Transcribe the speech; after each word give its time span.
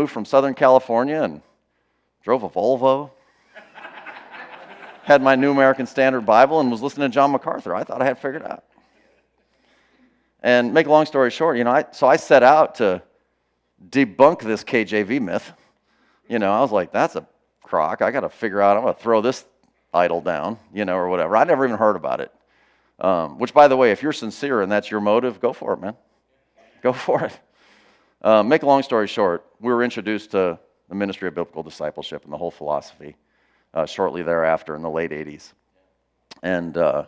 moved 0.00 0.12
from 0.12 0.24
Southern 0.24 0.54
California 0.54 1.22
and 1.22 1.42
drove 2.22 2.42
a 2.42 2.48
Volvo, 2.48 3.10
had 5.02 5.20
my 5.20 5.34
New 5.34 5.50
American 5.50 5.86
Standard 5.86 6.22
Bible, 6.22 6.58
and 6.60 6.70
was 6.70 6.80
listening 6.80 7.10
to 7.10 7.14
John 7.14 7.32
MacArthur. 7.32 7.74
I 7.74 7.84
thought 7.84 8.00
I 8.00 8.06
had 8.06 8.18
figured 8.18 8.42
out. 8.42 8.64
And 10.42 10.72
make 10.72 10.86
a 10.86 10.90
long 10.90 11.04
story 11.04 11.30
short, 11.30 11.58
you 11.58 11.64
know, 11.64 11.70
I, 11.70 11.84
so 11.92 12.06
I 12.06 12.16
set 12.16 12.42
out 12.42 12.76
to 12.76 13.02
debunk 13.90 14.40
this 14.40 14.64
KJV 14.64 15.20
myth. 15.20 15.52
You 16.30 16.38
know, 16.38 16.50
I 16.50 16.60
was 16.60 16.72
like, 16.72 16.92
that's 16.92 17.14
a 17.14 17.26
crock. 17.62 18.00
I 18.00 18.10
got 18.10 18.20
to 18.20 18.30
figure 18.30 18.62
out, 18.62 18.78
I'm 18.78 18.84
going 18.84 18.94
to 18.94 19.00
throw 19.00 19.20
this 19.20 19.44
idol 19.92 20.22
down, 20.22 20.58
you 20.72 20.86
know, 20.86 20.96
or 20.96 21.10
whatever. 21.10 21.36
I 21.36 21.44
never 21.44 21.66
even 21.66 21.76
heard 21.76 21.96
about 21.96 22.22
it. 22.22 22.32
Um, 22.98 23.38
which, 23.38 23.52
by 23.52 23.68
the 23.68 23.76
way, 23.76 23.90
if 23.90 24.02
you're 24.02 24.14
sincere 24.14 24.62
and 24.62 24.72
that's 24.72 24.90
your 24.90 25.00
motive, 25.00 25.40
go 25.42 25.52
for 25.52 25.74
it, 25.74 25.80
man. 25.80 25.94
Go 26.82 26.94
for 26.94 27.24
it. 27.24 27.38
Uh, 28.22 28.42
make 28.42 28.62
a 28.62 28.66
long 28.66 28.82
story 28.82 29.06
short, 29.06 29.46
we 29.60 29.72
were 29.72 29.82
introduced 29.82 30.32
to 30.32 30.58
the 30.90 30.94
ministry 30.94 31.26
of 31.28 31.34
biblical 31.34 31.62
discipleship 31.62 32.24
and 32.24 32.32
the 32.32 32.36
whole 32.36 32.50
philosophy 32.50 33.16
uh, 33.72 33.86
shortly 33.86 34.22
thereafter 34.22 34.76
in 34.76 34.82
the 34.82 34.90
late 34.90 35.10
80s. 35.10 35.52
And, 36.42 36.76
uh, 36.76 37.06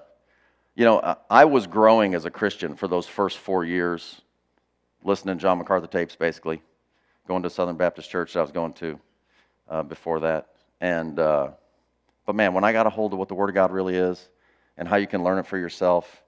you 0.74 0.86
know, 0.86 1.16
I 1.28 1.44
was 1.44 1.66
growing 1.66 2.14
as 2.14 2.24
a 2.24 2.30
Christian 2.30 2.76
for 2.76 2.88
those 2.88 3.06
first 3.06 3.38
four 3.38 3.62
years, 3.62 4.22
listening 5.04 5.36
to 5.36 5.42
John 5.42 5.58
MacArthur 5.58 5.86
tapes, 5.86 6.16
basically, 6.16 6.62
going 7.28 7.42
to 7.42 7.50
Southern 7.50 7.76
Baptist 7.76 8.08
Church 8.08 8.32
that 8.32 8.38
I 8.38 8.42
was 8.42 8.52
going 8.52 8.72
to 8.74 8.98
uh, 9.68 9.82
before 9.82 10.20
that. 10.20 10.48
And, 10.80 11.18
uh, 11.18 11.50
but 12.24 12.34
man, 12.34 12.54
when 12.54 12.64
I 12.64 12.72
got 12.72 12.86
a 12.86 12.90
hold 12.90 13.12
of 13.12 13.18
what 13.18 13.28
the 13.28 13.34
Word 13.34 13.50
of 13.50 13.54
God 13.54 13.70
really 13.70 13.96
is 13.96 14.28
and 14.78 14.88
how 14.88 14.96
you 14.96 15.06
can 15.06 15.22
learn 15.22 15.38
it 15.38 15.46
for 15.46 15.58
yourself 15.58 16.22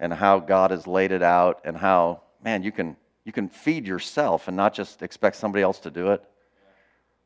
and 0.00 0.12
how 0.12 0.40
God 0.40 0.72
has 0.72 0.88
laid 0.88 1.12
it 1.12 1.22
out 1.22 1.60
and 1.64 1.76
how, 1.76 2.22
man, 2.42 2.64
you 2.64 2.72
can, 2.72 2.96
you 3.24 3.32
can 3.32 3.48
feed 3.48 3.86
yourself 3.86 4.48
and 4.48 4.56
not 4.56 4.74
just 4.74 5.02
expect 5.02 5.36
somebody 5.36 5.62
else 5.62 5.78
to 5.80 5.90
do 5.90 6.12
it. 6.12 6.22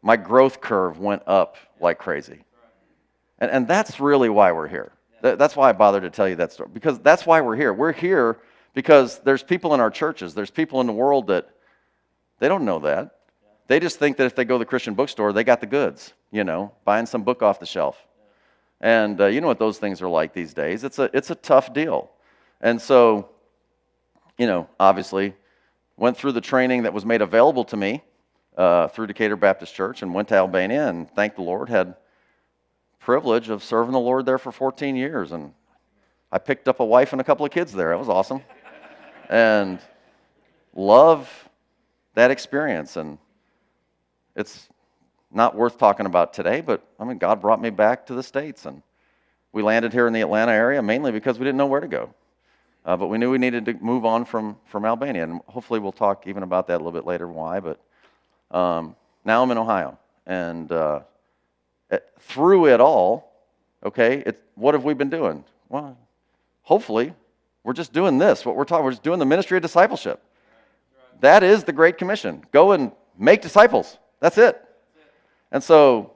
My 0.02 0.16
growth 0.16 0.61
curve 0.61 0.98
went 0.98 1.22
up 1.27 1.56
like 1.81 1.98
crazy. 1.98 2.45
And, 3.39 3.50
and 3.50 3.69
that's 3.69 3.98
really 4.00 4.28
why 4.28 4.53
we're 4.53 4.69
here. 4.69 4.92
That's 5.20 5.56
why 5.56 5.69
I 5.69 5.72
bothered 5.72 6.05
to 6.05 6.11
tell 6.11 6.28
you 6.28 6.37
that 6.37 6.53
story, 6.53 6.70
because 6.72 7.00
that's 7.00 7.27
why 7.27 7.41
we're 7.41 7.56
here. 7.56 7.72
We're 7.72 7.92
here 7.92 8.39
because 8.72 9.19
there's 9.20 9.42
people 9.42 9.75
in 9.75 9.81
our 9.81 9.91
churches, 9.91 10.34
there's 10.34 10.50
people 10.50 10.81
in 10.81 10.87
the 10.87 10.92
world 10.92 11.27
that 11.27 11.48
they 12.39 12.47
don't 12.47 12.65
know 12.65 12.78
that. 12.81 13.17
They 13.67 13.81
just 13.81 13.98
think 13.98 14.17
that 14.19 14.27
if 14.27 14.37
they 14.37 14.44
go 14.44 14.55
to 14.55 14.61
the 14.61 14.65
Christian 14.65 14.94
bookstore, 14.94 15.33
they 15.33 15.42
got 15.42 15.61
the 15.61 15.67
goods, 15.67 16.15
you 16.31 16.44
know, 16.44 16.72
buying 16.84 17.05
some 17.05 17.25
book 17.25 17.42
off 17.42 17.59
the 17.59 17.67
shelf. 17.67 17.98
And 18.81 19.20
uh, 19.20 19.27
you 19.27 19.41
know 19.41 19.48
what 19.48 19.59
those 19.59 19.78
things 19.78 20.00
are 20.00 20.09
like 20.09 20.33
these 20.33 20.55
days. 20.55 20.84
It's 20.84 21.00
a, 21.00 21.11
it's 21.12 21.31
a 21.31 21.34
tough 21.34 21.75
deal. 21.75 22.11
And 22.61 22.81
so, 22.81 23.31
you 24.39 24.47
know, 24.47 24.69
obviously, 24.78 25.34
went 25.98 26.16
through 26.16 26.32
the 26.32 26.41
training 26.41 26.84
that 26.84 26.94
was 26.94 27.04
made 27.04 27.20
available 27.20 27.64
to 27.64 27.77
me 27.77 28.02
uh, 28.56 28.88
through 28.88 29.08
Decatur 29.08 29.36
Baptist 29.36 29.74
Church 29.74 30.02
and 30.02 30.14
went 30.14 30.28
to 30.28 30.36
Albania 30.36 30.88
and 30.88 31.10
thanked 31.10 31.36
the 31.36 31.42
Lord, 31.42 31.68
had 31.68 31.94
privilege 33.00 33.48
of 33.48 33.62
serving 33.64 33.92
the 33.92 34.00
Lord 34.00 34.24
there 34.24 34.38
for 34.38 34.52
14 34.52 34.96
years. 34.96 35.32
And 35.32 35.52
I 36.30 36.38
picked 36.38 36.69
up 36.69 36.80
a 36.80 36.84
wife 36.84 37.12
and 37.12 37.20
a 37.20 37.24
couple 37.24 37.44
of 37.44 37.52
kids 37.52 37.72
there. 37.72 37.92
It 37.92 37.98
was 37.98 38.08
awesome. 38.08 38.42
and 39.28 39.80
love 40.74 41.48
that 42.14 42.30
experience. 42.30 42.96
And 42.96 43.19
it's 44.36 44.69
not 45.32 45.54
worth 45.54 45.78
talking 45.78 46.06
about 46.06 46.32
today, 46.32 46.60
but 46.60 46.86
I 46.98 47.04
mean, 47.04 47.19
God 47.19 47.41
brought 47.41 47.60
me 47.60 47.70
back 47.70 48.06
to 48.06 48.14
the 48.14 48.22
States. 48.22 48.66
And 48.66 48.82
we 49.52 49.62
landed 49.62 49.92
here 49.92 50.06
in 50.06 50.12
the 50.12 50.20
Atlanta 50.20 50.52
area 50.52 50.80
mainly 50.80 51.10
because 51.10 51.38
we 51.38 51.44
didn't 51.44 51.58
know 51.58 51.66
where 51.66 51.80
to 51.80 51.88
go. 51.88 52.14
Uh, 52.89 52.97
but 52.97 53.08
we 53.08 53.19
knew 53.19 53.31
we 53.31 53.39
needed 53.39 53.67
to 53.67 53.75
move 53.75 54.05
on 54.05 54.25
from, 54.25 54.56
from 54.64 54.84
Albania. 54.84 55.22
And 55.22 55.41
hopefully 55.47 55.78
we'll 55.78 55.92
talk 55.92 56.27
even 56.27 56.42
about 56.42 56.67
that 56.69 56.77
a 56.77 56.83
little 56.83 56.92
bit 56.92 57.05
later, 57.05 57.28
why. 57.28 57.61
But 57.61 57.78
um, 58.50 58.97
now 59.25 59.42
I'm 59.42 59.50
in 59.50 59.58
Ohio. 59.58 59.98
And 60.27 60.72
uh, 60.72 61.00
Eh, 61.91 61.98
through 62.20 62.66
it 62.66 62.81
all, 62.81 63.33
okay, 63.84 64.22
it, 64.27 64.43
what 64.54 64.75
have 64.75 64.84
we 64.84 64.94
been 64.94 65.09
doing? 65.09 65.43
Well, 65.69 65.97
hopefully, 66.62 67.15
we're 67.65 67.72
just 67.72 67.93
doing 67.93 68.19
this. 68.19 68.44
What 68.44 68.56
we're 68.56 68.65
talking, 68.65 68.84
we're 68.84 68.91
just 68.91 69.03
doing 69.03 69.19
the 69.19 69.26
ministry 69.26 69.56
of 69.56 69.62
discipleship. 69.62 70.22
That 71.20 71.43
is 71.43 71.65
the 71.65 71.72
Great 71.72 71.99
Commission. 71.99 72.44
Go 72.53 72.72
and 72.72 72.93
make 73.19 73.41
disciples. 73.41 73.99
That's 74.20 74.38
it. 74.38 74.62
And 75.50 75.62
so, 75.62 76.12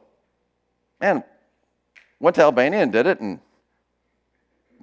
man, 1.00 1.24
went 2.20 2.36
to 2.36 2.42
Albania 2.42 2.80
and 2.82 2.92
did 2.92 3.06
it, 3.06 3.20
and 3.20 3.40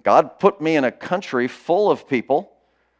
God 0.04 0.40
put 0.40 0.62
me 0.62 0.76
in 0.76 0.84
a 0.84 0.92
country 0.92 1.48
full 1.48 1.92
of 1.92 2.08
people 2.08 2.52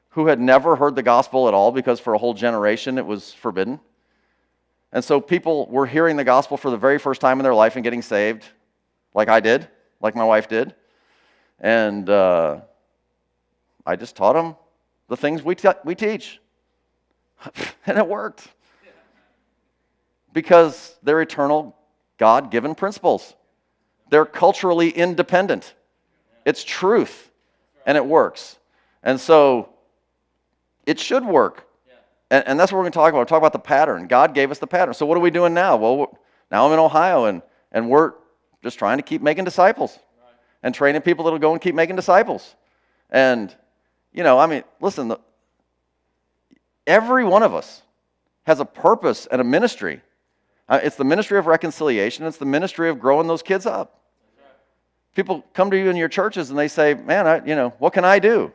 who 0.10 0.28
had 0.28 0.40
never 0.40 0.76
heard 0.76 0.96
the 0.96 1.04
gospel 1.04 1.48
at 1.48 1.54
all 1.54 1.72
because 1.72 2.00
for 2.00 2.14
a 2.14 2.18
whole 2.18 2.34
generation 2.34 2.98
it 2.98 3.06
was 3.06 3.34
forbidden. 3.34 3.80
And 4.92 5.04
so 5.04 5.22
people 5.22 5.68
were 5.68 5.86
hearing 5.86 6.18
the 6.18 6.24
gospel 6.24 6.58
for 6.58 6.72
the 6.72 6.78
very 6.78 6.98
first 6.98 7.22
time 7.22 7.40
in 7.40 7.44
their 7.44 7.54
life 7.54 7.76
and 7.76 7.84
getting 7.84 8.02
saved, 8.02 8.46
like 9.14 9.30
I 9.30 9.40
did, 9.40 9.68
like 10.02 10.16
my 10.16 10.24
wife 10.24 10.48
did. 10.48 10.74
And 11.60 12.10
uh, 12.10 12.62
I 13.86 13.96
just 13.96 14.16
taught 14.16 14.34
them 14.34 14.56
the 15.10 15.18
things 15.18 15.44
we, 15.44 15.56
te- 15.56 15.70
we 15.84 15.94
teach. 15.94 16.40
and 17.86 17.98
it 17.98 18.08
worked. 18.08 18.48
Because 20.34 20.96
they're 21.04 21.22
eternal, 21.22 21.76
God 22.18 22.52
given 22.52 22.76
principles. 22.76 23.36
They're 24.10 24.26
culturally 24.26 24.90
independent. 24.90 25.74
It's 26.50 26.64
truth, 26.64 27.30
and 27.86 27.96
it 27.96 28.04
works. 28.04 28.58
And 29.04 29.20
so 29.20 29.70
it 30.88 31.00
should 31.00 31.24
work. 31.24 31.68
And, 32.32 32.44
and 32.48 32.60
that's 32.60 32.72
what 32.72 32.80
we're 32.80 32.86
going 32.86 32.92
to 32.92 32.98
talk 32.98 33.10
about. 33.10 33.20
We're 33.20 33.26
talk 33.26 33.38
about 33.38 33.54
the 33.54 33.60
pattern. 33.60 34.08
God 34.08 34.34
gave 34.34 34.50
us 34.50 34.58
the 34.58 34.66
pattern. 34.66 34.96
So 34.96 35.06
what 35.06 35.16
are 35.16 35.22
we 35.22 35.30
doing 35.30 35.54
now? 35.54 35.78
Well, 35.78 36.18
now 36.50 36.66
I'm 36.66 36.74
in 36.74 36.80
Ohio, 36.80 37.26
and, 37.26 37.44
and 37.72 37.88
we're 37.88 38.14
just 38.64 38.80
trying 38.80 38.98
to 38.98 39.04
keep 39.04 39.22
making 39.22 39.46
disciples 39.46 40.00
right. 40.24 40.34
and 40.64 40.74
training 40.74 41.04
people 41.04 41.24
that'll 41.24 41.38
go 41.38 41.52
and 41.52 41.62
keep 41.62 41.76
making 41.76 41.96
disciples. 41.96 42.56
And, 43.12 43.56
you 44.12 44.24
know, 44.24 44.40
I 44.40 44.48
mean, 44.48 44.64
listen, 44.82 45.10
the, 45.10 45.20
every 46.88 47.26
one 47.26 47.44
of 47.44 47.54
us 47.54 47.84
has 48.48 48.60
a 48.60 48.66
purpose 48.66 49.28
and 49.28 49.40
a 49.40 49.44
ministry. 49.44 50.02
Uh, 50.68 50.80
it's 50.82 50.96
the 50.96 51.06
ministry 51.06 51.38
of 51.38 51.46
reconciliation, 51.46 52.26
it's 52.26 52.38
the 52.38 52.46
ministry 52.46 52.90
of 52.90 53.00
growing 53.00 53.28
those 53.28 53.44
kids 53.44 53.68
up. 53.68 53.99
People 55.20 55.44
come 55.54 55.70
to 55.70 55.78
you 55.78 55.90
in 55.90 55.98
your 55.98 56.08
churches 56.08 56.50
and 56.50 56.58
they 56.58 56.70
say, 56.70 56.94
Man, 56.94 57.28
I, 57.28 57.46
you 57.46 57.54
know, 57.54 57.74
what 57.80 57.92
can 57.92 58.06
I 58.06 58.20
do? 58.20 58.54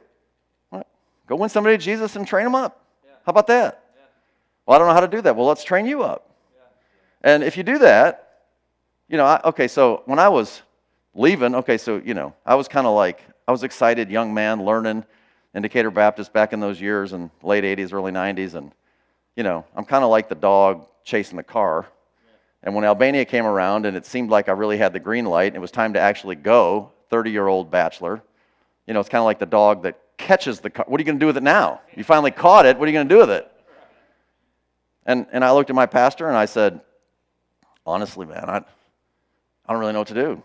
Well, 0.70 0.86
go 1.26 1.36
win 1.36 1.50
somebody 1.50 1.76
to 1.76 1.84
Jesus 1.84 2.16
and 2.16 2.26
train 2.26 2.44
them 2.44 2.54
up. 2.54 2.80
How 3.04 3.32
about 3.32 3.48
that? 3.48 3.84
Yeah. 3.94 4.02
Well, 4.64 4.74
I 4.74 4.78
don't 4.78 4.88
know 4.88 4.94
how 4.94 5.00
to 5.00 5.06
do 5.06 5.20
that. 5.20 5.36
Well, 5.36 5.44
let's 5.44 5.62
train 5.62 5.84
you 5.84 6.02
up. 6.02 6.30
Yeah. 6.56 7.32
And 7.34 7.44
if 7.44 7.58
you 7.58 7.64
do 7.64 7.76
that, 7.80 8.46
you 9.08 9.18
know, 9.18 9.26
I, 9.26 9.42
okay, 9.44 9.68
so 9.68 10.04
when 10.06 10.18
I 10.18 10.30
was 10.30 10.62
leaving, 11.14 11.54
okay, 11.54 11.76
so, 11.76 12.00
you 12.02 12.14
know, 12.14 12.32
I 12.46 12.54
was 12.54 12.66
kind 12.66 12.86
of 12.86 12.94
like, 12.94 13.22
I 13.46 13.52
was 13.52 13.62
excited, 13.62 14.08
young 14.08 14.32
man, 14.32 14.64
learning 14.64 15.04
in 15.52 15.60
Decatur 15.60 15.90
Baptist 15.90 16.32
back 16.32 16.54
in 16.54 16.60
those 16.60 16.80
years 16.80 17.12
in 17.12 17.30
late 17.42 17.64
80s, 17.64 17.92
early 17.92 18.10
90s. 18.10 18.54
And, 18.54 18.72
you 19.36 19.42
know, 19.42 19.66
I'm 19.76 19.84
kind 19.84 20.02
of 20.02 20.08
like 20.08 20.30
the 20.30 20.34
dog 20.34 20.86
chasing 21.04 21.36
the 21.36 21.42
car. 21.42 21.84
And 22.64 22.74
when 22.74 22.84
Albania 22.84 23.26
came 23.26 23.44
around 23.44 23.84
and 23.84 23.94
it 23.94 24.06
seemed 24.06 24.30
like 24.30 24.48
I 24.48 24.52
really 24.52 24.78
had 24.78 24.94
the 24.94 24.98
green 24.98 25.26
light 25.26 25.48
and 25.48 25.56
it 25.56 25.60
was 25.60 25.70
time 25.70 25.92
to 25.92 26.00
actually 26.00 26.34
go, 26.34 26.90
30 27.10 27.30
year 27.30 27.46
old 27.46 27.70
bachelor, 27.70 28.22
you 28.86 28.94
know, 28.94 29.00
it's 29.00 29.08
kind 29.08 29.20
of 29.20 29.26
like 29.26 29.38
the 29.38 29.46
dog 29.46 29.82
that 29.82 30.00
catches 30.16 30.60
the 30.60 30.70
car. 30.70 30.86
What 30.88 30.98
are 30.98 31.02
you 31.02 31.04
going 31.04 31.18
to 31.18 31.22
do 31.22 31.26
with 31.26 31.36
it 31.36 31.42
now? 31.42 31.82
You 31.94 32.04
finally 32.04 32.30
caught 32.30 32.64
it. 32.64 32.78
What 32.78 32.88
are 32.88 32.90
you 32.90 32.96
going 32.96 33.08
to 33.08 33.14
do 33.14 33.20
with 33.20 33.30
it? 33.30 33.50
And, 35.04 35.26
and 35.30 35.44
I 35.44 35.52
looked 35.52 35.68
at 35.68 35.76
my 35.76 35.84
pastor 35.84 36.26
and 36.26 36.36
I 36.36 36.46
said, 36.46 36.80
honestly, 37.84 38.24
man, 38.24 38.48
I, 38.48 38.56
I 38.56 39.72
don't 39.72 39.78
really 39.78 39.92
know 39.92 39.98
what 39.98 40.08
to 40.08 40.14
do. 40.14 40.42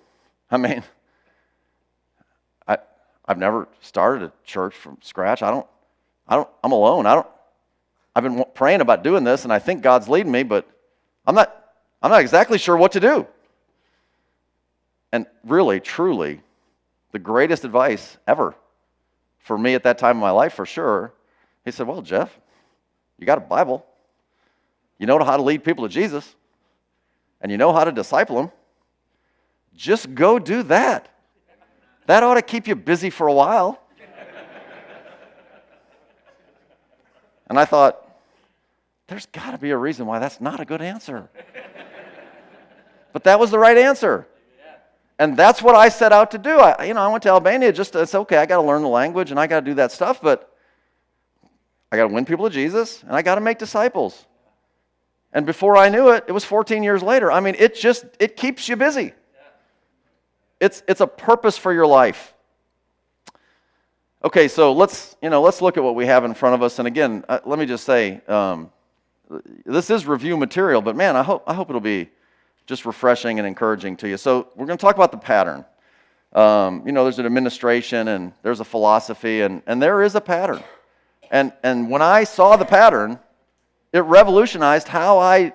I 0.52 0.58
mean, 0.58 0.84
I, 2.68 2.80
I've 3.26 3.38
never 3.38 3.70
started 3.80 4.24
a 4.24 4.34
church 4.44 4.76
from 4.76 4.98
scratch. 5.02 5.42
I 5.42 5.52
don't, 5.52 5.68
I 6.28 6.36
don't, 6.36 6.50
I'm 6.66 6.74
alone. 6.74 7.06
I 7.06 7.16
don't, 7.16 7.28
I've 8.14 8.24
been 8.24 8.44
praying 8.54 8.82
about 8.82 9.04
doing 9.04 9.24
this 9.24 9.46
and 9.46 9.54
I 9.54 9.60
think 9.60 9.84
God's 9.84 10.10
leading 10.10 10.34
me, 10.34 10.44
but 10.44 10.68
I'm 11.26 11.36
not, 11.36 11.56
I'm 12.02 12.12
not 12.12 12.22
exactly 12.22 12.58
sure 12.58 12.78
what 12.78 12.94
to 12.94 13.00
do. 13.00 13.28
And 15.12 15.26
really, 15.44 15.80
truly, 15.80 16.42
the 17.12 17.20
greatest 17.20 17.66
advice 17.66 18.18
ever 18.28 18.56
for 19.40 19.58
me 19.58 19.74
at 19.74 19.84
that 19.84 19.98
time 19.98 20.18
in 20.18 20.22
my 20.22 20.32
life, 20.32 20.54
for 20.54 20.66
sure. 20.66 21.14
He 21.66 21.72
said, 21.72 21.88
Well, 21.88 22.02
Jeff, 22.02 22.40
you 23.18 23.26
got 23.26 23.38
a 23.38 23.42
Bible. 23.42 23.86
You 24.98 25.08
know 25.08 25.18
how 25.24 25.38
to 25.38 25.44
lead 25.44 25.64
people 25.64 25.88
to 25.88 25.94
Jesus, 25.94 26.36
and 27.42 27.52
you 27.52 27.58
know 27.58 27.74
how 27.74 27.84
to 27.84 27.92
disciple 27.92 28.36
them. 28.36 28.52
Just 29.76 30.14
go 30.14 30.40
do 30.40 30.64
that. 30.64 31.10
That 32.06 32.24
ought 32.24 32.34
to 32.34 32.42
keep 32.42 32.68
you 32.68 32.76
busy 32.76 33.10
for 33.10 33.28
a 33.28 33.34
while. 33.34 33.82
And 37.48 37.58
I 37.58 37.66
thought, 37.66 38.06
there's 39.08 39.26
got 39.28 39.52
to 39.52 39.58
be 39.58 39.72
a 39.72 39.78
reason 39.78 40.06
why 40.06 40.20
that's 40.20 40.40
not 40.40 40.60
a 40.60 40.66
good 40.66 40.82
answer. 40.82 41.30
But 43.14 43.24
that 43.24 43.40
was 43.40 43.52
the 43.52 43.60
right 43.60 43.78
answer. 43.78 44.28
And 45.20 45.36
that's 45.36 45.62
what 45.62 45.76
I 45.76 45.90
set 45.90 46.14
out 46.14 46.32
to 46.32 46.38
do. 46.38 46.60
I, 46.60 46.86
you 46.86 46.94
know, 46.94 47.02
I 47.02 47.08
went 47.10 47.24
to 47.24 47.30
Albania 47.30 47.74
just 47.74 47.92
to, 47.92 48.02
it's 48.02 48.16
okay, 48.16 48.38
I 48.38 48.46
got 48.46 48.56
to 48.56 48.64
learn 48.64 48.82
the 48.82 48.88
language 48.88 49.32
and 49.32 49.40
I 49.40 49.48
got 49.48 49.60
to 49.60 49.66
do 49.66 49.74
that 49.76 49.92
stuff, 49.92 50.22
but 50.22 50.56
I 51.92 51.98
got 51.98 52.08
to 52.08 52.14
win 52.14 52.24
people 52.24 52.48
to 52.48 52.54
Jesus 52.54 53.04
and 53.04 53.12
I 53.12 53.22
got 53.22 53.36
to 53.36 53.42
make 53.42 53.58
disciples. 53.58 54.26
And 55.34 55.46
before 55.46 55.76
I 55.78 55.90
knew 55.90 56.10
it, 56.10 56.24
it 56.28 56.32
was 56.32 56.46
14 56.46 56.84
years 56.84 57.04
later. 57.04 57.32
I 57.32 57.42
mean, 57.42 57.56
it 57.60 57.76
just 57.76 58.06
it 58.20 58.36
keeps 58.36 58.68
you 58.68 58.76
busy. 58.76 59.14
It's 60.60 60.84
it's 60.88 61.02
a 61.02 61.08
purpose 61.08 61.58
for 61.58 61.72
your 61.72 61.86
life. 61.86 62.34
Okay, 64.24 64.48
so 64.48 64.74
let's 64.74 65.16
you 65.22 65.30
know 65.30 65.42
let's 65.42 65.62
look 65.62 65.78
at 65.78 65.84
what 65.84 65.96
we 65.96 66.06
have 66.08 66.26
in 66.26 66.34
front 66.34 66.56
of 66.56 66.64
us. 66.64 66.80
And 66.80 66.88
again, 66.88 67.24
uh, 67.30 67.40
let 67.46 67.60
me 67.60 67.66
just 67.66 67.86
say, 67.86 68.22
um, 68.28 68.72
this 69.66 69.90
is 69.90 70.08
review 70.08 70.36
material, 70.36 70.82
but 70.82 70.96
man, 70.96 71.16
I 71.16 71.24
hope 71.24 71.44
I 71.46 71.54
hope 71.54 71.70
it'll 71.70 71.80
be 71.80 72.10
just 72.70 72.86
refreshing 72.86 73.40
and 73.40 73.48
encouraging 73.48 73.98
to 73.98 74.08
you. 74.08 74.16
So 74.16 74.48
we're 74.56 74.68
going 74.68 74.78
to 74.78 74.82
talk 74.82 74.94
about 74.94 75.12
the 75.12 75.18
pattern. 75.18 75.66
Um, 76.34 76.84
you 76.86 76.92
know, 76.92 77.04
there's 77.04 77.18
an 77.18 77.26
administration 77.26 78.10
and 78.10 78.32
there's 78.44 78.60
a 78.60 78.64
philosophy, 78.64 79.42
and 79.42 79.64
and 79.66 79.82
there 79.82 80.04
is 80.04 80.14
a 80.14 80.22
pattern. 80.22 80.64
And 81.32 81.52
and 81.64 81.90
when 81.90 82.04
I 82.04 82.26
saw 82.26 82.58
the 82.58 82.66
pattern, 82.66 83.20
it 83.92 84.02
revolutionized 84.02 84.88
how 84.88 85.18
I 85.18 85.54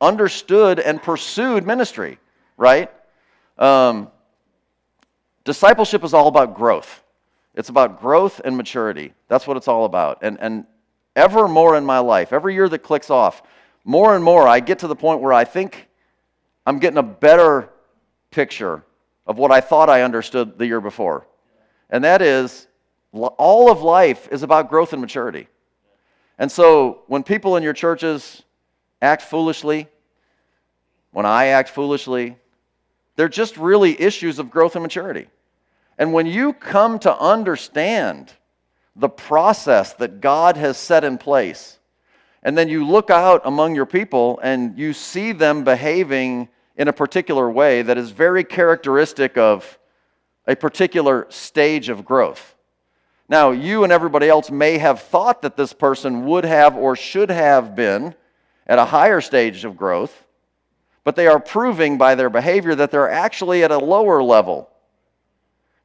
understood 0.00 0.80
and 0.80 1.00
pursued 1.00 1.64
ministry. 1.64 2.18
Right. 2.56 2.90
Um, 3.58 4.10
discipleship 5.44 6.02
is 6.02 6.14
all 6.14 6.26
about 6.26 6.56
growth. 6.56 7.04
It's 7.54 7.68
about 7.68 8.00
growth 8.00 8.40
and 8.44 8.56
maturity. 8.56 9.14
That's 9.28 9.46
what 9.46 9.56
it's 9.56 9.68
all 9.68 9.84
about. 9.84 10.18
And, 10.22 10.36
and 10.40 10.66
ever 11.14 11.46
more 11.46 11.76
in 11.76 11.86
my 11.86 12.00
life, 12.00 12.32
every 12.32 12.54
year 12.54 12.68
that 12.68 12.80
clicks 12.80 13.08
off, 13.08 13.42
more 13.84 14.16
and 14.16 14.24
more 14.24 14.48
I 14.48 14.58
get 14.58 14.80
to 14.80 14.88
the 14.88 14.96
point 14.96 15.20
where 15.20 15.32
I 15.32 15.44
think 15.44 15.85
I'm 16.66 16.80
getting 16.80 16.98
a 16.98 17.02
better 17.02 17.70
picture 18.30 18.82
of 19.26 19.38
what 19.38 19.52
I 19.52 19.60
thought 19.60 19.88
I 19.88 20.02
understood 20.02 20.58
the 20.58 20.66
year 20.66 20.80
before. 20.80 21.26
And 21.90 22.02
that 22.04 22.20
is, 22.20 22.66
all 23.12 23.70
of 23.70 23.82
life 23.82 24.28
is 24.32 24.42
about 24.42 24.68
growth 24.68 24.92
and 24.92 25.00
maturity. 25.00 25.48
And 26.38 26.50
so 26.50 27.02
when 27.06 27.22
people 27.22 27.56
in 27.56 27.62
your 27.62 27.72
churches 27.72 28.42
act 29.00 29.22
foolishly, 29.22 29.88
when 31.12 31.24
I 31.24 31.46
act 31.46 31.70
foolishly, 31.70 32.36
they're 33.14 33.28
just 33.28 33.56
really 33.56 33.98
issues 34.00 34.38
of 34.38 34.50
growth 34.50 34.74
and 34.74 34.82
maturity. 34.82 35.28
And 35.98 36.12
when 36.12 36.26
you 36.26 36.52
come 36.52 36.98
to 37.00 37.16
understand 37.16 38.32
the 38.96 39.08
process 39.08 39.94
that 39.94 40.20
God 40.20 40.56
has 40.56 40.76
set 40.76 41.04
in 41.04 41.16
place, 41.16 41.78
and 42.42 42.56
then 42.56 42.68
you 42.68 42.86
look 42.86 43.10
out 43.10 43.42
among 43.44 43.74
your 43.74 43.86
people 43.86 44.38
and 44.42 44.78
you 44.78 44.92
see 44.92 45.32
them 45.32 45.64
behaving 45.64 46.48
in 46.76 46.88
a 46.88 46.92
particular 46.92 47.50
way 47.50 47.82
that 47.82 47.98
is 47.98 48.10
very 48.10 48.44
characteristic 48.44 49.36
of 49.36 49.78
a 50.46 50.54
particular 50.54 51.26
stage 51.30 51.88
of 51.88 52.04
growth. 52.04 52.54
Now, 53.28 53.50
you 53.50 53.82
and 53.82 53.92
everybody 53.92 54.28
else 54.28 54.50
may 54.50 54.78
have 54.78 55.02
thought 55.02 55.42
that 55.42 55.56
this 55.56 55.72
person 55.72 56.26
would 56.26 56.44
have 56.44 56.76
or 56.76 56.94
should 56.94 57.30
have 57.30 57.74
been 57.74 58.14
at 58.66 58.78
a 58.78 58.84
higher 58.84 59.20
stage 59.20 59.64
of 59.64 59.76
growth, 59.76 60.24
but 61.02 61.16
they 61.16 61.26
are 61.26 61.40
proving 61.40 61.98
by 61.98 62.14
their 62.14 62.30
behavior 62.30 62.74
that 62.74 62.90
they're 62.90 63.10
actually 63.10 63.64
at 63.64 63.70
a 63.70 63.78
lower 63.78 64.22
level 64.22 64.70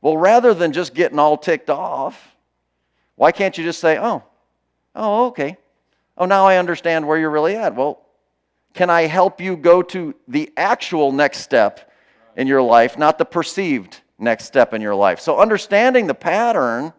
well, 0.01 0.17
rather 0.17 0.53
than 0.53 0.73
just 0.73 0.93
getting 0.95 1.19
all 1.19 1.37
ticked 1.37 1.69
off, 1.69 2.35
why 3.15 3.31
can't 3.31 3.57
you 3.57 3.63
just 3.63 3.79
say, 3.79 3.99
oh, 3.99 4.23
oh, 4.95 5.27
okay. 5.27 5.57
Oh, 6.17 6.25
now 6.25 6.47
I 6.47 6.57
understand 6.57 7.07
where 7.07 7.17
you're 7.17 7.29
really 7.29 7.55
at. 7.55 7.75
Well, 7.75 8.01
can 8.73 8.89
I 8.89 9.03
help 9.03 9.41
you 9.41 9.57
go 9.57 9.81
to 9.83 10.15
the 10.27 10.51
actual 10.55 11.11
next 11.11 11.39
step 11.39 11.91
in 12.35 12.47
your 12.47 12.61
life, 12.61 12.97
not 12.97 13.17
the 13.17 13.25
perceived 13.25 14.01
next 14.17 14.45
step 14.45 14.73
in 14.73 14.81
your 14.81 14.95
life? 14.95 15.19
So, 15.19 15.39
understanding 15.39 16.07
the 16.07 16.13
pattern 16.13 16.93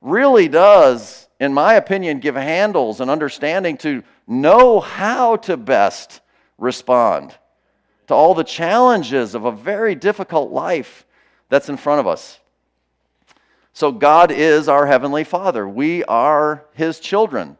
really 0.00 0.48
does, 0.48 1.28
in 1.40 1.52
my 1.52 1.74
opinion, 1.74 2.20
give 2.20 2.36
handles 2.36 3.00
and 3.00 3.10
understanding 3.10 3.76
to 3.78 4.02
know 4.26 4.80
how 4.80 5.36
to 5.36 5.56
best 5.56 6.20
respond 6.56 7.36
to 8.06 8.14
all 8.14 8.34
the 8.34 8.44
challenges 8.44 9.34
of 9.34 9.44
a 9.44 9.52
very 9.52 9.94
difficult 9.94 10.50
life 10.50 11.04
that's 11.50 11.68
in 11.68 11.76
front 11.76 12.00
of 12.00 12.06
us. 12.06 12.40
So, 13.74 13.92
God 13.92 14.32
is 14.32 14.68
our 14.68 14.86
Heavenly 14.86 15.24
Father. 15.24 15.68
We 15.68 16.02
are 16.04 16.64
His 16.72 16.98
children. 16.98 17.57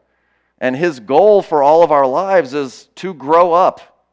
And 0.59 0.75
His 0.75 0.99
goal 0.99 1.41
for 1.41 1.63
all 1.63 1.83
of 1.83 1.91
our 1.91 2.05
lives 2.05 2.53
is 2.53 2.89
to 2.95 3.13
grow 3.13 3.53
up. 3.53 4.03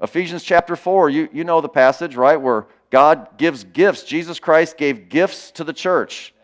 Ephesians 0.00 0.42
chapter 0.42 0.76
4, 0.76 1.10
you, 1.10 1.28
you 1.32 1.44
know 1.44 1.60
the 1.60 1.68
passage, 1.68 2.16
right? 2.16 2.36
Where 2.36 2.66
God 2.90 3.38
gives 3.38 3.64
gifts. 3.64 4.04
Jesus 4.04 4.38
Christ 4.38 4.76
gave 4.76 5.08
gifts 5.08 5.50
to 5.52 5.64
the 5.64 5.72
church, 5.72 6.34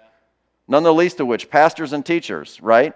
none 0.67 0.82
the 0.82 0.94
least 0.94 1.20
of 1.20 1.26
which 1.26 1.50
pastors 1.50 1.93
and 1.93 2.05
teachers, 2.05 2.61
right? 2.62 2.94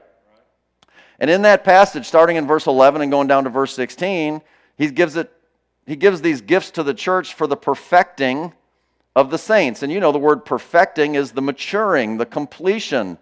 And 1.19 1.31
in 1.31 1.43
that 1.43 1.65
passage, 1.65 2.07
starting 2.07 2.37
in 2.37 2.47
verse 2.47 2.67
11 2.67 3.03
and 3.03 3.11
going 3.11 3.29
down 3.29 3.45
to 3.45 3.51
verse 3.51 3.75
16, 3.75 4.43
he 4.77 4.91
gives, 4.91 5.17
it, 5.17 5.33
he 5.87 5.97
gives 5.97 6.21
these 6.21 6.41
gifts 6.41 6.73
to 6.73 6.83
the 6.83 6.95
church 6.95 7.35
for 7.35 7.47
the 7.47 7.57
perfecting 7.57 8.53
of 9.15 9.31
the 9.31 9.39
saints. 9.39 9.83
And 9.83 9.91
you 9.91 10.01
know, 10.01 10.13
the 10.13 10.19
word 10.19 10.45
perfecting 10.45 11.15
is 11.15 11.33
the 11.33 11.41
maturing, 11.41 12.19
the 12.19 12.27
completion, 12.27 13.19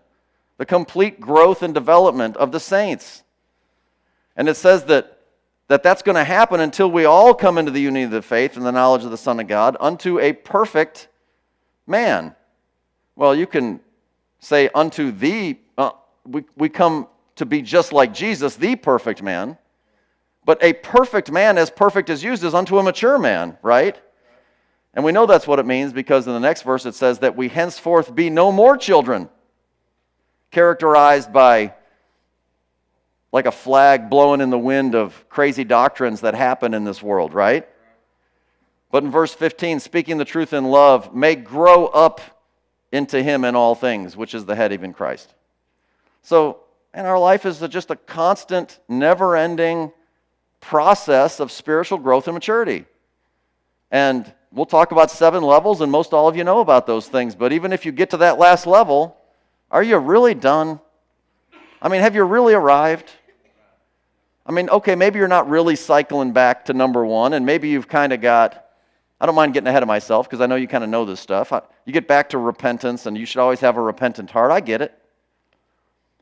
the 0.58 0.66
complete 0.66 1.20
growth 1.20 1.62
and 1.62 1.74
development 1.74 2.36
of 2.36 2.52
the 2.52 2.60
saints. 2.60 3.22
And 4.36 4.48
it 4.48 4.56
says 4.56 4.84
that, 4.84 5.18
that 5.68 5.82
that's 5.82 6.02
going 6.02 6.16
to 6.16 6.24
happen 6.24 6.60
until 6.60 6.90
we 6.90 7.04
all 7.04 7.34
come 7.34 7.58
into 7.58 7.70
the 7.70 7.80
unity 7.80 8.04
of 8.04 8.10
the 8.10 8.22
faith 8.22 8.56
and 8.56 8.64
the 8.64 8.72
knowledge 8.72 9.04
of 9.04 9.10
the 9.10 9.16
Son 9.16 9.40
of 9.40 9.46
God 9.46 9.76
unto 9.80 10.18
a 10.20 10.32
perfect 10.32 11.08
man. 11.86 12.34
Well, 13.16 13.34
you 13.34 13.46
can 13.46 13.80
say 14.40 14.68
unto 14.74 15.10
the, 15.10 15.56
uh, 15.78 15.90
we, 16.24 16.44
we 16.56 16.68
come 16.68 17.08
to 17.36 17.46
be 17.46 17.62
just 17.62 17.92
like 17.92 18.14
Jesus, 18.14 18.56
the 18.56 18.76
perfect 18.76 19.22
man. 19.22 19.58
But 20.44 20.62
a 20.62 20.74
perfect 20.74 21.30
man, 21.30 21.56
as 21.56 21.70
perfect 21.70 22.10
as 22.10 22.22
used, 22.22 22.44
is 22.44 22.54
unto 22.54 22.78
a 22.78 22.82
mature 22.82 23.18
man, 23.18 23.56
right? 23.62 23.98
And 24.92 25.04
we 25.04 25.12
know 25.12 25.26
that's 25.26 25.46
what 25.46 25.58
it 25.58 25.66
means 25.66 25.92
because 25.92 26.26
in 26.26 26.32
the 26.32 26.40
next 26.40 26.62
verse 26.62 26.86
it 26.86 26.94
says 26.94 27.18
that 27.20 27.36
we 27.36 27.48
henceforth 27.48 28.14
be 28.14 28.30
no 28.30 28.52
more 28.52 28.76
children, 28.76 29.28
characterized 30.54 31.32
by 31.32 31.74
like 33.32 33.46
a 33.46 33.52
flag 33.52 34.08
blowing 34.08 34.40
in 34.40 34.50
the 34.50 34.58
wind 34.58 34.94
of 34.94 35.28
crazy 35.28 35.64
doctrines 35.64 36.20
that 36.20 36.36
happen 36.36 36.72
in 36.72 36.84
this 36.84 37.02
world, 37.02 37.34
right? 37.34 37.68
But 38.92 39.02
in 39.02 39.10
verse 39.10 39.34
15, 39.34 39.80
speaking 39.80 40.18
the 40.18 40.24
truth 40.24 40.52
in 40.52 40.66
love, 40.66 41.12
may 41.12 41.34
grow 41.34 41.86
up 41.86 42.20
into 42.92 43.20
him 43.20 43.44
in 43.44 43.56
all 43.56 43.74
things, 43.74 44.16
which 44.16 44.32
is 44.32 44.44
the 44.44 44.54
head, 44.54 44.72
even 44.72 44.92
Christ. 44.92 45.34
So, 46.22 46.60
and 46.92 47.04
our 47.04 47.18
life 47.18 47.44
is 47.44 47.58
just 47.68 47.90
a 47.90 47.96
constant, 47.96 48.78
never 48.88 49.36
ending 49.36 49.90
process 50.60 51.40
of 51.40 51.50
spiritual 51.50 51.98
growth 51.98 52.28
and 52.28 52.34
maturity. 52.34 52.84
And 53.90 54.32
we'll 54.52 54.66
talk 54.66 54.92
about 54.92 55.10
seven 55.10 55.42
levels, 55.42 55.80
and 55.80 55.90
most 55.90 56.12
all 56.12 56.28
of 56.28 56.36
you 56.36 56.44
know 56.44 56.60
about 56.60 56.86
those 56.86 57.08
things. 57.08 57.34
But 57.34 57.52
even 57.52 57.72
if 57.72 57.84
you 57.84 57.90
get 57.90 58.10
to 58.10 58.18
that 58.18 58.38
last 58.38 58.64
level, 58.64 59.16
are 59.74 59.82
you 59.82 59.98
really 59.98 60.34
done? 60.34 60.78
I 61.82 61.88
mean, 61.88 62.00
have 62.00 62.14
you 62.14 62.22
really 62.22 62.54
arrived? 62.54 63.10
I 64.46 64.52
mean, 64.52 64.70
okay, 64.70 64.94
maybe 64.94 65.18
you're 65.18 65.26
not 65.26 65.48
really 65.48 65.74
cycling 65.74 66.32
back 66.32 66.66
to 66.66 66.72
number 66.72 67.04
one, 67.04 67.32
and 67.32 67.44
maybe 67.44 67.68
you've 67.68 67.88
kind 67.88 68.12
of 68.12 68.20
got, 68.20 68.66
I 69.20 69.26
don't 69.26 69.34
mind 69.34 69.52
getting 69.52 69.66
ahead 69.66 69.82
of 69.82 69.88
myself 69.88 70.30
because 70.30 70.40
I 70.40 70.46
know 70.46 70.54
you 70.54 70.68
kind 70.68 70.84
of 70.84 70.90
know 70.90 71.04
this 71.04 71.18
stuff. 71.18 71.52
You 71.86 71.92
get 71.92 72.06
back 72.06 72.28
to 72.30 72.38
repentance, 72.38 73.06
and 73.06 73.18
you 73.18 73.26
should 73.26 73.40
always 73.40 73.58
have 73.60 73.76
a 73.76 73.80
repentant 73.80 74.30
heart. 74.30 74.52
I 74.52 74.60
get 74.60 74.80
it. 74.80 74.96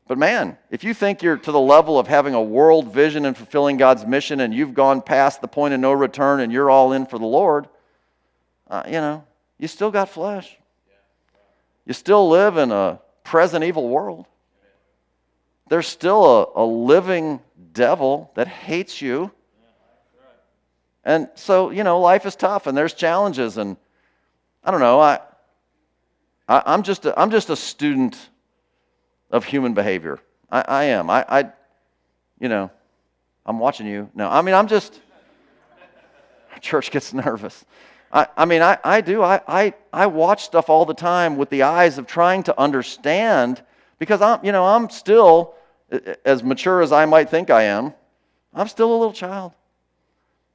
But 0.07 0.17
man, 0.17 0.57
if 0.71 0.83
you 0.83 0.95
think 0.95 1.21
you're 1.21 1.37
to 1.37 1.51
the 1.51 1.59
level 1.59 1.99
of 1.99 2.07
having 2.07 2.33
a 2.33 2.41
world 2.41 2.91
vision 2.91 3.23
and 3.25 3.37
fulfilling 3.37 3.77
God's 3.77 4.03
mission, 4.03 4.39
and 4.39 4.51
you've 4.51 4.73
gone 4.73 4.99
past 4.99 5.41
the 5.41 5.47
point 5.47 5.75
of 5.75 5.79
no 5.79 5.91
return 5.91 6.39
and 6.39 6.51
you're 6.51 6.71
all 6.71 6.91
in 6.91 7.05
for 7.05 7.19
the 7.19 7.25
Lord, 7.25 7.67
uh, 8.67 8.81
you 8.87 8.93
know, 8.93 9.23
you 9.59 9.67
still 9.67 9.91
got 9.91 10.09
flesh. 10.09 10.57
You 11.85 11.93
still 11.93 12.27
live 12.27 12.57
in 12.57 12.71
a 12.71 12.99
present 13.23 13.63
evil 13.63 13.89
world. 13.89 14.27
There's 15.69 15.87
still 15.87 16.25
a, 16.55 16.63
a 16.63 16.65
living 16.65 17.39
devil 17.71 18.31
that 18.35 18.47
hates 18.47 19.01
you. 19.01 19.31
And 21.05 21.29
so, 21.35 21.69
you 21.69 21.83
know, 21.83 21.99
life 21.99 22.25
is 22.25 22.35
tough 22.35 22.67
and 22.67 22.77
there's 22.77 22.93
challenges. 22.93 23.57
And 23.57 23.77
I 24.63 24.71
don't 24.71 24.79
know, 24.79 24.99
I, 24.99 25.19
I, 26.47 26.73
am 26.73 26.83
just 26.83 27.05
a, 27.05 27.19
I'm 27.19 27.31
just 27.31 27.49
a 27.49 27.55
student 27.55 28.17
of 29.31 29.43
human 29.43 29.73
behavior. 29.73 30.19
I, 30.51 30.61
I 30.67 30.83
am. 30.85 31.09
I, 31.09 31.25
I, 31.27 31.51
you 32.39 32.49
know, 32.49 32.69
I'm 33.45 33.59
watching 33.59 33.87
you. 33.87 34.09
No, 34.13 34.29
I 34.29 34.41
mean, 34.41 34.55
I'm 34.55 34.67
just, 34.67 35.01
church 36.61 36.91
gets 36.91 37.13
nervous. 37.13 37.65
I, 38.13 38.27
I 38.37 38.45
mean, 38.45 38.61
I, 38.61 38.77
I 38.83 39.01
do. 39.01 39.23
I, 39.23 39.41
I, 39.47 39.73
I 39.91 40.05
watch 40.05 40.45
stuff 40.45 40.69
all 40.69 40.85
the 40.85 40.93
time 40.93 41.35
with 41.35 41.49
the 41.49 41.63
eyes 41.63 41.97
of 41.97 42.05
trying 42.05 42.43
to 42.43 42.59
understand 42.59 43.63
because 43.97 44.21
I'm, 44.21 44.45
you 44.45 44.51
know, 44.51 44.65
I'm 44.65 44.91
still, 44.91 45.55
as 46.23 46.43
mature 46.43 46.81
as 46.81 46.91
I 46.91 47.05
might 47.05 47.29
think 47.29 47.49
I 47.49 47.63
am, 47.63 47.93
I'm 48.53 48.67
still 48.67 48.91
a 48.91 48.97
little 48.97 49.13
child. 49.13 49.53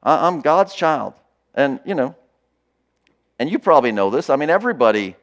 I, 0.04 0.28
I'm 0.28 0.40
God's 0.40 0.72
child. 0.72 1.14
And, 1.52 1.80
you 1.84 1.96
know, 1.96 2.14
and 3.40 3.50
you 3.50 3.58
probably 3.58 3.90
know 3.90 4.10
this. 4.10 4.30
I 4.30 4.36
mean, 4.36 4.50
everybody, 4.50 5.16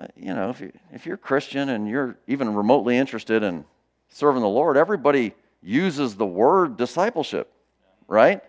uh, 0.00 0.08
you 0.16 0.34
know, 0.34 0.50
if, 0.50 0.60
you, 0.60 0.72
if 0.92 1.06
you're 1.06 1.16
Christian 1.16 1.68
and 1.68 1.88
you're 1.88 2.16
even 2.26 2.52
remotely 2.54 2.96
interested 2.96 3.44
in 3.44 3.64
serving 4.08 4.42
the 4.42 4.48
Lord, 4.48 4.76
everybody 4.76 5.34
uses 5.62 6.16
the 6.16 6.26
word 6.26 6.76
discipleship, 6.76 7.52
right? 8.08 8.42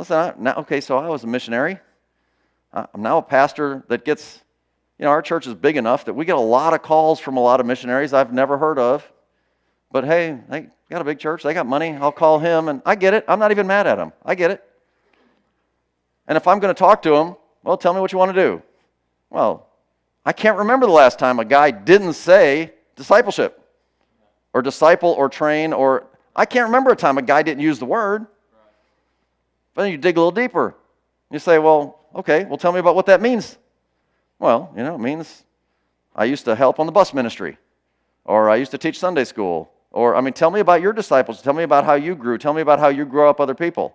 Listen, 0.00 0.16
I, 0.16 0.32
now, 0.38 0.54
okay, 0.54 0.80
so 0.80 0.96
I 0.96 1.10
was 1.10 1.24
a 1.24 1.26
missionary. 1.26 1.78
I'm 2.72 3.02
now 3.02 3.18
a 3.18 3.22
pastor 3.22 3.84
that 3.88 4.02
gets, 4.02 4.40
you 4.98 5.04
know, 5.04 5.10
our 5.10 5.20
church 5.20 5.46
is 5.46 5.52
big 5.52 5.76
enough 5.76 6.06
that 6.06 6.14
we 6.14 6.24
get 6.24 6.36
a 6.36 6.40
lot 6.40 6.72
of 6.72 6.80
calls 6.80 7.20
from 7.20 7.36
a 7.36 7.40
lot 7.40 7.60
of 7.60 7.66
missionaries 7.66 8.14
I've 8.14 8.32
never 8.32 8.56
heard 8.56 8.78
of. 8.78 9.06
But 9.92 10.04
hey, 10.04 10.38
they 10.48 10.68
got 10.88 11.02
a 11.02 11.04
big 11.04 11.18
church, 11.18 11.42
they 11.42 11.52
got 11.52 11.66
money, 11.66 11.90
I'll 11.90 12.12
call 12.12 12.38
him, 12.38 12.68
and 12.68 12.80
I 12.86 12.94
get 12.94 13.12
it. 13.12 13.26
I'm 13.28 13.38
not 13.38 13.50
even 13.50 13.66
mad 13.66 13.86
at 13.86 13.98
him. 13.98 14.14
I 14.24 14.34
get 14.34 14.50
it. 14.50 14.64
And 16.26 16.34
if 16.34 16.48
I'm 16.48 16.60
going 16.60 16.74
to 16.74 16.78
talk 16.78 17.02
to 17.02 17.14
him, 17.14 17.36
well, 17.62 17.76
tell 17.76 17.92
me 17.92 18.00
what 18.00 18.10
you 18.10 18.16
want 18.16 18.34
to 18.34 18.40
do. 18.40 18.62
Well, 19.28 19.68
I 20.24 20.32
can't 20.32 20.56
remember 20.56 20.86
the 20.86 20.92
last 20.92 21.18
time 21.18 21.38
a 21.40 21.44
guy 21.44 21.70
didn't 21.72 22.14
say 22.14 22.72
discipleship 22.96 23.62
or 24.54 24.62
disciple 24.62 25.10
or 25.10 25.28
train 25.28 25.74
or 25.74 26.06
I 26.34 26.46
can't 26.46 26.68
remember 26.68 26.90
a 26.90 26.96
time 26.96 27.18
a 27.18 27.22
guy 27.22 27.42
didn't 27.42 27.62
use 27.62 27.78
the 27.78 27.84
word. 27.84 28.26
But 29.74 29.82
then 29.82 29.92
you 29.92 29.98
dig 29.98 30.16
a 30.16 30.20
little 30.20 30.32
deeper. 30.32 30.74
You 31.30 31.38
say, 31.38 31.58
well, 31.58 32.00
okay, 32.14 32.44
well, 32.44 32.58
tell 32.58 32.72
me 32.72 32.80
about 32.80 32.94
what 32.94 33.06
that 33.06 33.20
means. 33.20 33.56
Well, 34.38 34.72
you 34.76 34.82
know, 34.82 34.94
it 34.94 35.00
means 35.00 35.44
I 36.14 36.24
used 36.24 36.44
to 36.46 36.54
help 36.54 36.80
on 36.80 36.86
the 36.86 36.92
bus 36.92 37.14
ministry, 37.14 37.56
or 38.24 38.50
I 38.50 38.56
used 38.56 38.70
to 38.72 38.78
teach 38.78 38.98
Sunday 38.98 39.24
school, 39.24 39.70
or, 39.92 40.14
I 40.14 40.20
mean, 40.20 40.32
tell 40.32 40.50
me 40.50 40.60
about 40.60 40.80
your 40.80 40.92
disciples. 40.92 41.42
Tell 41.42 41.52
me 41.52 41.62
about 41.62 41.84
how 41.84 41.94
you 41.94 42.14
grew. 42.14 42.38
Tell 42.38 42.54
me 42.54 42.62
about 42.62 42.78
how 42.78 42.88
you 42.88 43.04
grow 43.04 43.28
up 43.28 43.40
other 43.40 43.54
people. 43.54 43.94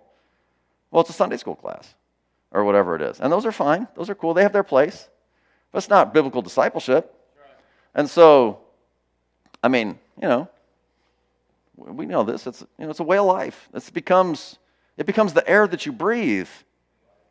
Well, 0.90 1.00
it's 1.00 1.10
a 1.10 1.14
Sunday 1.14 1.36
school 1.36 1.56
class, 1.56 1.94
or 2.52 2.64
whatever 2.64 2.96
it 2.96 3.02
is. 3.02 3.20
And 3.20 3.32
those 3.32 3.44
are 3.44 3.52
fine, 3.52 3.88
those 3.96 4.08
are 4.08 4.14
cool, 4.14 4.34
they 4.34 4.42
have 4.42 4.52
their 4.52 4.62
place. 4.62 5.08
But 5.72 5.78
it's 5.78 5.90
not 5.90 6.14
biblical 6.14 6.42
discipleship. 6.42 7.12
And 7.94 8.08
so, 8.08 8.60
I 9.62 9.68
mean, 9.68 9.98
you 10.20 10.28
know, 10.28 10.48
we 11.76 12.06
know 12.06 12.22
this. 12.22 12.46
It's, 12.46 12.62
you 12.78 12.84
know, 12.84 12.90
it's 12.90 13.00
a 13.00 13.04
way 13.04 13.18
of 13.18 13.26
life. 13.26 13.68
It 13.74 13.90
becomes, 13.92 14.58
it 14.96 15.06
becomes 15.06 15.32
the 15.32 15.48
air 15.48 15.66
that 15.66 15.86
you 15.86 15.92
breathe, 15.92 16.48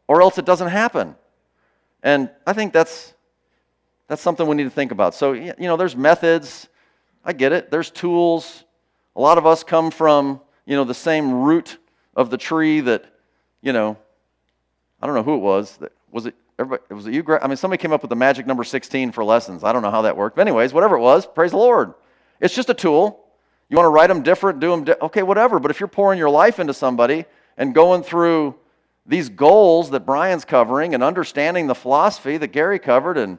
or 0.07 0.21
else 0.21 0.37
it 0.37 0.45
doesn't 0.45 0.67
happen. 0.67 1.15
And 2.03 2.29
I 2.45 2.53
think 2.53 2.73
that's, 2.73 3.13
that's 4.07 4.21
something 4.21 4.47
we 4.47 4.55
need 4.55 4.65
to 4.65 4.69
think 4.69 4.91
about. 4.91 5.15
So, 5.15 5.33
you 5.33 5.53
know, 5.59 5.77
there's 5.77 5.95
methods. 5.95 6.67
I 7.23 7.33
get 7.33 7.51
it. 7.51 7.71
There's 7.71 7.89
tools. 7.89 8.63
A 9.15 9.21
lot 9.21 9.37
of 9.37 9.45
us 9.47 9.63
come 9.63 9.89
from, 9.89 10.39
you 10.65 10.75
know, 10.75 10.83
the 10.83 10.93
same 10.93 11.31
root 11.31 11.79
of 12.15 12.29
the 12.29 12.37
tree 12.37 12.81
that, 12.81 13.05
you 13.61 13.73
know, 13.73 13.97
I 15.01 15.07
don't 15.07 15.15
know 15.15 15.23
who 15.23 15.35
it 15.35 15.39
was. 15.39 15.79
Was 16.11 16.27
it, 16.27 16.35
everybody, 16.59 16.93
was 16.93 17.07
it 17.07 17.13
you? 17.13 17.25
I 17.41 17.47
mean, 17.47 17.57
somebody 17.57 17.81
came 17.81 17.91
up 17.91 18.01
with 18.01 18.09
the 18.09 18.15
magic 18.15 18.45
number 18.45 18.63
16 18.63 19.11
for 19.11 19.23
lessons. 19.23 19.63
I 19.63 19.73
don't 19.73 19.81
know 19.81 19.91
how 19.91 20.03
that 20.03 20.15
worked. 20.15 20.35
But 20.35 20.43
anyways, 20.43 20.73
whatever 20.73 20.95
it 20.95 21.01
was, 21.01 21.25
praise 21.25 21.51
the 21.51 21.57
Lord. 21.57 21.95
It's 22.39 22.53
just 22.53 22.69
a 22.69 22.73
tool. 22.75 23.25
You 23.69 23.77
want 23.77 23.85
to 23.85 23.89
write 23.89 24.07
them 24.07 24.21
different, 24.21 24.59
do 24.59 24.69
them, 24.69 24.83
di- 24.83 24.95
okay, 25.01 25.23
whatever. 25.23 25.59
But 25.59 25.71
if 25.71 25.79
you're 25.79 25.87
pouring 25.87 26.19
your 26.19 26.29
life 26.29 26.59
into 26.59 26.73
somebody 26.73 27.25
and 27.57 27.73
going 27.73 28.03
through 28.03 28.55
these 29.05 29.29
goals 29.29 29.91
that 29.91 30.05
Brian's 30.05 30.45
covering 30.45 30.93
and 30.93 31.03
understanding 31.03 31.67
the 31.67 31.75
philosophy 31.75 32.37
that 32.37 32.47
Gary 32.47 32.79
covered 32.79 33.17
and, 33.17 33.37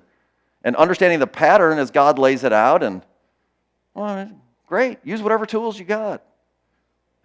and 0.62 0.76
understanding 0.76 1.18
the 1.18 1.26
pattern 1.26 1.78
as 1.78 1.90
God 1.90 2.18
lays 2.18 2.44
it 2.44 2.52
out, 2.52 2.82
and 2.82 3.02
well, 3.94 4.30
great, 4.66 4.98
use 5.04 5.22
whatever 5.22 5.46
tools 5.46 5.78
you 5.78 5.84
got. 5.84 6.22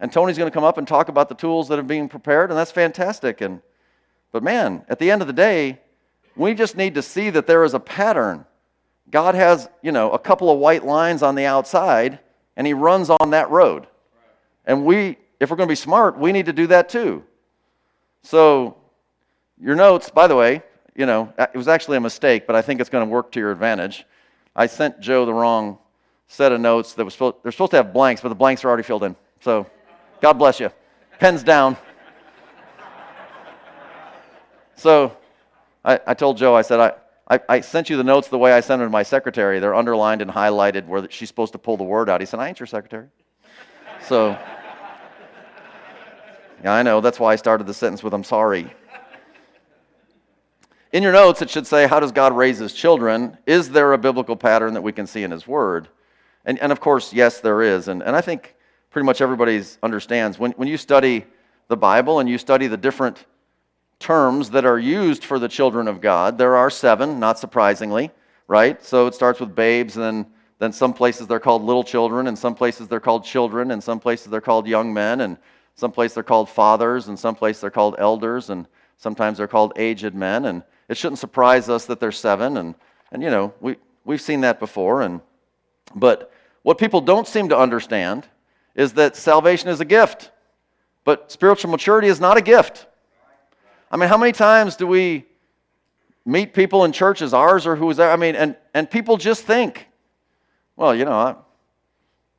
And 0.00 0.12
Tony's 0.12 0.38
going 0.38 0.50
to 0.50 0.54
come 0.54 0.64
up 0.64 0.78
and 0.78 0.88
talk 0.88 1.08
about 1.08 1.28
the 1.28 1.34
tools 1.34 1.68
that 1.68 1.78
are 1.78 1.84
being 1.84 2.08
prepared, 2.08 2.50
and 2.50 2.58
that's 2.58 2.72
fantastic. 2.72 3.40
And, 3.40 3.62
but 4.32 4.42
man, 4.42 4.84
at 4.88 4.98
the 4.98 5.10
end 5.10 5.20
of 5.20 5.28
the 5.28 5.32
day, 5.32 5.80
we 6.34 6.54
just 6.54 6.76
need 6.76 6.94
to 6.94 7.02
see 7.02 7.30
that 7.30 7.46
there 7.46 7.62
is 7.62 7.74
a 7.74 7.80
pattern 7.80 8.44
God 9.12 9.34
has, 9.34 9.68
you 9.82 9.92
know, 9.92 10.10
a 10.10 10.18
couple 10.18 10.50
of 10.50 10.58
white 10.58 10.84
lines 10.84 11.22
on 11.22 11.34
the 11.34 11.44
outside, 11.44 12.18
and 12.56 12.66
He 12.66 12.72
runs 12.72 13.10
on 13.10 13.30
that 13.30 13.50
road. 13.50 13.86
And 14.64 14.84
we, 14.84 15.18
if 15.42 15.50
we're 15.50 15.56
going 15.56 15.66
to 15.66 15.72
be 15.72 15.76
smart, 15.76 16.16
we 16.16 16.30
need 16.30 16.46
to 16.46 16.52
do 16.52 16.68
that 16.68 16.88
too. 16.88 17.24
So, 18.22 18.76
your 19.60 19.74
notes, 19.74 20.08
by 20.08 20.28
the 20.28 20.36
way, 20.36 20.62
you 20.94 21.04
know, 21.04 21.32
it 21.36 21.56
was 21.56 21.66
actually 21.66 21.96
a 21.96 22.00
mistake, 22.00 22.46
but 22.46 22.54
I 22.54 22.62
think 22.62 22.80
it's 22.80 22.88
going 22.88 23.04
to 23.04 23.10
work 23.10 23.32
to 23.32 23.40
your 23.40 23.50
advantage. 23.50 24.06
I 24.54 24.66
sent 24.66 25.00
Joe 25.00 25.26
the 25.26 25.34
wrong 25.34 25.78
set 26.28 26.52
of 26.52 26.60
notes 26.60 26.92
that 26.92 27.04
was 27.04 27.14
supposed, 27.14 27.36
they're 27.42 27.50
supposed 27.50 27.72
to 27.72 27.78
have 27.78 27.92
blanks, 27.92 28.20
but 28.20 28.28
the 28.28 28.36
blanks 28.36 28.64
are 28.64 28.68
already 28.68 28.84
filled 28.84 29.02
in. 29.02 29.16
So, 29.40 29.66
God 30.20 30.34
bless 30.34 30.60
you. 30.60 30.70
Pens 31.18 31.42
down. 31.42 31.76
So, 34.76 35.16
I, 35.84 35.98
I 36.06 36.14
told 36.14 36.36
Joe, 36.36 36.54
I 36.54 36.62
said, 36.62 36.78
I, 36.78 36.92
I, 37.28 37.40
I, 37.48 37.60
sent 37.62 37.90
you 37.90 37.96
the 37.96 38.04
notes 38.04 38.28
the 38.28 38.38
way 38.38 38.52
I 38.52 38.60
sent 38.60 38.78
them 38.78 38.86
to 38.86 38.92
my 38.92 39.02
secretary. 39.02 39.58
They're 39.58 39.74
underlined 39.74 40.22
and 40.22 40.30
highlighted 40.30 40.86
where 40.86 41.04
she's 41.10 41.28
supposed 41.28 41.52
to 41.54 41.58
pull 41.58 41.76
the 41.76 41.84
word 41.84 42.08
out. 42.08 42.20
He 42.20 42.26
said, 42.26 42.38
I 42.38 42.46
ain't 42.46 42.60
your 42.60 42.68
secretary. 42.68 43.08
So, 44.06 44.38
yeah, 46.62 46.72
I 46.72 46.82
know. 46.82 47.00
That's 47.00 47.18
why 47.18 47.32
I 47.32 47.36
started 47.36 47.66
the 47.66 47.74
sentence 47.74 48.02
with, 48.02 48.14
I'm 48.14 48.24
sorry. 48.24 48.72
In 50.92 51.02
your 51.02 51.12
notes, 51.12 51.40
it 51.40 51.48
should 51.48 51.66
say, 51.66 51.86
How 51.86 52.00
does 52.00 52.12
God 52.12 52.36
raise 52.36 52.58
his 52.58 52.74
children? 52.74 53.38
Is 53.46 53.70
there 53.70 53.94
a 53.94 53.98
biblical 53.98 54.36
pattern 54.36 54.74
that 54.74 54.82
we 54.82 54.92
can 54.92 55.06
see 55.06 55.22
in 55.22 55.30
his 55.30 55.46
word? 55.46 55.88
And, 56.44 56.58
and 56.58 56.70
of 56.70 56.80
course, 56.80 57.12
yes, 57.12 57.40
there 57.40 57.62
is. 57.62 57.88
And, 57.88 58.02
and 58.02 58.14
I 58.14 58.20
think 58.20 58.54
pretty 58.90 59.06
much 59.06 59.20
everybody 59.20 59.62
understands 59.82 60.38
when, 60.38 60.52
when 60.52 60.68
you 60.68 60.76
study 60.76 61.24
the 61.68 61.76
Bible 61.76 62.20
and 62.20 62.28
you 62.28 62.36
study 62.36 62.66
the 62.66 62.76
different 62.76 63.24
terms 63.98 64.50
that 64.50 64.66
are 64.66 64.78
used 64.78 65.24
for 65.24 65.38
the 65.38 65.48
children 65.48 65.88
of 65.88 66.00
God. 66.00 66.36
There 66.36 66.56
are 66.56 66.68
seven, 66.68 67.18
not 67.18 67.38
surprisingly, 67.38 68.10
right? 68.48 68.84
So 68.84 69.06
it 69.06 69.14
starts 69.14 69.40
with 69.40 69.54
babes, 69.54 69.96
and 69.96 70.04
then, 70.04 70.26
then 70.58 70.72
some 70.72 70.92
places 70.92 71.26
they're 71.26 71.40
called 71.40 71.62
little 71.62 71.84
children, 71.84 72.26
and 72.26 72.38
some 72.38 72.54
places 72.54 72.88
they're 72.88 73.00
called 73.00 73.24
children, 73.24 73.70
and 73.70 73.82
some 73.82 74.00
places 74.00 74.28
they're 74.28 74.40
called 74.40 74.66
young 74.66 74.92
men, 74.92 75.22
and 75.22 75.38
some 75.74 75.92
places 75.92 76.14
they're 76.14 76.22
called 76.22 76.48
fathers, 76.48 77.08
and 77.08 77.18
someplace 77.18 77.60
they're 77.60 77.70
called 77.70 77.96
elders, 77.98 78.50
and 78.50 78.66
sometimes 78.98 79.38
they're 79.38 79.48
called 79.48 79.72
aged 79.76 80.14
men. 80.14 80.44
And 80.46 80.62
it 80.88 80.96
shouldn't 80.96 81.18
surprise 81.18 81.68
us 81.68 81.86
that 81.86 82.00
they're 82.00 82.12
seven, 82.12 82.56
and, 82.56 82.74
and 83.10 83.22
you 83.22 83.30
know, 83.30 83.52
we, 83.60 83.76
we've 84.04 84.20
seen 84.20 84.42
that 84.42 84.60
before. 84.60 85.02
And, 85.02 85.20
but 85.94 86.32
what 86.62 86.78
people 86.78 87.00
don't 87.00 87.26
seem 87.26 87.48
to 87.48 87.58
understand 87.58 88.26
is 88.74 88.92
that 88.94 89.16
salvation 89.16 89.68
is 89.68 89.80
a 89.80 89.84
gift, 89.84 90.30
but 91.04 91.30
spiritual 91.30 91.70
maturity 91.70 92.08
is 92.08 92.20
not 92.20 92.36
a 92.36 92.42
gift. 92.42 92.86
I 93.90 93.96
mean, 93.96 94.08
how 94.08 94.16
many 94.16 94.32
times 94.32 94.76
do 94.76 94.86
we 94.86 95.26
meet 96.24 96.54
people 96.54 96.84
in 96.84 96.92
churches, 96.92 97.34
ours 97.34 97.66
or 97.66 97.76
who's 97.76 97.96
there? 97.98 98.10
I 98.10 98.16
mean, 98.16 98.34
and, 98.36 98.56
and 98.72 98.90
people 98.90 99.16
just 99.16 99.44
think, 99.44 99.86
well, 100.76 100.94
you 100.94 101.04
know, 101.04 101.12
I, 101.12 101.34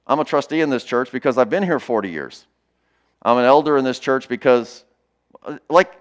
I'm 0.08 0.20
a 0.20 0.26
trustee 0.26 0.62
in 0.62 0.70
this 0.70 0.84
church 0.84 1.12
because 1.12 1.38
I've 1.38 1.50
been 1.50 1.64
here 1.64 1.80
40 1.80 2.10
years. 2.10 2.46
I'm 3.24 3.38
an 3.38 3.46
elder 3.46 3.78
in 3.78 3.86
this 3.86 4.00
church 4.00 4.28
because, 4.28 4.84
like, 5.70 5.94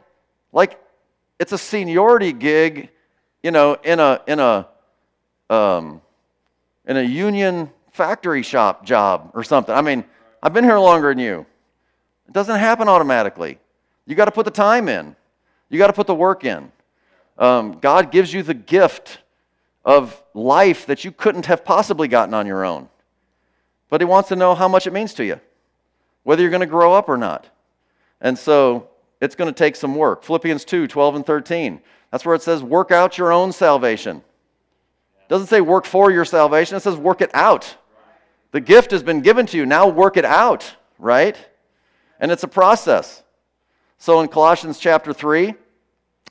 like 0.52 0.78
it's 1.38 1.52
a 1.52 1.58
seniority 1.58 2.32
gig, 2.32 2.90
you 3.42 3.50
know, 3.50 3.74
in 3.82 4.00
a 4.00 4.20
in 4.26 4.40
a 4.40 4.68
um, 5.48 6.02
in 6.86 6.96
a 6.96 7.02
union 7.02 7.70
factory 7.92 8.42
shop 8.42 8.84
job 8.84 9.30
or 9.34 9.44
something. 9.44 9.74
I 9.74 9.82
mean, 9.82 10.04
I've 10.42 10.52
been 10.52 10.64
here 10.64 10.78
longer 10.78 11.10
than 11.10 11.18
you. 11.18 11.46
It 12.26 12.32
doesn't 12.32 12.58
happen 12.58 12.88
automatically. 12.88 13.58
You 14.06 14.16
got 14.16 14.24
to 14.24 14.30
put 14.30 14.44
the 14.44 14.50
time 14.50 14.88
in. 14.88 15.14
You 15.68 15.78
got 15.78 15.86
to 15.88 15.92
put 15.92 16.06
the 16.06 16.14
work 16.14 16.44
in. 16.44 16.72
Um, 17.38 17.78
God 17.80 18.10
gives 18.10 18.32
you 18.32 18.42
the 18.42 18.54
gift 18.54 19.18
of 19.84 20.22
life 20.34 20.86
that 20.86 21.04
you 21.04 21.12
couldn't 21.12 21.46
have 21.46 21.64
possibly 21.64 22.08
gotten 22.08 22.34
on 22.34 22.46
your 22.46 22.64
own. 22.64 22.88
But 23.88 24.00
He 24.00 24.04
wants 24.04 24.28
to 24.30 24.36
know 24.36 24.54
how 24.54 24.68
much 24.68 24.86
it 24.86 24.92
means 24.92 25.14
to 25.14 25.24
you, 25.24 25.40
whether 26.24 26.42
you're 26.42 26.50
going 26.50 26.60
to 26.60 26.66
grow 26.66 26.92
up 26.92 27.08
or 27.08 27.16
not. 27.16 27.48
And 28.20 28.38
so 28.38 28.88
it's 29.20 29.34
going 29.34 29.52
to 29.52 29.56
take 29.56 29.76
some 29.76 29.94
work. 29.94 30.22
Philippians 30.24 30.64
2 30.64 30.86
12 30.86 31.16
and 31.16 31.26
13. 31.26 31.80
That's 32.10 32.24
where 32.24 32.34
it 32.34 32.42
says, 32.42 32.62
work 32.62 32.90
out 32.90 33.16
your 33.16 33.32
own 33.32 33.52
salvation. 33.52 34.18
It 34.18 35.28
doesn't 35.28 35.46
say 35.46 35.60
work 35.60 35.86
for 35.86 36.10
your 36.10 36.24
salvation, 36.24 36.76
it 36.76 36.80
says 36.80 36.96
work 36.96 37.20
it 37.20 37.30
out. 37.34 37.76
The 38.50 38.60
gift 38.60 38.90
has 38.90 39.02
been 39.02 39.22
given 39.22 39.46
to 39.46 39.56
you. 39.56 39.64
Now 39.64 39.88
work 39.88 40.18
it 40.18 40.26
out, 40.26 40.76
right? 40.98 41.36
And 42.20 42.30
it's 42.30 42.42
a 42.42 42.48
process. 42.48 43.22
So 43.96 44.20
in 44.20 44.28
Colossians 44.28 44.78
chapter 44.78 45.12
3, 45.12 45.54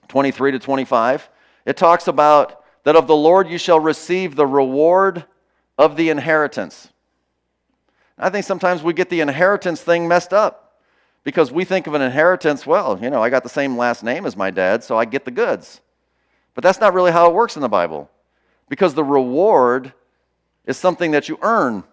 23 0.07 0.51
to 0.51 0.59
25, 0.59 1.29
it 1.65 1.77
talks 1.77 2.07
about 2.07 2.63
that 2.83 2.95
of 2.95 3.07
the 3.07 3.15
Lord 3.15 3.49
you 3.49 3.57
shall 3.57 3.79
receive 3.79 4.35
the 4.35 4.45
reward 4.45 5.25
of 5.77 5.95
the 5.95 6.09
inheritance. 6.09 6.89
I 8.21 8.29
think 8.29 8.45
sometimes 8.45 8.83
we 8.83 8.93
get 8.93 9.09
the 9.09 9.21
inheritance 9.21 9.81
thing 9.81 10.07
messed 10.07 10.31
up 10.31 10.79
because 11.23 11.51
we 11.51 11.65
think 11.65 11.87
of 11.87 11.93
an 11.95 12.01
inheritance, 12.01 12.65
well, 12.65 12.99
you 13.01 13.09
know, 13.09 13.21
I 13.21 13.29
got 13.29 13.43
the 13.43 13.49
same 13.49 13.77
last 13.77 14.03
name 14.03 14.25
as 14.25 14.37
my 14.37 14.51
dad, 14.51 14.83
so 14.83 14.97
I 14.97 15.05
get 15.05 15.25
the 15.25 15.31
goods. 15.31 15.81
But 16.53 16.63
that's 16.63 16.79
not 16.79 16.93
really 16.93 17.11
how 17.11 17.27
it 17.29 17.33
works 17.33 17.55
in 17.55 17.61
the 17.61 17.69
Bible 17.69 18.09
because 18.69 18.93
the 18.93 19.03
reward 19.03 19.93
is 20.65 20.77
something 20.77 21.11
that 21.11 21.27
you 21.27 21.39
earn. 21.41 21.83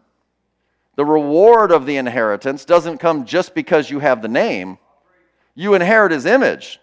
The 0.97 1.05
reward 1.05 1.73
of 1.73 1.87
the 1.87 1.97
inheritance 1.97 2.65
doesn't 2.65 2.99
come 2.99 3.25
just 3.25 3.55
because 3.55 3.91
you 3.91 3.99
have 4.01 4.21
the 4.21 4.29
name, 4.29 4.79
you 5.55 5.75
inherit 5.75 6.13
his 6.13 6.27
image 6.27 6.79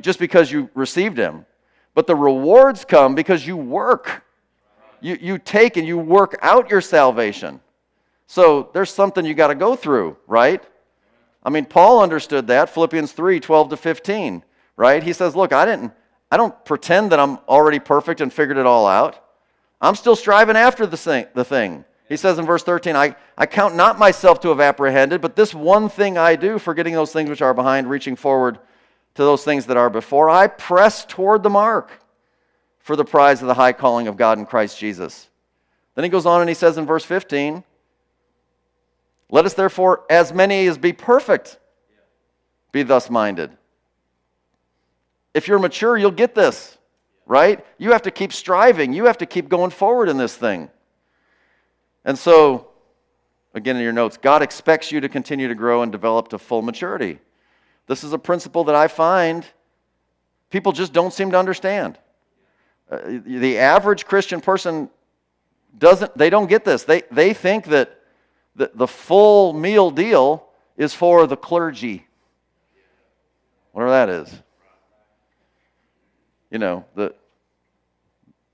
just 0.00 0.18
because 0.18 0.50
you 0.50 0.70
received 0.74 1.18
him. 1.18 1.44
But 1.94 2.06
the 2.06 2.16
rewards 2.16 2.84
come 2.84 3.14
because 3.14 3.46
you 3.46 3.56
work. 3.56 4.24
You, 5.00 5.18
you 5.20 5.38
take 5.38 5.76
and 5.76 5.86
you 5.86 5.98
work 5.98 6.38
out 6.40 6.70
your 6.70 6.80
salvation. 6.80 7.60
So 8.32 8.70
there's 8.72 8.88
something 8.88 9.26
you 9.26 9.34
got 9.34 9.48
to 9.48 9.54
go 9.54 9.76
through, 9.76 10.16
right? 10.26 10.64
I 11.44 11.50
mean, 11.50 11.66
Paul 11.66 12.02
understood 12.02 12.46
that, 12.46 12.70
Philippians 12.70 13.12
3 13.12 13.38
12 13.40 13.68
to 13.68 13.76
15, 13.76 14.42
right? 14.74 15.02
He 15.02 15.12
says, 15.12 15.36
Look, 15.36 15.52
I 15.52 15.66
didn't, 15.66 15.92
I 16.30 16.38
don't 16.38 16.64
pretend 16.64 17.12
that 17.12 17.20
I'm 17.20 17.36
already 17.46 17.78
perfect 17.78 18.22
and 18.22 18.32
figured 18.32 18.56
it 18.56 18.64
all 18.64 18.86
out. 18.86 19.22
I'm 19.82 19.94
still 19.94 20.16
striving 20.16 20.56
after 20.56 20.86
the 20.86 20.96
thing. 20.96 21.26
The 21.34 21.44
thing. 21.44 21.84
He 22.08 22.16
says 22.16 22.38
in 22.38 22.46
verse 22.46 22.62
13, 22.62 22.96
I, 22.96 23.16
I 23.36 23.44
count 23.44 23.76
not 23.76 23.98
myself 23.98 24.40
to 24.40 24.48
have 24.48 24.60
apprehended, 24.60 25.20
but 25.20 25.36
this 25.36 25.52
one 25.52 25.90
thing 25.90 26.16
I 26.16 26.34
do, 26.34 26.58
forgetting 26.58 26.94
those 26.94 27.12
things 27.12 27.28
which 27.28 27.42
are 27.42 27.52
behind, 27.52 27.90
reaching 27.90 28.16
forward 28.16 28.58
to 29.16 29.24
those 29.24 29.44
things 29.44 29.66
that 29.66 29.76
are 29.76 29.90
before, 29.90 30.30
I 30.30 30.46
press 30.46 31.04
toward 31.04 31.42
the 31.42 31.50
mark 31.50 31.90
for 32.78 32.96
the 32.96 33.04
prize 33.04 33.42
of 33.42 33.48
the 33.48 33.52
high 33.52 33.74
calling 33.74 34.08
of 34.08 34.16
God 34.16 34.38
in 34.38 34.46
Christ 34.46 34.78
Jesus. 34.78 35.28
Then 35.96 36.04
he 36.04 36.08
goes 36.08 36.24
on 36.24 36.40
and 36.40 36.48
he 36.48 36.54
says 36.54 36.78
in 36.78 36.86
verse 36.86 37.04
15, 37.04 37.62
Let 39.32 39.46
us 39.46 39.54
therefore, 39.54 40.04
as 40.10 40.30
many 40.30 40.66
as 40.66 40.76
be 40.76 40.92
perfect, 40.92 41.58
be 42.70 42.82
thus 42.82 43.08
minded. 43.08 43.50
If 45.32 45.48
you're 45.48 45.58
mature, 45.58 45.96
you'll 45.96 46.10
get 46.10 46.34
this, 46.34 46.76
right? 47.24 47.64
You 47.78 47.92
have 47.92 48.02
to 48.02 48.10
keep 48.10 48.34
striving, 48.34 48.92
you 48.92 49.06
have 49.06 49.16
to 49.18 49.26
keep 49.26 49.48
going 49.48 49.70
forward 49.70 50.10
in 50.10 50.18
this 50.18 50.36
thing. 50.36 50.68
And 52.04 52.18
so, 52.18 52.68
again, 53.54 53.76
in 53.76 53.82
your 53.82 53.92
notes, 53.92 54.18
God 54.18 54.42
expects 54.42 54.92
you 54.92 55.00
to 55.00 55.08
continue 55.08 55.48
to 55.48 55.54
grow 55.54 55.82
and 55.82 55.90
develop 55.90 56.28
to 56.28 56.38
full 56.38 56.60
maturity. 56.60 57.18
This 57.86 58.04
is 58.04 58.12
a 58.12 58.18
principle 58.18 58.64
that 58.64 58.74
I 58.74 58.86
find 58.86 59.46
people 60.50 60.72
just 60.72 60.92
don't 60.92 61.12
seem 61.12 61.30
to 61.30 61.38
understand. 61.38 61.98
Uh, 62.90 63.20
the 63.24 63.56
average 63.56 64.04
Christian 64.04 64.42
person 64.42 64.90
doesn't, 65.78 66.16
they 66.18 66.28
don't 66.28 66.48
get 66.48 66.66
this. 66.66 66.84
They, 66.84 67.04
they 67.10 67.32
think 67.32 67.64
that 67.66 67.98
the, 68.54 68.70
the 68.74 68.86
full 68.86 69.52
meal 69.52 69.90
deal 69.90 70.46
is 70.76 70.94
for 70.94 71.26
the 71.26 71.36
clergy, 71.36 72.06
whatever 73.72 73.90
that 73.90 74.08
is. 74.08 74.42
You 76.50 76.58
know, 76.58 76.84
the, 76.94 77.14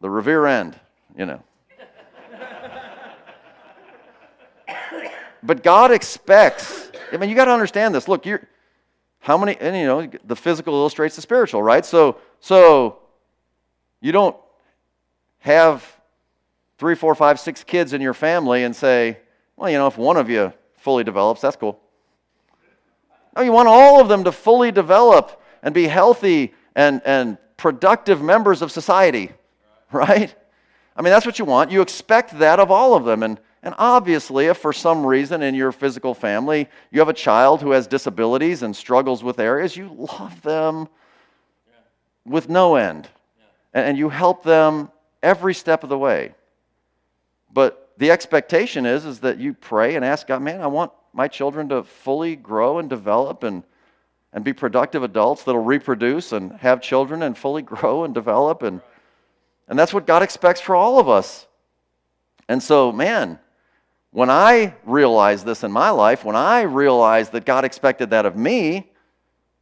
the 0.00 0.09
revere 0.09 0.47
end, 0.47 0.78
you 1.17 1.26
know. 1.26 1.43
but 5.43 5.62
God 5.64 5.90
expects, 5.90 6.90
I 7.12 7.17
mean, 7.17 7.28
you 7.28 7.35
got 7.35 7.47
to 7.47 7.52
understand 7.52 7.95
this. 7.95 8.07
Look, 8.07 8.25
you're, 8.25 8.47
how 9.19 9.37
many, 9.37 9.57
and 9.59 9.76
you 9.76 9.87
know, 9.87 10.09
the 10.25 10.37
physical 10.37 10.75
illustrates 10.75 11.17
the 11.17 11.23
spiritual, 11.23 11.62
right? 11.62 11.85
So, 11.85 12.19
so 12.38 13.00
you 14.00 14.12
don't 14.12 14.37
have 15.40 15.85
three, 16.78 16.95
four, 16.95 17.14
five, 17.17 17.40
six 17.40 17.64
kids 17.64 17.93
in 17.93 18.00
your 18.00 18.14
family 18.14 18.62
and 18.62 18.75
say, 18.75 19.19
well, 19.59 19.69
you 19.69 19.77
know, 19.77 19.88
if 19.88 19.99
one 19.99 20.17
of 20.17 20.31
you 20.31 20.53
fully 20.77 21.03
develops, 21.03 21.41
that's 21.41 21.57
cool. 21.57 21.81
No, 23.35 23.43
you 23.43 23.50
want 23.50 23.67
all 23.67 24.00
of 24.00 24.09
them 24.09 24.23
to 24.25 24.33
fully 24.33 24.71
develop 24.71 25.43
and 25.65 25.75
be 25.75 25.88
healthy 25.88 26.55
and, 26.77 27.03
and 27.05 27.38
productive 27.57 28.23
members 28.23 28.62
of 28.62 28.71
society, 28.71 29.33
right? 29.93 30.33
I 30.97 31.03
mean, 31.03 31.11
that's 31.11 31.27
what 31.27 31.41
you 31.41 31.45
want. 31.45 31.73
You 31.73 31.83
expect 31.83 32.38
that 32.38 32.61
of 32.61 32.71
all 32.71 32.95
of 32.95 33.05
them. 33.05 33.25
And, 33.25 33.41
and 33.65 33.75
obviously, 33.79 34.47
if 34.47 34.59
for 34.59 34.73
some 34.73 35.05
reason 35.05 35.43
in 35.43 35.57
your 35.57 35.73
physical 35.73 36.15
family 36.15 36.69
you 36.93 37.00
have 37.00 37.09
a 37.09 37.12
child 37.12 37.61
who 37.61 37.73
has 37.73 37.88
disabilities 37.88 38.62
and 38.62 38.75
struggles 38.75 39.25
with 39.25 39.41
areas, 39.41 39.77
you 39.77 39.88
love 40.21 40.41
them 40.43 40.88
with 42.25 42.49
no 42.49 42.77
end. 42.77 43.09
And 43.75 43.99
you 43.99 44.09
help 44.09 44.45
them 44.45 44.93
every 45.21 45.53
step 45.53 45.83
of 45.83 45.88
the 45.88 45.99
way. 45.99 46.35
But 47.53 47.88
the 47.99 48.12
expectation 48.12 48.87
is, 48.87 49.05
is 49.05 49.21
that 49.21 49.38
you 49.38 49.52
pray 49.52 49.97
and 49.97 50.05
ask 50.05 50.26
God, 50.28 50.40
man, 50.40 50.61
I 50.61 50.69
want 50.69 50.93
my 51.12 51.26
children 51.26 51.69
to 51.71 51.83
fully 51.83 52.37
grow 52.37 52.78
and 52.78 52.88
develop 52.88 53.43
and, 53.43 53.64
and 54.33 54.45
be 54.45 54.52
productive 54.52 55.03
adults 55.03 55.42
that'll 55.42 55.64
reproduce 55.64 56.33
and 56.33 56.53
have 56.53 56.81
children 56.81 57.23
and 57.23 57.37
fully 57.37 57.62
grow 57.75 58.05
and 58.05 58.14
develop. 58.14 58.62
And, 58.62 58.81
and 59.66 59.77
that's 59.77 59.92
what 59.92 60.07
God 60.07 60.23
expects 60.23 60.61
for 60.61 60.77
all 60.77 61.01
of 61.01 61.09
us. 61.09 61.46
And 62.49 62.62
so, 62.62 62.92
man, 62.92 63.40
when 64.12 64.31
I 64.31 64.75
realized 64.85 65.44
this 65.44 65.64
in 65.64 65.73
my 65.73 65.90
life, 65.90 66.25
when 66.25 66.37
I 66.37 66.62
realized 66.62 67.33
that 67.33 67.44
God 67.44 67.64
expected 67.64 68.11
that 68.11 68.27
of 68.27 68.37
me, 68.37 68.90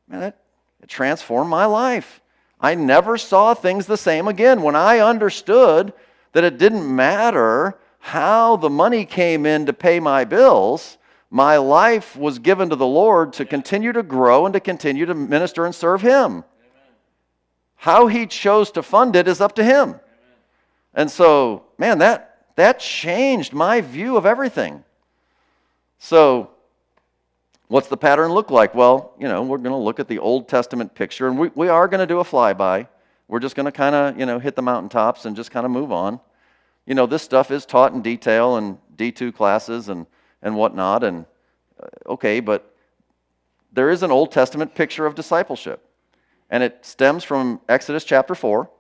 man, 0.09 0.23
it, 0.23 0.37
it 0.83 0.89
transformed 0.89 1.51
my 1.51 1.65
life. 1.65 2.21
I 2.61 2.75
never 2.75 3.17
saw 3.17 3.55
things 3.55 3.87
the 3.87 3.97
same 3.97 4.29
again. 4.29 4.61
When 4.61 4.77
I 4.77 4.99
understood 4.99 5.95
that 6.33 6.45
it 6.45 6.59
didn't 6.59 6.95
matter 6.95 7.79
how 8.07 8.55
the 8.55 8.71
money 8.71 9.05
came 9.05 9.45
in 9.45 9.67
to 9.67 9.73
pay 9.73 9.99
my 9.99 10.25
bills, 10.25 10.97
my 11.29 11.57
life 11.57 12.15
was 12.15 12.39
given 12.39 12.71
to 12.71 12.77
the 12.77 12.87
Lord 12.87 13.33
to 13.33 13.45
continue 13.45 13.93
to 13.93 14.05
grow 14.05 14.47
and 14.47 14.53
to 14.53 14.61
continue 14.61 15.07
to 15.07 15.15
minister 15.15 15.67
and 15.67 15.75
serve 15.75 16.03
Him. 16.03 16.45
How 17.75 18.07
He 18.07 18.29
chose 18.29 18.71
to 18.71 18.83
fund 18.85 19.17
it 19.17 19.27
is 19.27 19.41
up 19.41 19.57
to 19.57 19.65
Him. 19.65 19.99
And 20.95 21.11
so, 21.11 21.65
man, 21.79 21.99
that, 21.99 22.47
that 22.55 22.79
changed 22.79 23.53
my 23.53 23.81
view 23.81 24.17
of 24.17 24.25
everything. 24.25 24.85
So, 25.99 26.51
What's 27.69 27.89
the 27.89 27.97
pattern 27.97 28.31
look 28.31 28.53
like? 28.53 28.77
Well, 28.77 29.13
you 29.19 29.27
know, 29.27 29.43
we're 29.43 29.59
going 29.59 29.73
to 29.73 29.77
look 29.77 29.99
at 29.99 30.07
the 30.07 30.21
Old 30.21 30.47
Testament 30.49 30.95
picture, 30.95 31.27
and 31.27 31.37
we, 31.37 31.51
we 31.57 31.67
are 31.67 31.89
going 31.89 31.99
to 31.99 32.07
do 32.07 32.21
a 32.21 32.25
flyby. 32.25 32.87
We're 33.27 33.41
just 33.41 33.57
going 33.57 33.67
to 33.67 33.73
kind 33.73 33.97
of, 33.97 34.17
you 34.17 34.25
know, 34.25 34.39
hit 34.39 34.55
the 34.55 34.63
mountaintops 34.63 35.25
and 35.25 35.35
just 35.35 35.51
kind 35.51 35.67
of 35.67 35.73
move 35.73 35.91
on. 35.91 36.21
You 36.87 36.95
know, 36.95 37.07
this 37.07 37.23
stuff 37.23 37.51
is 37.51 37.67
taught 37.67 37.93
in 37.93 38.01
detail 38.01 38.57
in 38.57 38.79
D2 38.97 39.35
classes 39.35 39.89
and, 39.89 40.07
and 40.41 40.55
whatnot, 40.55 41.03
and 41.03 41.27
uh, 41.83 42.13
okay, 42.13 42.41
but 42.41 42.73
there 43.73 43.91
is 43.91 44.03
an 44.03 44.13
Old 44.13 44.31
Testament 44.31 44.75
picture 44.75 45.05
of 45.05 45.17
discipleship, 45.17 45.85
and 46.49 46.63
it 46.63 46.85
stems 46.87 47.25
from 47.25 47.61
Exodus 47.69 48.05
chapter 48.05 48.35
4, 48.35 48.71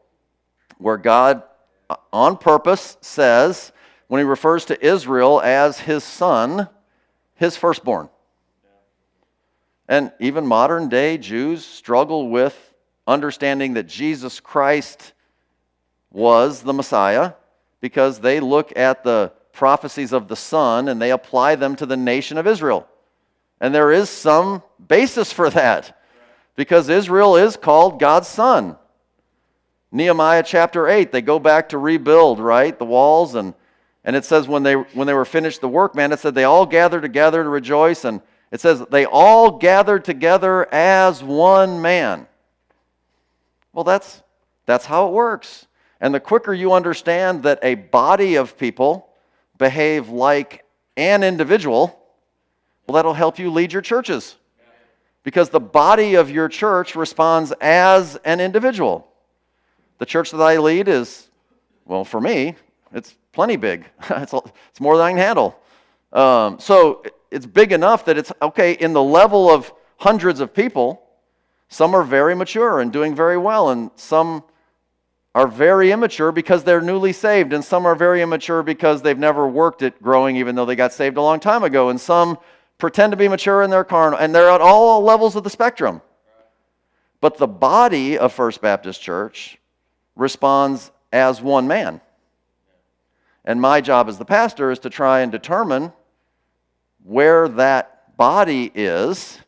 where 0.78 0.96
God, 0.96 1.42
uh, 1.90 1.96
on 2.12 2.36
purpose, 2.36 2.96
says, 3.00 3.72
when 4.06 4.20
he 4.20 4.24
refers 4.24 4.64
to 4.66 4.86
Israel 4.86 5.40
as 5.42 5.80
his 5.80 6.04
son, 6.04 6.68
his 7.34 7.56
firstborn. 7.56 8.08
And 9.88 10.12
even 10.20 10.46
modern 10.46 10.88
day 10.88 11.18
Jews 11.18 11.64
struggle 11.64 12.28
with 12.28 12.56
understanding 13.06 13.74
that 13.74 13.86
Jesus 13.86 14.40
Christ 14.40 15.12
was 16.12 16.62
the 16.62 16.72
Messiah 16.72 17.32
because 17.80 18.20
they 18.20 18.40
look 18.40 18.76
at 18.76 19.04
the 19.04 19.32
prophecies 19.52 20.12
of 20.12 20.28
the 20.28 20.36
Son 20.36 20.88
and 20.88 21.00
they 21.00 21.10
apply 21.10 21.56
them 21.56 21.76
to 21.76 21.86
the 21.86 21.96
nation 21.96 22.38
of 22.38 22.46
Israel. 22.46 22.86
And 23.60 23.74
there 23.74 23.92
is 23.92 24.10
some 24.10 24.62
basis 24.86 25.32
for 25.32 25.48
that 25.50 25.98
because 26.56 26.88
Israel 26.88 27.36
is 27.36 27.56
called 27.56 27.98
God's 27.98 28.28
son. 28.28 28.76
Nehemiah 29.92 30.42
chapter 30.42 30.88
8, 30.88 31.10
they 31.10 31.22
go 31.22 31.38
back 31.38 31.70
to 31.70 31.78
rebuild, 31.78 32.38
right? 32.38 32.78
The 32.78 32.84
walls 32.84 33.34
and 33.34 33.54
and 34.04 34.14
it 34.14 34.24
says 34.24 34.46
when 34.46 34.62
they 34.62 34.74
when 34.74 35.06
they 35.06 35.14
were 35.14 35.24
finished 35.24 35.60
the 35.60 35.68
work, 35.68 35.94
man, 35.96 36.12
it 36.12 36.20
said 36.20 36.34
they 36.34 36.44
all 36.44 36.66
gathered 36.66 37.02
together 37.02 37.42
to 37.42 37.48
rejoice 37.48 38.04
and 38.04 38.20
it 38.50 38.60
says, 38.60 38.84
they 38.90 39.04
all 39.04 39.58
gathered 39.58 40.04
together 40.04 40.72
as 40.72 41.22
one 41.22 41.82
man. 41.82 42.26
Well, 43.72 43.84
that's, 43.84 44.22
that's 44.66 44.86
how 44.86 45.08
it 45.08 45.12
works. 45.12 45.65
And 46.00 46.14
the 46.14 46.20
quicker 46.20 46.52
you 46.52 46.72
understand 46.72 47.42
that 47.44 47.58
a 47.62 47.74
body 47.74 48.36
of 48.36 48.58
people 48.58 49.08
behave 49.58 50.08
like 50.08 50.64
an 50.96 51.22
individual, 51.22 51.98
well, 52.86 52.96
that'll 52.96 53.14
help 53.14 53.38
you 53.38 53.50
lead 53.50 53.72
your 53.72 53.82
churches. 53.82 54.36
Because 55.22 55.48
the 55.48 55.60
body 55.60 56.14
of 56.14 56.30
your 56.30 56.48
church 56.48 56.94
responds 56.94 57.52
as 57.60 58.16
an 58.24 58.40
individual. 58.40 59.08
The 59.98 60.06
church 60.06 60.30
that 60.30 60.40
I 60.40 60.58
lead 60.58 60.88
is, 60.88 61.28
well, 61.84 62.04
for 62.04 62.20
me, 62.20 62.54
it's 62.92 63.16
plenty 63.32 63.56
big. 63.56 63.86
it's, 64.10 64.32
it's 64.70 64.80
more 64.80 64.96
than 64.96 65.06
I 65.06 65.10
can 65.10 65.18
handle. 65.18 65.58
Um, 66.12 66.60
so 66.60 67.02
it's 67.30 67.46
big 67.46 67.72
enough 67.72 68.04
that 68.04 68.16
it's 68.16 68.32
okay 68.40 68.72
in 68.72 68.92
the 68.92 69.02
level 69.02 69.50
of 69.50 69.72
hundreds 69.96 70.40
of 70.40 70.54
people. 70.54 71.02
Some 71.68 71.94
are 71.94 72.04
very 72.04 72.34
mature 72.34 72.80
and 72.80 72.92
doing 72.92 73.14
very 73.14 73.36
well, 73.36 73.70
and 73.70 73.90
some 73.96 74.44
are 75.36 75.46
very 75.46 75.92
immature 75.92 76.32
because 76.32 76.64
they're 76.64 76.80
newly 76.80 77.12
saved, 77.12 77.52
and 77.52 77.62
some 77.62 77.84
are 77.84 77.94
very 77.94 78.22
immature 78.22 78.62
because 78.62 79.02
they've 79.02 79.18
never 79.18 79.46
worked 79.46 79.82
at 79.82 80.02
growing, 80.02 80.34
even 80.36 80.54
though 80.54 80.64
they 80.64 80.74
got 80.74 80.94
saved 80.94 81.18
a 81.18 81.20
long 81.20 81.38
time 81.38 81.62
ago, 81.62 81.90
and 81.90 82.00
some 82.00 82.38
pretend 82.78 83.10
to 83.10 83.18
be 83.18 83.28
mature 83.28 83.62
in 83.62 83.68
their 83.68 83.84
carnal, 83.84 84.18
and 84.18 84.34
they're 84.34 84.48
at 84.48 84.62
all 84.62 85.02
levels 85.02 85.36
of 85.36 85.44
the 85.44 85.50
spectrum. 85.50 86.00
But 87.20 87.36
the 87.36 87.46
body 87.46 88.16
of 88.16 88.32
First 88.32 88.62
Baptist 88.62 89.02
Church 89.02 89.58
responds 90.14 90.90
as 91.12 91.42
one 91.42 91.68
man. 91.68 92.00
And 93.44 93.60
my 93.60 93.82
job 93.82 94.08
as 94.08 94.16
the 94.16 94.24
pastor 94.24 94.70
is 94.70 94.78
to 94.80 94.90
try 94.90 95.20
and 95.20 95.30
determine 95.30 95.92
where 97.04 97.46
that 97.46 98.16
body 98.16 98.72
is 98.74 99.38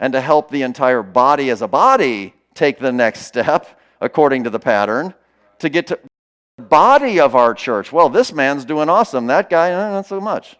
and 0.00 0.12
to 0.14 0.20
help 0.20 0.50
the 0.50 0.62
entire 0.62 1.04
body 1.04 1.48
as 1.50 1.62
a 1.62 1.68
body 1.68 2.34
take 2.54 2.80
the 2.80 2.90
next 2.90 3.20
step 3.20 3.80
according 4.00 4.42
to 4.42 4.50
the 4.50 4.58
pattern 4.58 5.14
to 5.58 5.68
get 5.68 5.86
to 5.88 5.98
the 6.56 6.62
body 6.62 7.20
of 7.20 7.34
our 7.34 7.54
church. 7.54 7.92
Well, 7.92 8.08
this 8.08 8.32
man's 8.32 8.64
doing 8.64 8.88
awesome. 8.88 9.26
That 9.26 9.50
guy, 9.50 9.70
eh, 9.70 9.90
not 9.90 10.06
so 10.06 10.20
much. 10.20 10.56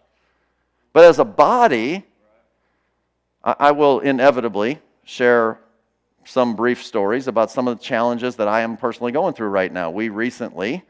But 0.93 1.05
as 1.05 1.19
a 1.19 1.25
body, 1.25 2.05
I, 3.43 3.55
I 3.59 3.71
will 3.71 3.99
inevitably 3.99 4.79
share 5.03 5.59
some 6.25 6.55
brief 6.55 6.83
stories 6.83 7.27
about 7.27 7.51
some 7.51 7.67
of 7.67 7.77
the 7.77 7.83
challenges 7.83 8.35
that 8.35 8.47
I 8.47 8.61
am 8.61 8.77
personally 8.77 9.11
going 9.11 9.33
through 9.33 9.49
right 9.49 9.71
now. 9.71 9.89
We 9.89 10.09
recently 10.09 10.83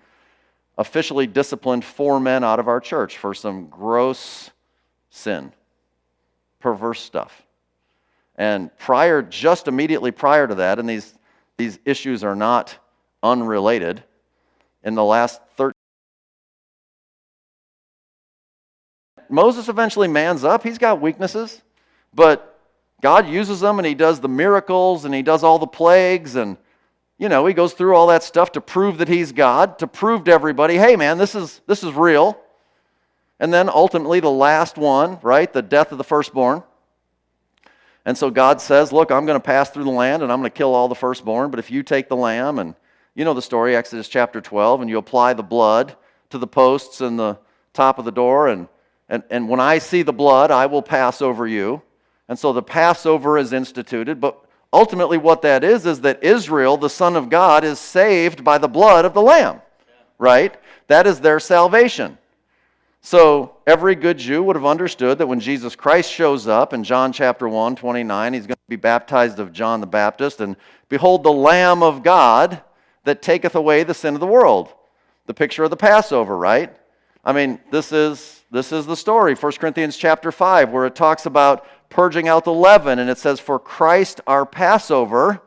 officially 0.77 1.27
disciplined 1.27 1.83
four 1.83 2.19
men 2.19 2.43
out 2.43 2.59
of 2.59 2.67
our 2.67 2.79
church 2.79 3.17
for 3.17 3.33
some 3.33 3.67
gross 3.67 4.49
sin, 5.09 5.51
perverse 6.59 7.01
stuff. 7.01 7.43
And 8.35 8.75
prior, 8.77 9.21
just 9.21 9.67
immediately 9.67 10.11
prior 10.11 10.47
to 10.47 10.55
that, 10.55 10.79
and 10.79 10.89
these, 10.89 11.13
these 11.57 11.79
issues 11.83 12.23
are 12.23 12.35
not 12.35 12.77
unrelated, 13.23 14.03
in 14.83 14.95
the 14.95 15.03
last 15.03 15.41
13 15.57 15.73
Moses 19.29 19.69
eventually 19.69 20.07
mans 20.07 20.43
up. 20.43 20.63
He's 20.63 20.79
got 20.79 20.99
weaknesses, 20.99 21.61
but 22.13 22.59
God 23.01 23.27
uses 23.27 23.59
them 23.59 23.77
and 23.77 23.85
he 23.85 23.93
does 23.93 24.19
the 24.19 24.27
miracles 24.27 25.05
and 25.05 25.13
he 25.13 25.21
does 25.21 25.43
all 25.43 25.59
the 25.59 25.67
plagues 25.67 26.35
and 26.35 26.57
you 27.19 27.27
know, 27.27 27.45
he 27.45 27.53
goes 27.53 27.73
through 27.73 27.95
all 27.95 28.07
that 28.07 28.23
stuff 28.23 28.53
to 28.53 28.61
prove 28.61 28.99
that 28.99 29.09
he's 29.09 29.33
God, 29.33 29.77
to 29.79 29.87
prove 29.87 30.23
to 30.23 30.31
everybody, 30.31 30.77
hey 30.77 30.95
man, 30.95 31.17
this 31.17 31.35
is 31.35 31.61
this 31.67 31.83
is 31.83 31.93
real. 31.93 32.39
And 33.41 33.53
then 33.53 33.69
ultimately 33.69 34.19
the 34.19 34.31
last 34.31 34.77
one, 34.77 35.19
right? 35.21 35.51
The 35.51 35.61
death 35.61 35.91
of 35.91 35.97
the 35.97 36.03
firstborn. 36.03 36.63
And 38.05 38.17
so 38.17 38.31
God 38.31 38.61
says, 38.61 38.91
Look, 38.91 39.11
I'm 39.11 39.25
going 39.25 39.35
to 39.35 39.43
pass 39.43 39.69
through 39.69 39.83
the 39.83 39.89
land 39.91 40.23
and 40.23 40.31
I'm 40.31 40.39
going 40.39 40.49
to 40.49 40.57
kill 40.57 40.73
all 40.73 40.87
the 40.87 40.95
firstborn, 40.95 41.51
but 41.51 41.59
if 41.59 41.69
you 41.69 41.83
take 41.83 42.09
the 42.09 42.15
lamb 42.15 42.57
and 42.57 42.73
you 43.19 43.25
know 43.25 43.33
the 43.33 43.41
story, 43.41 43.75
Exodus 43.75 44.07
chapter 44.07 44.39
12, 44.39 44.79
and 44.79 44.89
you 44.89 44.97
apply 44.97 45.33
the 45.33 45.43
blood 45.43 45.93
to 46.29 46.37
the 46.37 46.47
posts 46.47 47.01
and 47.01 47.19
the 47.19 47.37
top 47.73 47.99
of 47.99 48.05
the 48.05 48.13
door, 48.13 48.47
and, 48.47 48.69
and, 49.09 49.23
and 49.29 49.49
when 49.49 49.59
I 49.59 49.79
see 49.79 50.03
the 50.03 50.13
blood, 50.13 50.51
I 50.51 50.67
will 50.67 50.81
pass 50.81 51.21
over 51.21 51.45
you. 51.45 51.81
And 52.29 52.39
so 52.39 52.53
the 52.53 52.63
Passover 52.63 53.37
is 53.37 53.51
instituted, 53.51 54.21
but 54.21 54.41
ultimately 54.71 55.17
what 55.17 55.41
that 55.41 55.65
is 55.65 55.85
is 55.85 55.99
that 55.99 56.23
Israel, 56.23 56.77
the 56.77 56.89
Son 56.89 57.17
of 57.17 57.29
God, 57.29 57.65
is 57.65 57.77
saved 57.77 58.45
by 58.45 58.57
the 58.57 58.69
blood 58.69 59.03
of 59.03 59.13
the 59.13 59.21
Lamb, 59.21 59.61
right? 60.17 60.55
That 60.87 61.05
is 61.05 61.19
their 61.19 61.41
salvation. 61.41 62.17
So 63.01 63.57
every 63.67 63.95
good 63.95 64.17
Jew 64.17 64.43
would 64.43 64.55
have 64.55 64.65
understood 64.65 65.17
that 65.17 65.27
when 65.27 65.41
Jesus 65.41 65.75
Christ 65.75 66.09
shows 66.09 66.47
up 66.47 66.71
in 66.71 66.85
John 66.85 67.11
chapter 67.11 67.49
1, 67.49 67.75
29, 67.75 68.33
he's 68.33 68.47
going 68.47 68.55
to 68.55 68.69
be 68.69 68.77
baptized 68.77 69.39
of 69.39 69.51
John 69.51 69.81
the 69.81 69.87
Baptist, 69.87 70.39
and 70.39 70.55
behold, 70.87 71.23
the 71.23 71.33
Lamb 71.33 71.83
of 71.83 72.01
God 72.01 72.61
that 73.03 73.21
taketh 73.21 73.55
away 73.55 73.83
the 73.83 73.93
sin 73.93 74.13
of 74.13 74.19
the 74.19 74.27
world. 74.27 74.73
The 75.25 75.33
picture 75.33 75.63
of 75.63 75.69
the 75.69 75.77
Passover, 75.77 76.37
right? 76.37 76.75
I 77.23 77.33
mean, 77.33 77.59
this 77.71 77.91
is 77.91 78.39
this 78.51 78.71
is 78.71 78.87
the 78.87 78.95
story, 78.95 79.35
1 79.35 79.51
Corinthians 79.53 79.95
chapter 79.95 80.31
5, 80.31 80.71
where 80.71 80.87
it 80.87 80.95
talks 80.95 81.27
about 81.27 81.67
purging 81.89 82.27
out 82.27 82.45
the 82.45 82.53
leaven, 82.53 82.97
and 82.97 83.09
it 83.09 83.19
says, 83.19 83.39
For 83.39 83.59
Christ 83.59 84.21
our 84.25 84.45
Passover 84.45 85.41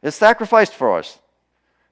is 0.00 0.14
sacrificed 0.14 0.74
for 0.74 0.96
us. 0.96 1.18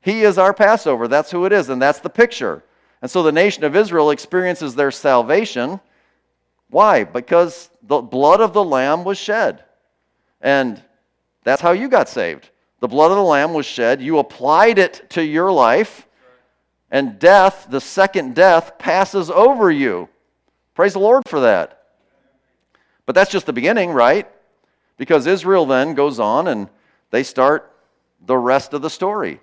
He 0.01 0.23
is 0.23 0.39
our 0.39 0.55
Passover. 0.55 1.09
That's 1.09 1.31
who 1.31 1.45
it 1.45 1.53
is, 1.53 1.69
and 1.69 1.83
that's 1.83 2.01
the 2.01 2.11
picture. 2.11 2.63
And 3.01 3.11
so 3.11 3.25
the 3.25 3.33
nation 3.33 3.65
of 3.65 3.75
Israel 3.75 4.11
experiences 4.11 4.77
their 4.77 4.93
salvation. 4.93 5.81
Why? 6.71 7.03
Because 7.03 7.69
the 7.83 8.01
blood 8.01 8.41
of 8.41 8.53
the 8.53 8.65
Lamb 8.65 9.03
was 9.03 9.19
shed. 9.19 9.65
And 10.41 10.81
that's 11.43 11.63
how 11.63 11.73
you 11.73 11.89
got 11.89 12.09
saved. 12.09 12.51
The 12.83 12.89
blood 12.89 13.13
of 13.13 13.17
the 13.17 13.23
Lamb 13.23 13.53
was 13.55 13.65
shed. 13.65 14.03
You 14.03 14.19
applied 14.19 14.77
it 14.77 15.09
to 15.11 15.25
your 15.25 15.53
life, 15.53 16.09
and 16.91 17.17
death, 17.17 17.69
the 17.71 17.81
second 17.81 18.35
death, 18.35 18.77
passes 18.77 19.31
over 19.31 19.71
you. 19.71 20.09
Praise 20.75 20.95
the 20.95 20.99
Lord 20.99 21.23
for 21.29 21.39
that. 21.39 21.85
But 23.07 23.15
that's 23.15 23.31
just 23.31 23.47
the 23.47 23.53
beginning, 23.53 23.93
right? 23.93 24.29
Because 24.97 25.29
Israel 25.29 25.65
then 25.65 25.95
goes 25.95 26.19
on 26.19 26.49
and 26.49 26.69
they 27.13 27.23
start 27.23 27.73
the 28.27 28.37
rest 28.37 28.75
of 28.75 28.83
the 28.83 28.91
story. 28.91 29.41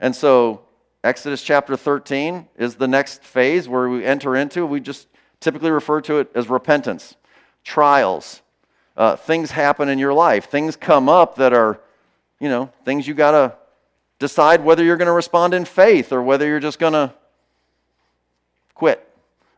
And 0.00 0.16
so 0.16 0.62
Exodus 1.04 1.42
chapter 1.42 1.76
13 1.76 2.48
is 2.56 2.76
the 2.76 2.88
next 2.88 3.22
phase 3.22 3.68
where 3.68 3.90
we 3.90 4.02
enter 4.02 4.34
into. 4.34 4.64
We 4.64 4.80
just 4.80 5.08
typically 5.40 5.70
refer 5.70 6.00
to 6.00 6.20
it 6.20 6.30
as 6.34 6.48
repentance, 6.48 7.16
trials. 7.64 8.40
Uh, 8.96 9.16
things 9.16 9.50
happen 9.50 9.90
in 9.90 9.98
your 9.98 10.14
life. 10.14 10.46
Things 10.46 10.74
come 10.74 11.10
up 11.10 11.34
that 11.34 11.52
are, 11.52 11.78
you 12.42 12.48
know, 12.48 12.68
things 12.84 13.06
you 13.06 13.14
got 13.14 13.30
to 13.30 13.54
decide 14.18 14.64
whether 14.64 14.82
you're 14.82 14.96
going 14.96 15.06
to 15.06 15.12
respond 15.12 15.54
in 15.54 15.64
faith 15.64 16.12
or 16.12 16.20
whether 16.20 16.44
you're 16.44 16.58
just 16.58 16.80
going 16.80 16.92
to 16.92 17.14
quit 18.74 19.08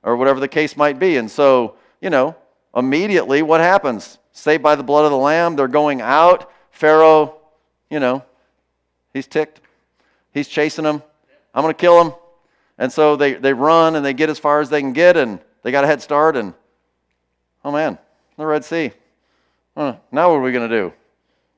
or 0.02 0.16
whatever 0.16 0.38
the 0.38 0.46
case 0.46 0.76
might 0.76 0.98
be. 0.98 1.16
And 1.16 1.30
so, 1.30 1.76
you 2.02 2.10
know, 2.10 2.36
immediately 2.76 3.40
what 3.40 3.62
happens? 3.62 4.18
Saved 4.32 4.62
by 4.62 4.76
the 4.76 4.82
blood 4.82 5.06
of 5.06 5.12
the 5.12 5.16
Lamb, 5.16 5.56
they're 5.56 5.66
going 5.66 6.02
out. 6.02 6.52
Pharaoh, 6.72 7.38
you 7.88 8.00
know, 8.00 8.22
he's 9.14 9.26
ticked. 9.26 9.62
He's 10.34 10.46
chasing 10.46 10.84
them. 10.84 11.02
I'm 11.54 11.62
going 11.62 11.72
to 11.72 11.80
kill 11.80 12.04
them. 12.04 12.12
And 12.76 12.92
so 12.92 13.16
they, 13.16 13.32
they 13.32 13.54
run 13.54 13.96
and 13.96 14.04
they 14.04 14.12
get 14.12 14.28
as 14.28 14.38
far 14.38 14.60
as 14.60 14.68
they 14.68 14.82
can 14.82 14.92
get, 14.92 15.16
and 15.16 15.40
they 15.62 15.72
got 15.72 15.84
a 15.84 15.86
head 15.86 16.02
start. 16.02 16.36
And 16.36 16.52
oh 17.64 17.72
man, 17.72 17.96
the 18.36 18.44
Red 18.44 18.62
Sea. 18.62 18.92
Huh, 19.74 19.96
now 20.12 20.28
what 20.28 20.36
are 20.36 20.42
we 20.42 20.52
going 20.52 20.68
to 20.68 20.76
do? 20.76 20.92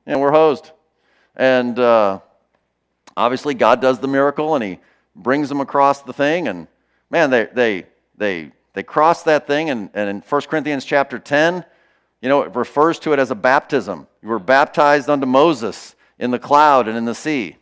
And 0.05 0.21
we're 0.21 0.31
hosed. 0.31 0.71
And 1.37 1.79
uh, 1.79 2.19
obviously, 3.15 3.53
God 3.53 3.79
does 3.79 3.99
the 3.99 4.09
miracle 4.09 4.55
and 4.55 4.63
He 4.63 4.79
brings 5.15 5.47
them 5.47 5.61
across 5.61 6.01
the 6.01 6.11
thing. 6.11 6.49
And 6.49 6.67
man, 7.09 7.29
they, 7.29 7.45
they, 7.45 7.85
they 8.17 8.51
they 8.77 8.83
cross 8.83 9.23
that 9.23 9.47
thing, 9.47 9.71
and, 9.71 9.89
and 9.95 10.07
in 10.07 10.19
1 10.19 10.41
Corinthians 10.43 10.85
chapter 10.85 11.17
10, 11.17 11.65
you 12.21 12.29
know, 12.29 12.43
it 12.43 12.55
refers 12.55 12.99
to 12.99 13.11
it 13.11 13.17
as 13.17 13.31
a 13.31 13.35
baptism. 13.35 14.05
You 14.21 14.29
were 14.29 14.37
baptized 14.37 15.09
unto 15.09 15.25
Moses 15.25 15.95
in 16.19 16.29
the 16.29 16.37
cloud 16.37 16.87
and 16.87 16.95
in 16.95 17.03
the 17.03 17.15
sea. 17.15 17.55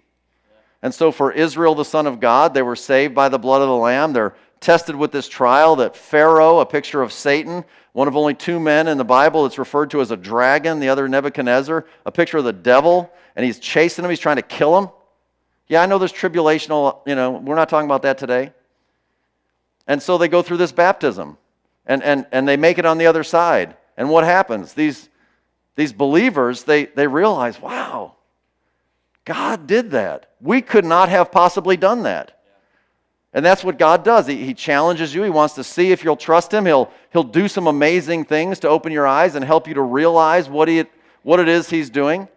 And 0.82 0.94
so 0.94 1.14
for 1.14 1.32
Israel, 1.32 1.74
the 1.74 1.86
son 1.86 2.06
of 2.06 2.20
God, 2.20 2.54
they 2.54 2.62
were 2.62 2.76
saved 2.76 3.16
by 3.16 3.30
the 3.30 3.40
blood 3.40 3.62
of 3.62 3.70
the 3.70 3.78
Lamb. 3.78 4.12
They're 4.12 4.36
tested 4.60 4.96
with 4.96 5.12
this 5.12 5.28
trial 5.28 5.76
that 5.78 5.96
Pharaoh, 5.96 6.60
a 6.60 6.66
picture 6.66 7.02
of 7.02 7.12
Satan, 7.14 7.64
one 7.94 8.08
of 8.08 8.16
only 8.16 8.34
two 8.34 8.60
men 8.60 8.88
in 8.88 8.98
the 8.98 9.06
Bible 9.06 9.44
that's 9.44 9.58
referred 9.58 9.92
to 9.92 10.02
as 10.02 10.12
a 10.12 10.18
dragon, 10.18 10.80
the 10.80 10.90
other 10.90 11.08
Nebuchadnezzar, 11.08 11.86
a 12.06 12.12
picture 12.12 12.38
of 12.38 12.44
the 12.44 12.54
devil, 12.54 13.12
and 13.36 13.46
he's 13.46 13.60
chasing 13.60 14.04
him, 14.04 14.10
he's 14.10 14.20
trying 14.20 14.36
to 14.36 14.42
kill 14.42 14.78
him. 14.78 14.90
Yeah, 15.68 15.82
I 15.82 15.86
know 15.86 15.98
there's 15.98 16.14
tribulational, 16.14 17.02
you 17.08 17.16
know, 17.16 17.32
we're 17.32 17.56
not 17.56 17.70
talking 17.70 17.88
about 17.88 18.04
that 18.04 18.18
today. 18.18 18.54
And 19.88 20.02
so 20.02 20.18
they 20.18 20.28
go 20.28 20.42
through 20.42 20.58
this 20.58 20.72
baptism 20.72 21.38
and, 21.86 22.04
and, 22.04 22.26
and 22.32 22.48
they 22.48 22.58
make 22.58 22.78
it 22.78 22.86
on 22.86 22.98
the 22.98 23.08
other 23.08 23.24
side. 23.24 23.76
And 23.98 24.10
what 24.10 24.24
happens? 24.24 24.74
These, 24.74 25.10
these 25.76 25.94
believers, 25.94 26.64
they, 26.64 26.86
they 26.86 27.08
realize, 27.08 27.62
wow, 27.62 28.16
God 29.26 29.68
did 29.68 29.92
that. 29.92 30.34
We 30.42 30.62
could 30.62 30.86
not 30.86 31.10
have 31.10 31.32
possibly 31.32 31.78
done 31.78 32.04
that. 32.04 32.35
And 33.36 33.46
that's 33.46 33.64
what 33.64 33.78
God 33.78 34.04
does. 34.04 34.26
He, 34.26 34.44
he 34.44 34.56
challenges 34.56 35.14
you. 35.14 35.22
He 35.22 35.30
wants 35.30 35.54
to 35.56 35.64
see 35.64 35.92
if 35.92 36.04
you'll 36.04 36.16
trust 36.16 36.52
Him. 36.52 36.66
He'll, 36.66 36.90
he'll 37.14 37.22
do 37.22 37.48
some 37.48 37.68
amazing 37.68 38.26
things 38.26 38.58
to 38.62 38.70
open 38.70 38.92
your 38.92 39.06
eyes 39.06 39.36
and 39.36 39.46
help 39.46 39.68
you 39.68 39.76
to 39.76 39.82
realize 39.84 40.50
what, 40.50 40.68
he, 40.68 40.86
what 41.22 41.40
it 41.40 41.48
is 41.48 41.70
He's 41.70 41.92
doing. 41.92 42.28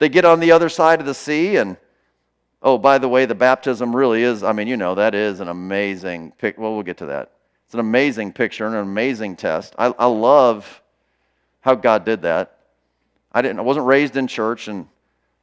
They 0.00 0.08
get 0.08 0.24
on 0.24 0.40
the 0.40 0.50
other 0.50 0.68
side 0.68 0.98
of 0.98 1.06
the 1.06 1.14
sea, 1.14 1.56
and 1.56 1.76
Oh, 2.64 2.78
by 2.78 2.96
the 2.96 3.10
way, 3.10 3.26
the 3.26 3.34
baptism 3.34 3.94
really 3.94 4.22
is, 4.22 4.42
I 4.42 4.52
mean, 4.52 4.68
you 4.68 4.78
know, 4.78 4.94
that 4.94 5.14
is 5.14 5.40
an 5.40 5.48
amazing 5.48 6.32
pic. 6.38 6.56
Well, 6.56 6.72
we'll 6.72 6.82
get 6.82 6.96
to 6.96 7.06
that. 7.06 7.32
It's 7.66 7.74
an 7.74 7.80
amazing 7.80 8.32
picture 8.32 8.64
and 8.64 8.74
an 8.74 8.80
amazing 8.80 9.36
test. 9.36 9.74
I, 9.76 9.88
I 9.98 10.06
love 10.06 10.82
how 11.60 11.74
God 11.74 12.06
did 12.06 12.22
that. 12.22 12.56
I, 13.32 13.42
didn't, 13.42 13.58
I 13.58 13.62
wasn't 13.62 13.84
raised 13.84 14.16
in 14.16 14.26
church, 14.26 14.68
and, 14.68 14.88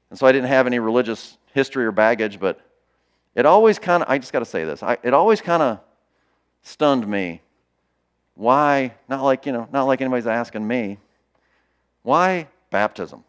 and 0.10 0.18
so 0.18 0.26
I 0.26 0.32
didn't 0.32 0.48
have 0.48 0.66
any 0.66 0.80
religious 0.80 1.38
history 1.54 1.86
or 1.86 1.92
baggage, 1.92 2.40
but 2.40 2.60
it 3.36 3.46
always 3.46 3.80
kind 3.80 4.04
of, 4.04 4.10
I 4.10 4.18
just 4.18 4.34
got 4.34 4.40
to 4.40 4.46
say 4.46 4.66
this, 4.66 4.84
I, 4.84 4.98
it 5.04 5.14
always 5.14 5.42
kind 5.42 5.64
of 5.64 5.80
stunned 6.64 7.08
me. 7.08 7.42
Why, 8.36 8.94
not 9.08 9.24
like, 9.24 9.46
you 9.46 9.52
know, 9.52 9.68
not 9.72 9.84
like 9.84 10.02
anybody's 10.02 10.28
asking 10.28 10.68
me, 10.68 10.98
why 12.04 12.48
baptism? 12.70 13.24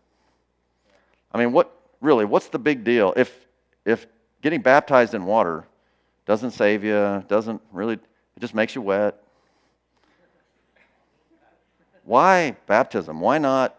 I 1.32 1.38
mean, 1.38 1.52
what, 1.52 1.74
really, 2.00 2.24
what's 2.24 2.48
the 2.48 2.58
big 2.58 2.84
deal? 2.84 3.12
If, 3.16 3.46
if 3.84 4.06
getting 4.42 4.60
baptized 4.60 5.14
in 5.14 5.24
water 5.24 5.64
doesn't 6.26 6.52
save 6.52 6.84
you, 6.84 7.24
doesn't 7.28 7.60
really, 7.72 7.94
it 7.94 8.40
just 8.40 8.54
makes 8.54 8.74
you 8.74 8.82
wet. 8.82 9.18
Why 12.04 12.56
baptism? 12.66 13.20
Why 13.20 13.38
not 13.38 13.78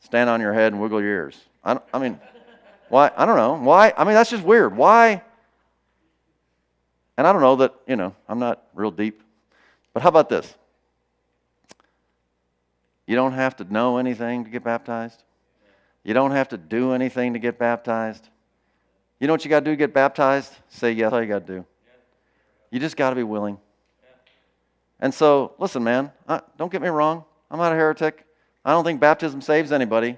stand 0.00 0.30
on 0.30 0.40
your 0.40 0.52
head 0.52 0.72
and 0.72 0.80
wiggle 0.80 1.00
your 1.00 1.10
ears? 1.10 1.38
I, 1.64 1.78
I 1.92 1.98
mean, 1.98 2.18
why? 2.94 3.10
I 3.16 3.26
don't 3.26 3.34
know. 3.34 3.54
Why? 3.54 3.92
I 3.96 4.04
mean, 4.04 4.14
that's 4.14 4.30
just 4.30 4.44
weird. 4.44 4.76
Why? 4.76 5.20
And 7.16 7.26
I 7.26 7.32
don't 7.32 7.42
know 7.42 7.56
that, 7.56 7.74
you 7.88 7.96
know, 7.96 8.14
I'm 8.28 8.38
not 8.38 8.62
real 8.72 8.92
deep. 8.92 9.20
But 9.92 10.04
how 10.04 10.10
about 10.10 10.28
this? 10.28 10.54
You 13.08 13.16
don't 13.16 13.32
have 13.32 13.56
to 13.56 13.64
know 13.64 13.98
anything 13.98 14.44
to 14.44 14.50
get 14.50 14.62
baptized. 14.62 15.24
You 16.04 16.14
don't 16.14 16.30
have 16.30 16.50
to 16.50 16.56
do 16.56 16.92
anything 16.92 17.32
to 17.32 17.40
get 17.40 17.58
baptized. 17.58 18.28
You 19.18 19.26
know 19.26 19.32
what 19.32 19.44
you 19.44 19.48
got 19.48 19.60
to 19.60 19.64
do 19.64 19.72
to 19.72 19.76
get 19.76 19.92
baptized? 19.92 20.52
Say 20.68 20.92
yes, 20.92 21.06
That's 21.06 21.14
all 21.14 21.22
you 21.22 21.26
got 21.26 21.44
to 21.48 21.52
do. 21.52 21.66
You 22.70 22.78
just 22.78 22.96
got 22.96 23.10
to 23.10 23.16
be 23.16 23.24
willing. 23.24 23.58
And 25.00 25.12
so, 25.12 25.54
listen, 25.58 25.82
man, 25.82 26.12
uh, 26.28 26.42
don't 26.56 26.70
get 26.70 26.80
me 26.80 26.90
wrong. 26.90 27.24
I'm 27.50 27.58
not 27.58 27.72
a 27.72 27.74
heretic. 27.74 28.24
I 28.64 28.70
don't 28.70 28.84
think 28.84 29.00
baptism 29.00 29.40
saves 29.40 29.72
anybody. 29.72 30.16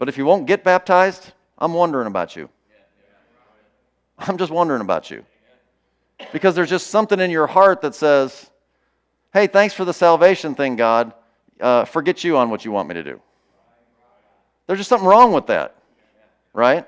But 0.00 0.08
if 0.08 0.18
you 0.18 0.24
won't 0.24 0.46
get 0.46 0.64
baptized, 0.64 1.30
I'm 1.58 1.72
wondering 1.72 2.06
about 2.06 2.36
you. 2.36 2.48
I'm 4.18 4.38
just 4.38 4.52
wondering 4.52 4.80
about 4.80 5.10
you. 5.10 5.24
Because 6.32 6.54
there's 6.54 6.70
just 6.70 6.88
something 6.88 7.20
in 7.20 7.30
your 7.30 7.46
heart 7.46 7.80
that 7.82 7.94
says, 7.94 8.50
hey, 9.32 9.46
thanks 9.46 9.74
for 9.74 9.84
the 9.84 9.92
salvation 9.92 10.54
thing, 10.54 10.76
God. 10.76 11.12
Uh, 11.60 11.84
forget 11.84 12.24
you 12.24 12.36
on 12.36 12.50
what 12.50 12.64
you 12.64 12.72
want 12.72 12.88
me 12.88 12.94
to 12.94 13.02
do. 13.02 13.20
There's 14.66 14.78
just 14.78 14.88
something 14.88 15.08
wrong 15.08 15.32
with 15.32 15.46
that, 15.48 15.76
right? 16.52 16.86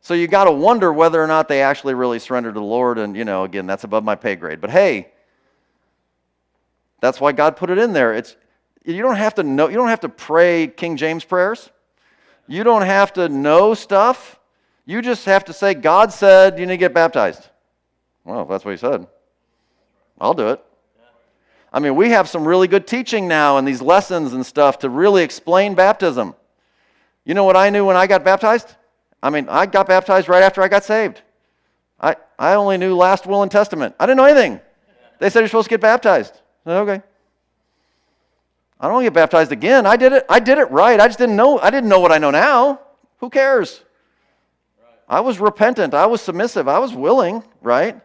So 0.00 0.14
you 0.14 0.28
got 0.28 0.44
to 0.44 0.52
wonder 0.52 0.92
whether 0.92 1.22
or 1.22 1.26
not 1.26 1.48
they 1.48 1.62
actually 1.62 1.94
really 1.94 2.18
surrendered 2.18 2.54
to 2.54 2.60
the 2.60 2.66
Lord. 2.66 2.98
And, 2.98 3.16
you 3.16 3.24
know, 3.24 3.44
again, 3.44 3.66
that's 3.66 3.84
above 3.84 4.04
my 4.04 4.14
pay 4.14 4.36
grade. 4.36 4.60
But 4.60 4.70
hey, 4.70 5.08
that's 7.00 7.20
why 7.20 7.32
God 7.32 7.56
put 7.56 7.70
it 7.70 7.78
in 7.78 7.92
there. 7.92 8.14
It's, 8.14 8.36
you 8.84 9.02
don't 9.02 9.16
have 9.16 9.34
to 9.34 9.42
know, 9.42 9.68
you 9.68 9.76
don't 9.76 9.88
have 9.88 10.00
to 10.00 10.08
pray 10.08 10.68
King 10.68 10.96
James 10.96 11.24
prayers. 11.24 11.70
You 12.46 12.64
don't 12.64 12.82
have 12.82 13.12
to 13.14 13.28
know 13.28 13.74
stuff. 13.74 14.38
You 14.84 15.02
just 15.02 15.24
have 15.24 15.44
to 15.46 15.52
say, 15.52 15.74
God 15.74 16.12
said 16.12 16.58
you 16.58 16.66
need 16.66 16.74
to 16.74 16.78
get 16.78 16.94
baptized. 16.94 17.48
Well, 18.24 18.42
if 18.42 18.48
that's 18.48 18.64
what 18.64 18.70
he 18.72 18.76
said, 18.76 19.06
I'll 20.20 20.34
do 20.34 20.48
it. 20.48 20.62
I 21.72 21.80
mean, 21.80 21.96
we 21.96 22.10
have 22.10 22.28
some 22.28 22.46
really 22.46 22.68
good 22.68 22.86
teaching 22.86 23.28
now 23.28 23.58
and 23.58 23.66
these 23.66 23.82
lessons 23.82 24.32
and 24.32 24.46
stuff 24.46 24.78
to 24.78 24.88
really 24.88 25.22
explain 25.22 25.74
baptism. 25.74 26.34
You 27.24 27.34
know 27.34 27.44
what 27.44 27.56
I 27.56 27.70
knew 27.70 27.84
when 27.84 27.96
I 27.96 28.06
got 28.06 28.24
baptized? 28.24 28.74
I 29.22 29.30
mean, 29.30 29.48
I 29.48 29.66
got 29.66 29.88
baptized 29.88 30.28
right 30.28 30.42
after 30.42 30.62
I 30.62 30.68
got 30.68 30.84
saved. 30.84 31.22
I, 32.00 32.16
I 32.38 32.54
only 32.54 32.78
knew 32.78 32.94
last 32.94 33.26
will 33.26 33.42
and 33.42 33.50
testament. 33.50 33.94
I 33.98 34.06
didn't 34.06 34.18
know 34.18 34.24
anything. 34.24 34.60
They 35.18 35.30
said 35.30 35.40
you're 35.40 35.48
supposed 35.48 35.66
to 35.66 35.70
get 35.70 35.80
baptized. 35.80 36.34
Said, 36.64 36.76
okay. 36.78 37.02
I 38.78 38.84
don't 38.86 38.94
want 38.94 39.04
to 39.04 39.10
get 39.10 39.14
baptized 39.14 39.52
again. 39.52 39.86
I 39.86 39.96
did 39.96 40.12
it. 40.12 40.26
I 40.28 40.38
did 40.38 40.58
it 40.58 40.70
right. 40.70 41.00
I 41.00 41.06
just 41.06 41.18
didn't 41.18 41.36
know. 41.36 41.58
I 41.58 41.70
didn't 41.70 41.88
know 41.88 42.00
what 42.00 42.12
I 42.12 42.18
know 42.18 42.30
now. 42.30 42.80
Who 43.18 43.30
cares? 43.30 43.82
I 45.08 45.20
was 45.20 45.38
repentant. 45.38 45.94
I 45.94 46.06
was 46.06 46.20
submissive. 46.20 46.68
I 46.68 46.78
was 46.78 46.92
willing, 46.92 47.42
right? 47.62 48.00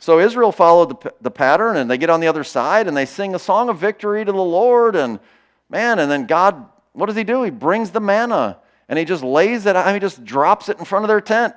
So 0.00 0.18
Israel 0.18 0.50
followed 0.50 1.02
the, 1.02 1.14
the 1.20 1.30
pattern 1.30 1.76
and 1.76 1.90
they 1.90 1.98
get 1.98 2.10
on 2.10 2.20
the 2.20 2.26
other 2.26 2.42
side 2.42 2.88
and 2.88 2.96
they 2.96 3.06
sing 3.06 3.34
a 3.34 3.38
song 3.38 3.68
of 3.68 3.78
victory 3.78 4.24
to 4.24 4.32
the 4.32 4.38
Lord. 4.38 4.96
And 4.96 5.20
man, 5.68 5.98
and 5.98 6.10
then 6.10 6.26
God, 6.26 6.66
what 6.92 7.06
does 7.06 7.16
he 7.16 7.24
do? 7.24 7.42
He 7.42 7.50
brings 7.50 7.90
the 7.90 8.00
manna 8.00 8.58
and 8.88 8.98
he 8.98 9.04
just 9.04 9.22
lays 9.22 9.66
it 9.66 9.76
out. 9.76 9.92
He 9.92 10.00
just 10.00 10.24
drops 10.24 10.68
it 10.68 10.78
in 10.78 10.84
front 10.84 11.04
of 11.04 11.08
their 11.08 11.20
tent. 11.20 11.54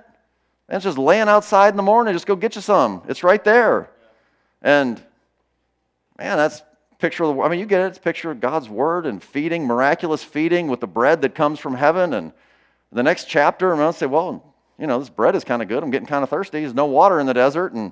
And 0.68 0.76
it's 0.76 0.84
just 0.84 0.98
laying 0.98 1.30
outside 1.30 1.70
in 1.70 1.78
the 1.78 1.84
morning. 1.84 2.14
Just 2.14 2.28
go 2.28 2.36
get 2.36 2.56
you 2.56 2.62
some. 2.62 3.02
It's 3.08 3.24
right 3.24 3.44
there. 3.44 3.90
And 4.62 5.02
man, 6.18 6.38
that's 6.38 6.62
picture 7.04 7.26
of 7.26 7.36
the 7.36 7.42
I 7.42 7.50
mean, 7.50 7.60
you 7.60 7.66
get 7.66 7.82
it. 7.82 7.88
It's 7.88 7.98
picture 7.98 8.32
of 8.32 8.40
God's 8.40 8.70
word 8.70 9.06
and 9.06 9.22
feeding, 9.22 9.68
miraculous 9.68 10.24
feeding 10.24 10.70
with 10.70 10.80
the 10.80 10.88
bread 10.88 11.22
that 11.24 11.36
comes 11.36 11.60
from 11.60 11.76
heaven. 11.76 12.14
And 12.14 12.32
the 12.94 13.04
next 13.04 13.26
chapter, 13.26 13.74
and 13.74 13.82
I'm 13.82 13.86
going 13.86 13.94
to 13.94 14.00
say, 14.00 14.06
well, 14.06 14.56
you 14.80 14.88
know, 14.88 15.00
this 15.00 15.10
bread 15.10 15.36
is 15.36 15.44
kind 15.44 15.62
of 15.62 15.68
good. 15.68 15.84
I'm 15.84 15.92
getting 15.92 16.08
kind 16.08 16.24
of 16.24 16.30
thirsty. 16.30 16.62
There's 16.62 16.74
no 16.74 16.86
water 16.86 17.20
in 17.20 17.26
the 17.26 17.34
desert. 17.34 17.74
And 17.74 17.92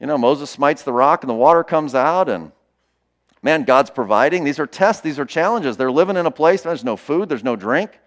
you 0.00 0.06
know, 0.06 0.16
Moses 0.16 0.48
smites 0.48 0.84
the 0.84 0.92
rock 0.92 1.24
and 1.24 1.30
the 1.30 1.34
water 1.34 1.64
comes 1.64 1.94
out, 1.94 2.28
and 2.28 2.52
man, 3.42 3.64
God's 3.64 3.90
providing. 3.90 4.44
These 4.44 4.60
are 4.60 4.66
tests, 4.66 5.02
these 5.02 5.18
are 5.18 5.24
challenges. 5.24 5.76
They're 5.76 5.90
living 5.90 6.16
in 6.16 6.26
a 6.26 6.30
place, 6.30 6.62
there's 6.62 6.84
no 6.84 6.96
food, 6.96 7.28
there's 7.28 7.42
no 7.44 7.56
drink. 7.56 7.98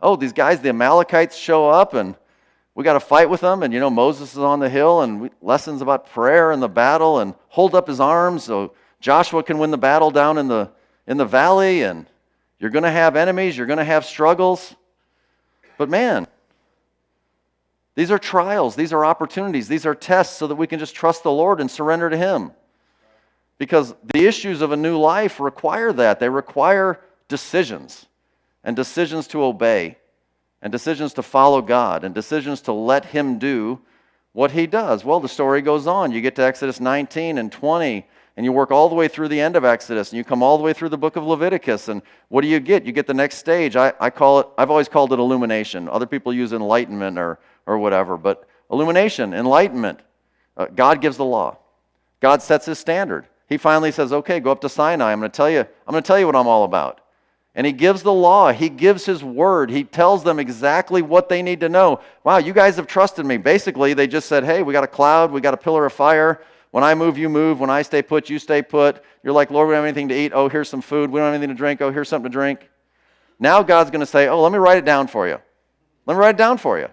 Oh, 0.00 0.16
these 0.16 0.32
guys, 0.32 0.60
the 0.60 0.70
Amalekites, 0.70 1.36
show 1.36 1.68
up, 1.68 1.92
and 1.92 2.14
we 2.74 2.84
got 2.84 2.94
to 2.94 3.00
fight 3.00 3.28
with 3.28 3.40
them. 3.42 3.62
And 3.62 3.74
you 3.74 3.80
know, 3.80 3.90
Moses 3.90 4.32
is 4.32 4.38
on 4.38 4.60
the 4.60 4.70
hill, 4.70 5.02
and 5.02 5.30
lessons 5.42 5.82
about 5.82 6.08
prayer 6.08 6.52
and 6.52 6.62
the 6.62 6.68
battle, 6.68 7.18
and 7.20 7.34
hold 7.48 7.74
up 7.74 7.88
his 7.88 8.00
arms 8.00 8.44
so 8.44 8.72
Joshua 9.00 9.42
can 9.42 9.58
win 9.58 9.70
the 9.70 9.78
battle 9.78 10.10
down 10.10 10.38
in 10.38 10.48
the 10.48 10.70
in 11.06 11.16
the 11.16 11.24
valley. 11.24 11.82
And 11.82 12.06
you're 12.58 12.70
going 12.70 12.84
to 12.84 12.90
have 12.90 13.16
enemies, 13.16 13.56
you're 13.56 13.66
going 13.66 13.78
to 13.78 13.84
have 13.84 14.04
struggles. 14.04 14.74
But 15.78 15.88
man, 15.88 16.26
these 17.94 18.10
are 18.10 18.18
trials, 18.18 18.76
these 18.76 18.92
are 18.92 19.04
opportunities, 19.04 19.68
these 19.68 19.86
are 19.86 19.94
tests 19.94 20.36
so 20.36 20.46
that 20.46 20.54
we 20.54 20.66
can 20.66 20.78
just 20.78 20.94
trust 20.94 21.22
the 21.22 21.32
Lord 21.32 21.60
and 21.60 21.70
surrender 21.70 22.10
to 22.10 22.16
Him. 22.16 22.52
Because 23.58 23.94
the 24.14 24.26
issues 24.26 24.60
of 24.60 24.72
a 24.72 24.76
new 24.76 24.98
life 24.98 25.40
require 25.40 25.92
that. 25.94 26.20
They 26.20 26.28
require 26.28 27.00
decisions, 27.28 28.06
and 28.62 28.76
decisions 28.76 29.26
to 29.28 29.42
obey, 29.42 29.96
and 30.60 30.70
decisions 30.70 31.14
to 31.14 31.22
follow 31.22 31.62
God, 31.62 32.04
and 32.04 32.14
decisions 32.14 32.60
to 32.62 32.72
let 32.72 33.06
Him 33.06 33.38
do 33.38 33.80
what 34.32 34.50
He 34.50 34.66
does. 34.66 35.04
Well, 35.04 35.20
the 35.20 35.28
story 35.28 35.62
goes 35.62 35.86
on. 35.86 36.12
You 36.12 36.20
get 36.20 36.36
to 36.36 36.42
Exodus 36.42 36.80
19 36.80 37.38
and 37.38 37.50
20 37.50 38.06
and 38.36 38.44
you 38.44 38.52
work 38.52 38.70
all 38.70 38.88
the 38.88 38.94
way 38.94 39.08
through 39.08 39.28
the 39.28 39.40
end 39.40 39.56
of 39.56 39.64
Exodus, 39.64 40.10
and 40.10 40.18
you 40.18 40.24
come 40.24 40.42
all 40.42 40.58
the 40.58 40.62
way 40.62 40.72
through 40.74 40.90
the 40.90 40.98
book 40.98 41.16
of 41.16 41.24
Leviticus, 41.24 41.88
and 41.88 42.02
what 42.28 42.42
do 42.42 42.48
you 42.48 42.60
get? 42.60 42.84
You 42.84 42.92
get 42.92 43.06
the 43.06 43.14
next 43.14 43.38
stage. 43.38 43.76
I, 43.76 43.92
I 43.98 44.10
call 44.10 44.40
it, 44.40 44.48
I've 44.58 44.70
always 44.70 44.88
called 44.88 45.12
it 45.12 45.18
illumination. 45.18 45.88
Other 45.88 46.06
people 46.06 46.32
use 46.32 46.52
enlightenment 46.52 47.18
or, 47.18 47.38
or 47.64 47.78
whatever, 47.78 48.18
but 48.18 48.46
illumination, 48.70 49.32
enlightenment. 49.32 50.00
Uh, 50.56 50.66
God 50.66 51.00
gives 51.00 51.16
the 51.16 51.24
law. 51.24 51.56
God 52.20 52.42
sets 52.42 52.66
his 52.66 52.78
standard. 52.78 53.26
He 53.48 53.56
finally 53.56 53.92
says, 53.92 54.12
okay, 54.12 54.40
go 54.40 54.50
up 54.50 54.60
to 54.62 54.68
Sinai. 54.68 55.12
I'm 55.12 55.20
going 55.20 55.30
to 55.30 55.36
tell 55.36 55.50
you, 55.50 55.60
I'm 55.60 55.92
going 55.92 56.02
to 56.02 56.06
tell 56.06 56.18
you 56.18 56.26
what 56.26 56.36
I'm 56.36 56.48
all 56.48 56.64
about. 56.64 57.00
And 57.54 57.66
he 57.66 57.72
gives 57.72 58.02
the 58.02 58.12
law. 58.12 58.52
He 58.52 58.68
gives 58.68 59.06
his 59.06 59.24
word. 59.24 59.70
He 59.70 59.84
tells 59.84 60.24
them 60.24 60.38
exactly 60.38 61.00
what 61.00 61.30
they 61.30 61.40
need 61.40 61.60
to 61.60 61.70
know. 61.70 62.00
Wow, 62.22 62.36
you 62.36 62.52
guys 62.52 62.76
have 62.76 62.86
trusted 62.86 63.24
me. 63.24 63.38
Basically, 63.38 63.94
they 63.94 64.06
just 64.06 64.28
said, 64.28 64.44
hey, 64.44 64.62
we 64.62 64.74
got 64.74 64.84
a 64.84 64.88
cloud, 64.88 65.30
we 65.30 65.40
got 65.40 65.54
a 65.54 65.58
pillar 65.58 65.86
of 65.86 65.92
fire 65.92 66.42
when 66.76 66.84
I 66.84 66.94
move, 66.94 67.16
you 67.16 67.30
move. 67.30 67.58
When 67.58 67.70
I 67.70 67.80
stay 67.80 68.02
put, 68.02 68.28
you 68.28 68.38
stay 68.38 68.60
put. 68.60 69.02
You're 69.22 69.32
like, 69.32 69.50
Lord, 69.50 69.66
we 69.66 69.72
don't 69.72 69.78
have 69.78 69.86
anything 69.86 70.08
to 70.08 70.14
eat. 70.14 70.32
Oh, 70.34 70.50
here's 70.50 70.68
some 70.68 70.82
food. 70.82 71.10
We 71.10 71.18
don't 71.18 71.32
have 71.32 71.34
anything 71.34 71.48
to 71.48 71.58
drink. 71.58 71.80
Oh, 71.80 71.90
here's 71.90 72.06
something 72.06 72.30
to 72.30 72.32
drink. 72.34 72.68
Now 73.38 73.62
God's 73.62 73.90
going 73.90 74.00
to 74.00 74.06
say, 74.06 74.28
Oh, 74.28 74.42
let 74.42 74.52
me 74.52 74.58
write 74.58 74.76
it 74.76 74.84
down 74.84 75.06
for 75.06 75.26
you. 75.26 75.38
Let 76.04 76.14
me 76.14 76.20
write 76.20 76.34
it 76.34 76.36
down 76.36 76.58
for 76.58 76.78
you. 76.78 76.88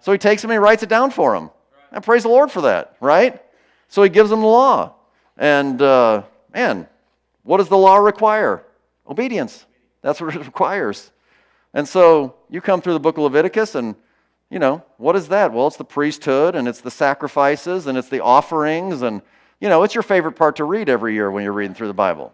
So 0.00 0.10
he 0.10 0.18
takes 0.18 0.42
him 0.42 0.50
and 0.50 0.56
he 0.56 0.58
writes 0.58 0.82
it 0.82 0.88
down 0.88 1.12
for 1.12 1.36
him. 1.36 1.50
And 1.92 2.02
praise 2.02 2.24
the 2.24 2.28
Lord 2.28 2.50
for 2.50 2.62
that, 2.62 2.96
right? 2.98 3.40
So 3.86 4.02
he 4.02 4.08
gives 4.08 4.30
them 4.30 4.40
the 4.40 4.48
law. 4.48 4.96
And 5.38 5.80
uh, 5.80 6.24
man, 6.52 6.88
what 7.44 7.58
does 7.58 7.68
the 7.68 7.78
law 7.78 7.98
require? 7.98 8.64
Obedience. 9.08 9.64
That's 10.02 10.20
what 10.20 10.34
it 10.34 10.38
requires. 10.44 11.12
And 11.72 11.86
so 11.86 12.34
you 12.50 12.60
come 12.60 12.80
through 12.80 12.94
the 12.94 12.98
book 12.98 13.16
of 13.16 13.22
Leviticus 13.22 13.76
and 13.76 13.94
you 14.50 14.58
know, 14.58 14.84
what 14.98 15.16
is 15.16 15.28
that? 15.28 15.52
Well, 15.52 15.66
it's 15.66 15.76
the 15.76 15.84
priesthood 15.84 16.54
and 16.54 16.68
it's 16.68 16.80
the 16.80 16.90
sacrifices 16.90 17.86
and 17.86 17.98
it's 17.98 18.08
the 18.08 18.20
offerings 18.20 19.02
and, 19.02 19.22
you 19.60 19.68
know, 19.68 19.82
it's 19.82 19.94
your 19.94 20.02
favorite 20.02 20.32
part 20.32 20.56
to 20.56 20.64
read 20.64 20.88
every 20.88 21.14
year 21.14 21.30
when 21.30 21.42
you're 21.42 21.52
reading 21.52 21.74
through 21.74 21.88
the 21.88 21.94
Bible. 21.94 22.32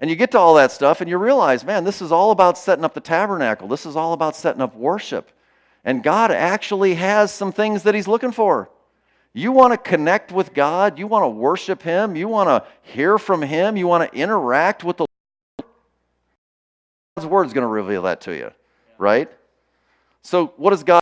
And 0.00 0.08
you 0.08 0.16
get 0.16 0.30
to 0.30 0.38
all 0.38 0.54
that 0.54 0.72
stuff 0.72 1.02
and 1.02 1.10
you 1.10 1.18
realize, 1.18 1.62
man, 1.62 1.84
this 1.84 2.00
is 2.00 2.10
all 2.10 2.30
about 2.30 2.56
setting 2.56 2.84
up 2.84 2.94
the 2.94 3.00
tabernacle. 3.00 3.68
This 3.68 3.84
is 3.84 3.96
all 3.96 4.14
about 4.14 4.34
setting 4.34 4.62
up 4.62 4.74
worship. 4.74 5.30
And 5.84 6.02
God 6.02 6.30
actually 6.30 6.94
has 6.94 7.32
some 7.32 7.52
things 7.52 7.82
that 7.82 7.94
He's 7.94 8.08
looking 8.08 8.32
for. 8.32 8.70
You 9.32 9.52
want 9.52 9.72
to 9.72 9.78
connect 9.78 10.32
with 10.32 10.54
God, 10.54 10.98
you 10.98 11.06
want 11.06 11.24
to 11.24 11.28
worship 11.28 11.82
Him, 11.82 12.16
you 12.16 12.26
want 12.26 12.48
to 12.48 12.68
hear 12.82 13.16
from 13.16 13.42
Him, 13.42 13.76
you 13.76 13.86
want 13.86 14.10
to 14.10 14.18
interact 14.18 14.82
with 14.82 14.96
the 14.96 15.06
Lord. 15.58 15.70
God's 17.16 17.28
Word 17.28 17.46
is 17.46 17.52
going 17.52 17.62
to 17.62 17.68
reveal 17.68 18.02
that 18.02 18.22
to 18.22 18.36
you, 18.36 18.50
right? 18.98 19.30
So, 20.22 20.52
what 20.56 20.72
is 20.72 20.84
God 20.84 21.00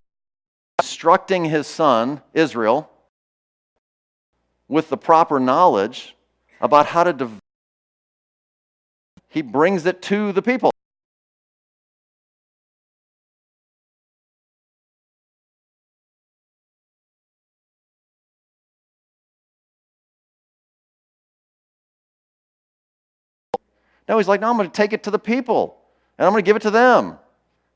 instructing 0.79 1.45
his 1.45 1.67
son, 1.67 2.23
Israel, 2.35 2.91
with 4.69 4.89
the 4.89 4.97
proper 4.97 5.41
knowledge 5.41 6.17
about 6.61 6.87
how 6.87 7.05
to 7.05 7.13
develop? 7.13 7.41
He 9.29 9.43
brings 9.43 9.85
it 9.87 10.01
to 10.03 10.33
the 10.33 10.43
people. 10.43 10.71
No, 24.09 24.17
he's 24.17 24.27
like, 24.27 24.41
no, 24.41 24.49
I'm 24.49 24.57
going 24.57 24.71
to 24.71 24.75
take 24.75 24.95
it 24.95 25.03
to 25.03 25.11
the 25.11 25.19
people 25.19 25.77
and 26.17 26.27
I'm 26.27 26.33
going 26.33 26.43
to 26.43 26.49
give 26.49 26.57
it 26.57 26.63
to 26.63 26.71
them. 26.71 27.19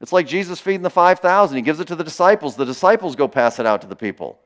It's 0.02 0.12
like 0.12 0.26
Jesus 0.26 0.60
feeding 0.60 0.82
the 0.82 0.90
5,000. 0.90 1.56
He 1.56 1.62
gives 1.62 1.80
it 1.80 1.86
to 1.88 1.96
the 1.96 2.04
disciples. 2.04 2.56
The 2.56 2.66
disciples 2.66 3.16
go 3.16 3.28
pass 3.28 3.58
it 3.58 3.66
out 3.66 3.80
to 3.82 3.86
the 3.86 3.96
people. 3.96 4.38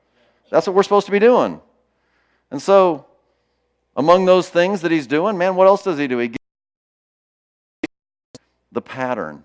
That's 0.50 0.66
what 0.66 0.76
we're 0.76 0.84
supposed 0.84 1.06
to 1.06 1.12
be 1.12 1.18
doing. 1.18 1.60
And 2.50 2.62
so, 2.62 3.06
among 3.96 4.26
those 4.26 4.48
things 4.48 4.82
that 4.82 4.92
he's 4.92 5.06
doing, 5.06 5.36
man, 5.36 5.56
what 5.56 5.66
else 5.66 5.82
does 5.82 5.98
he 5.98 6.06
do? 6.06 6.18
He 6.18 6.28
gives 6.28 6.38
the 8.70 8.82
pattern. 8.82 9.44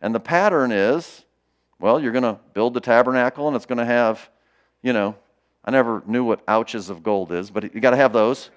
And 0.00 0.14
the 0.14 0.20
pattern 0.20 0.72
is 0.72 1.26
well, 1.78 2.00
you're 2.00 2.12
going 2.12 2.22
to 2.22 2.38
build 2.54 2.74
the 2.74 2.80
tabernacle 2.80 3.48
and 3.48 3.56
it's 3.56 3.66
going 3.66 3.78
to 3.78 3.84
have, 3.84 4.30
you 4.82 4.92
know, 4.92 5.14
I 5.64 5.70
never 5.70 6.02
knew 6.06 6.24
what 6.24 6.42
ouches 6.48 6.90
of 6.90 7.02
gold 7.02 7.32
is, 7.32 7.50
but 7.50 7.74
you 7.74 7.80
got 7.80 7.90
to 7.90 7.96
have 7.96 8.12
those, 8.12 8.50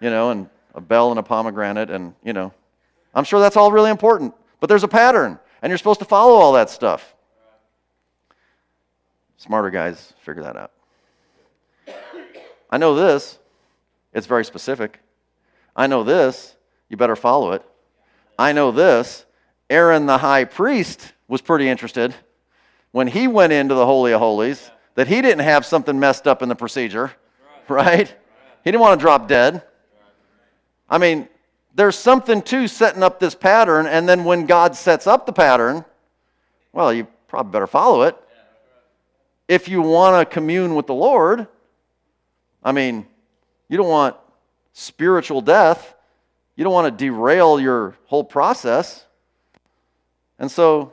you 0.00 0.10
know, 0.10 0.30
and 0.30 0.50
a 0.74 0.80
bell 0.80 1.10
and 1.10 1.18
a 1.18 1.22
pomegranate. 1.22 1.90
And, 1.90 2.14
you 2.24 2.32
know, 2.32 2.52
I'm 3.14 3.24
sure 3.24 3.40
that's 3.40 3.56
all 3.56 3.72
really 3.72 3.90
important. 3.90 4.34
But 4.60 4.68
there's 4.68 4.82
a 4.82 4.88
pattern. 4.88 5.38
And 5.62 5.70
you're 5.70 5.78
supposed 5.78 6.00
to 6.00 6.06
follow 6.06 6.34
all 6.34 6.52
that 6.52 6.70
stuff. 6.70 7.14
Smarter 9.36 9.70
guys 9.70 10.12
figure 10.20 10.42
that 10.42 10.56
out. 10.56 10.72
I 12.70 12.78
know 12.78 12.94
this, 12.94 13.38
it's 14.12 14.26
very 14.26 14.44
specific. 14.44 15.00
I 15.74 15.86
know 15.86 16.02
this, 16.02 16.56
you 16.88 16.96
better 16.96 17.16
follow 17.16 17.52
it. 17.52 17.62
I 18.38 18.52
know 18.52 18.70
this, 18.70 19.24
Aaron 19.70 20.06
the 20.06 20.18
high 20.18 20.44
priest 20.44 21.12
was 21.28 21.40
pretty 21.40 21.68
interested 21.68 22.14
when 22.92 23.06
he 23.06 23.28
went 23.28 23.52
into 23.52 23.74
the 23.74 23.86
Holy 23.86 24.12
of 24.12 24.20
Holies 24.20 24.70
that 24.94 25.06
he 25.06 25.22
didn't 25.22 25.44
have 25.44 25.64
something 25.64 25.98
messed 25.98 26.26
up 26.26 26.42
in 26.42 26.48
the 26.48 26.56
procedure, 26.56 27.12
right? 27.68 28.08
He 28.64 28.70
didn't 28.70 28.80
want 28.80 28.98
to 28.98 29.02
drop 29.02 29.28
dead. 29.28 29.62
I 30.90 30.98
mean, 30.98 31.28
there's 31.78 31.96
something 31.96 32.42
to 32.42 32.66
setting 32.66 33.04
up 33.04 33.20
this 33.20 33.36
pattern, 33.36 33.86
and 33.86 34.08
then 34.08 34.24
when 34.24 34.46
God 34.46 34.74
sets 34.74 35.06
up 35.06 35.26
the 35.26 35.32
pattern, 35.32 35.84
well, 36.72 36.92
you 36.92 37.06
probably 37.28 37.52
better 37.52 37.68
follow 37.68 38.02
it. 38.02 38.16
If 39.46 39.68
you 39.68 39.80
want 39.80 40.18
to 40.28 40.34
commune 40.34 40.74
with 40.74 40.88
the 40.88 40.94
Lord, 40.94 41.46
I 42.64 42.72
mean, 42.72 43.06
you 43.68 43.76
don't 43.76 43.88
want 43.88 44.16
spiritual 44.72 45.40
death. 45.40 45.94
You 46.56 46.64
don't 46.64 46.72
want 46.72 46.98
to 46.98 47.04
derail 47.04 47.60
your 47.60 47.96
whole 48.06 48.24
process. 48.24 49.04
And 50.40 50.50
so 50.50 50.92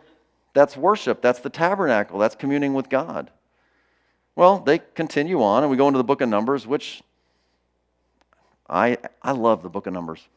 that's 0.54 0.78
worship. 0.78 1.20
That's 1.20 1.40
the 1.40 1.50
tabernacle. 1.50 2.20
That's 2.20 2.36
communing 2.36 2.76
with 2.76 2.90
God. 2.90 3.32
Well, 4.36 4.60
they 4.60 4.78
continue 4.94 5.42
on, 5.42 5.64
and 5.64 5.72
we 5.72 5.78
go 5.78 5.88
into 5.88 5.98
the 5.98 6.04
book 6.04 6.22
of 6.22 6.30
Numbers, 6.30 6.68
which 6.68 7.02
I, 8.70 9.00
I 9.24 9.32
love 9.32 9.64
the 9.64 9.70
book 9.70 9.88
of 9.88 9.94
Numbers. 9.94 10.28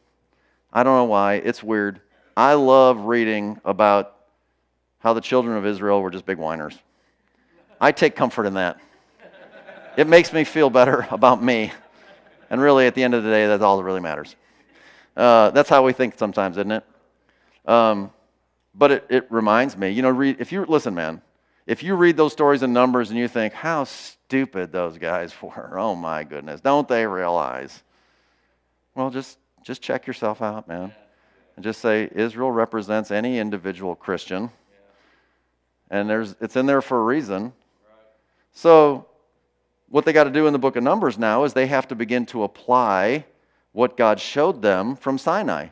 I 0.71 0.83
don't 0.83 0.95
know 0.95 1.05
why. 1.05 1.35
It's 1.35 1.63
weird. 1.63 2.01
I 2.37 2.53
love 2.53 3.01
reading 3.01 3.59
about 3.65 4.15
how 4.99 5.13
the 5.13 5.21
children 5.21 5.57
of 5.57 5.65
Israel 5.65 6.01
were 6.01 6.11
just 6.11 6.25
big 6.25 6.37
whiners. 6.37 6.77
I 7.81 7.91
take 7.91 8.15
comfort 8.15 8.45
in 8.45 8.55
that. 8.55 8.79
It 9.97 10.07
makes 10.07 10.31
me 10.31 10.43
feel 10.43 10.69
better 10.69 11.07
about 11.11 11.43
me. 11.43 11.71
And 12.49 12.61
really, 12.61 12.87
at 12.87 12.95
the 12.95 13.03
end 13.03 13.13
of 13.13 13.23
the 13.23 13.29
day, 13.29 13.47
that's 13.47 13.63
all 13.63 13.77
that 13.77 13.83
really 13.83 13.99
matters. 13.99 14.35
Uh, 15.15 15.51
that's 15.51 15.69
how 15.69 15.83
we 15.83 15.93
think 15.93 16.17
sometimes, 16.17 16.57
isn't 16.57 16.71
it? 16.71 16.83
Um, 17.65 18.11
but 18.73 18.91
it, 18.91 19.05
it 19.09 19.27
reminds 19.31 19.75
me, 19.75 19.89
you 19.89 20.01
know, 20.01 20.09
read, 20.09 20.37
if 20.39 20.51
you 20.51 20.65
listen, 20.65 20.95
man, 20.95 21.21
if 21.67 21.83
you 21.83 21.95
read 21.95 22.17
those 22.17 22.31
stories 22.31 22.63
in 22.63 22.73
Numbers 22.73 23.09
and 23.09 23.19
you 23.19 23.27
think, 23.27 23.53
how 23.53 23.83
stupid 23.83 24.71
those 24.71 24.97
guys 24.97 25.33
were, 25.41 25.77
oh 25.77 25.95
my 25.95 26.23
goodness, 26.23 26.61
don't 26.61 26.87
they 26.87 27.05
realize? 27.05 27.83
Well, 28.95 29.09
just, 29.09 29.37
just 29.69 29.83
check 29.83 30.07
yourself 30.07 30.41
out, 30.41 30.67
man. 30.67 30.91
And 31.55 31.63
just 31.63 31.79
say, 31.79 32.09
Israel 32.15 32.49
represents 32.51 33.11
any 33.11 33.37
individual 33.37 33.95
Christian. 33.95 34.49
And 35.91 36.09
there's, 36.09 36.35
it's 36.41 36.55
in 36.55 36.65
there 36.65 36.81
for 36.81 36.99
a 36.99 37.03
reason. 37.03 37.53
So, 38.51 39.05
what 39.87 40.05
they 40.05 40.11
got 40.11 40.23
to 40.23 40.31
do 40.31 40.47
in 40.47 40.53
the 40.53 40.59
book 40.59 40.75
of 40.75 40.81
Numbers 40.81 41.19
now 41.19 41.43
is 41.43 41.53
they 41.53 41.67
have 41.67 41.87
to 41.89 41.95
begin 41.95 42.25
to 42.27 42.41
apply 42.45 43.25
what 43.71 43.95
God 43.95 44.19
showed 44.19 44.63
them 44.63 44.95
from 44.95 45.19
Sinai. 45.19 45.67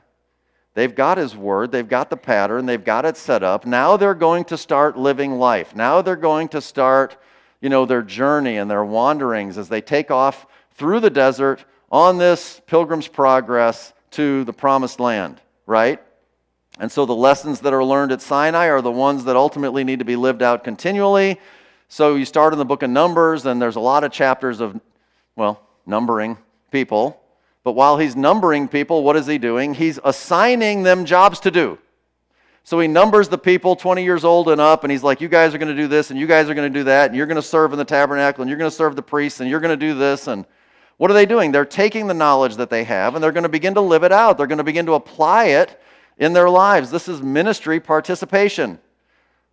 They've 0.75 0.93
got 0.93 1.17
His 1.17 1.35
Word, 1.35 1.71
they've 1.71 1.89
got 1.89 2.11
the 2.11 2.17
pattern, 2.17 2.67
they've 2.67 2.85
got 2.85 3.03
it 3.03 3.17
set 3.17 3.41
up. 3.41 3.65
Now 3.65 3.97
they're 3.97 4.13
going 4.13 4.45
to 4.45 4.57
start 4.57 4.95
living 4.95 5.39
life. 5.39 5.75
Now 5.75 6.03
they're 6.03 6.15
going 6.15 6.49
to 6.49 6.61
start, 6.61 7.17
you 7.61 7.69
know, 7.69 7.87
their 7.87 8.03
journey 8.03 8.57
and 8.57 8.69
their 8.69 8.85
wanderings 8.85 9.57
as 9.57 9.69
they 9.69 9.81
take 9.81 10.11
off 10.11 10.45
through 10.75 10.99
the 10.99 11.09
desert 11.09 11.65
on 11.91 12.17
this 12.17 12.61
pilgrim's 12.65 13.07
progress 13.07 13.93
to 14.11 14.43
the 14.43 14.53
promised 14.53 14.99
land, 14.99 15.41
right? 15.65 16.01
And 16.79 16.91
so 16.91 17.05
the 17.05 17.15
lessons 17.15 17.61
that 17.61 17.73
are 17.73 17.83
learned 17.83 18.11
at 18.11 18.21
Sinai 18.21 18.67
are 18.67 18.81
the 18.81 18.91
ones 18.91 19.23
that 19.25 19.35
ultimately 19.35 19.83
need 19.83 19.99
to 19.99 20.05
be 20.05 20.15
lived 20.15 20.43
out 20.43 20.63
continually. 20.63 21.39
So 21.87 22.15
you 22.15 22.25
start 22.25 22.53
in 22.53 22.59
the 22.59 22.65
book 22.65 22.83
of 22.83 22.89
Numbers, 22.89 23.45
and 23.45 23.61
there's 23.61 23.77
a 23.77 23.81
lot 23.81 24.03
of 24.03 24.11
chapters 24.11 24.59
of, 24.59 24.79
well, 25.35 25.61
numbering 25.85 26.37
people. 26.71 27.19
But 27.63 27.73
while 27.73 27.97
he's 27.97 28.15
numbering 28.15 28.67
people, 28.67 29.03
what 29.03 29.15
is 29.15 29.25
he 29.25 29.37
doing? 29.37 29.73
He's 29.73 29.99
assigning 30.03 30.83
them 30.83 31.05
jobs 31.05 31.39
to 31.41 31.51
do. 31.51 31.79
So 32.63 32.79
he 32.79 32.87
numbers 32.87 33.29
the 33.29 33.37
people 33.37 33.77
20 33.77 34.03
years 34.03 34.25
old 34.25 34.49
and 34.49 34.59
up, 34.59 34.83
and 34.83 34.91
he's 34.91 35.03
like, 35.03 35.21
You 35.21 35.29
guys 35.29 35.55
are 35.55 35.57
going 35.57 35.73
to 35.73 35.81
do 35.81 35.87
this, 35.87 36.11
and 36.11 36.19
you 36.19 36.27
guys 36.27 36.49
are 36.49 36.53
going 36.53 36.71
to 36.71 36.79
do 36.79 36.83
that, 36.83 37.07
and 37.07 37.15
you're 37.15 37.25
going 37.25 37.37
to 37.37 37.41
serve 37.41 37.71
in 37.71 37.79
the 37.79 37.85
tabernacle, 37.85 38.41
and 38.41 38.49
you're 38.49 38.57
going 38.59 38.69
to 38.69 38.75
serve 38.75 38.95
the 38.95 39.01
priests, 39.01 39.39
and 39.39 39.49
you're 39.49 39.61
going 39.61 39.77
to 39.77 39.85
do 39.85 39.93
this. 39.93 40.27
And 40.27 40.45
what 40.97 41.11
are 41.11 41.13
they 41.13 41.25
doing? 41.25 41.51
They're 41.51 41.65
taking 41.65 42.07
the 42.07 42.13
knowledge 42.13 42.55
that 42.57 42.69
they 42.69 42.83
have, 42.83 43.15
and 43.15 43.23
they're 43.23 43.31
going 43.31 43.43
to 43.43 43.49
begin 43.49 43.75
to 43.75 43.81
live 43.81 44.03
it 44.03 44.11
out. 44.11 44.37
They're 44.37 44.47
going 44.47 44.57
to 44.57 44.63
begin 44.63 44.87
to 44.87 44.93
apply 44.93 45.45
it 45.45 45.79
in 46.17 46.33
their 46.33 46.49
lives. 46.49 46.91
This 46.91 47.07
is 47.07 47.21
ministry 47.21 47.79
participation. 47.79 48.79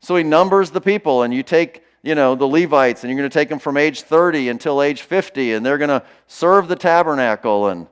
So 0.00 0.16
he 0.16 0.22
numbers 0.22 0.70
the 0.70 0.80
people, 0.80 1.22
and 1.22 1.32
you 1.32 1.42
take 1.42 1.84
you 2.04 2.14
know, 2.14 2.34
the 2.34 2.46
Levites, 2.46 3.02
and 3.02 3.10
you're 3.10 3.18
going 3.18 3.30
to 3.30 3.32
take 3.32 3.48
them 3.48 3.58
from 3.58 3.78
age 3.78 4.02
30 4.02 4.50
until 4.50 4.82
age 4.82 5.00
50, 5.00 5.54
and 5.54 5.64
they're 5.64 5.78
going 5.78 5.88
to 5.88 6.02
serve 6.26 6.68
the 6.68 6.76
tabernacle. 6.76 7.68
And 7.68 7.86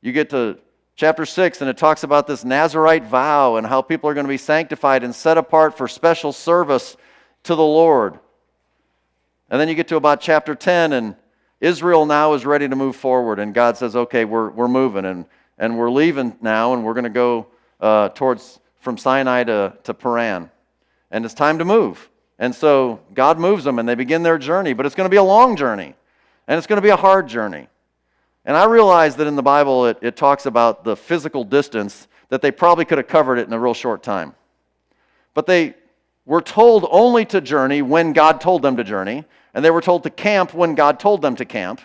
you 0.00 0.12
get 0.12 0.30
to 0.30 0.58
chapter 0.94 1.26
6, 1.26 1.60
and 1.60 1.68
it 1.68 1.76
talks 1.76 2.04
about 2.04 2.28
this 2.28 2.44
Nazarite 2.44 3.04
vow 3.04 3.56
and 3.56 3.66
how 3.66 3.82
people 3.82 4.08
are 4.08 4.14
going 4.14 4.26
to 4.26 4.32
be 4.32 4.38
sanctified 4.38 5.02
and 5.02 5.12
set 5.12 5.36
apart 5.36 5.76
for 5.76 5.88
special 5.88 6.32
service 6.32 6.96
to 7.42 7.56
the 7.56 7.64
Lord. 7.64 8.20
And 9.50 9.60
then 9.60 9.68
you 9.68 9.74
get 9.74 9.88
to 9.88 9.96
about 9.96 10.20
chapter 10.20 10.54
10, 10.54 10.92
and 10.92 11.16
Israel 11.60 12.06
now 12.06 12.34
is 12.34 12.44
ready 12.44 12.68
to 12.68 12.76
move 12.76 12.96
forward, 12.96 13.38
and 13.38 13.54
God 13.54 13.76
says, 13.76 13.96
okay, 13.96 14.24
we're, 14.24 14.50
we're 14.50 14.68
moving, 14.68 15.04
and, 15.04 15.26
and 15.58 15.78
we're 15.78 15.90
leaving 15.90 16.36
now, 16.40 16.74
and 16.74 16.84
we're 16.84 16.94
going 16.94 17.04
to 17.04 17.10
go 17.10 17.46
uh, 17.80 18.08
towards 18.10 18.60
from 18.80 18.98
Sinai 18.98 19.44
to, 19.44 19.72
to 19.84 19.94
Paran. 19.94 20.50
And 21.10 21.24
it's 21.24 21.34
time 21.34 21.58
to 21.58 21.64
move. 21.64 22.10
And 22.38 22.54
so 22.54 23.00
God 23.14 23.38
moves 23.38 23.64
them 23.64 23.78
and 23.78 23.88
they 23.88 23.94
begin 23.94 24.22
their 24.22 24.38
journey, 24.38 24.72
but 24.72 24.86
it's 24.86 24.94
going 24.94 25.06
to 25.06 25.10
be 25.10 25.16
a 25.16 25.22
long 25.22 25.56
journey 25.56 25.94
and 26.46 26.58
it's 26.58 26.66
going 26.66 26.76
to 26.76 26.82
be 26.82 26.90
a 26.90 26.96
hard 26.96 27.28
journey. 27.28 27.68
And 28.44 28.56
I 28.56 28.64
realize 28.64 29.16
that 29.16 29.26
in 29.26 29.36
the 29.36 29.42
Bible 29.42 29.86
it, 29.86 29.98
it 30.02 30.16
talks 30.16 30.46
about 30.46 30.84
the 30.84 30.96
physical 30.96 31.44
distance 31.44 32.08
that 32.28 32.42
they 32.42 32.50
probably 32.50 32.84
could 32.84 32.98
have 32.98 33.06
covered 33.06 33.38
it 33.38 33.46
in 33.46 33.52
a 33.52 33.58
real 33.58 33.74
short 33.74 34.02
time. 34.02 34.34
But 35.32 35.46
they 35.46 35.74
were 36.26 36.42
told 36.42 36.86
only 36.90 37.24
to 37.26 37.40
journey 37.40 37.82
when 37.82 38.12
God 38.12 38.40
told 38.40 38.62
them 38.62 38.76
to 38.76 38.84
journey, 38.84 39.24
and 39.54 39.64
they 39.64 39.70
were 39.70 39.80
told 39.80 40.02
to 40.02 40.10
camp 40.10 40.52
when 40.52 40.74
God 40.74 41.00
told 41.00 41.22
them 41.22 41.36
to 41.36 41.44
camp. 41.44 41.80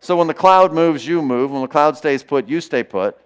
So 0.00 0.16
when 0.16 0.26
the 0.26 0.34
cloud 0.34 0.72
moves, 0.72 1.06
you 1.06 1.22
move. 1.22 1.50
When 1.50 1.62
the 1.62 1.68
cloud 1.68 1.96
stays 1.96 2.22
put, 2.22 2.48
you 2.48 2.60
stay 2.60 2.82
put. 2.82 3.18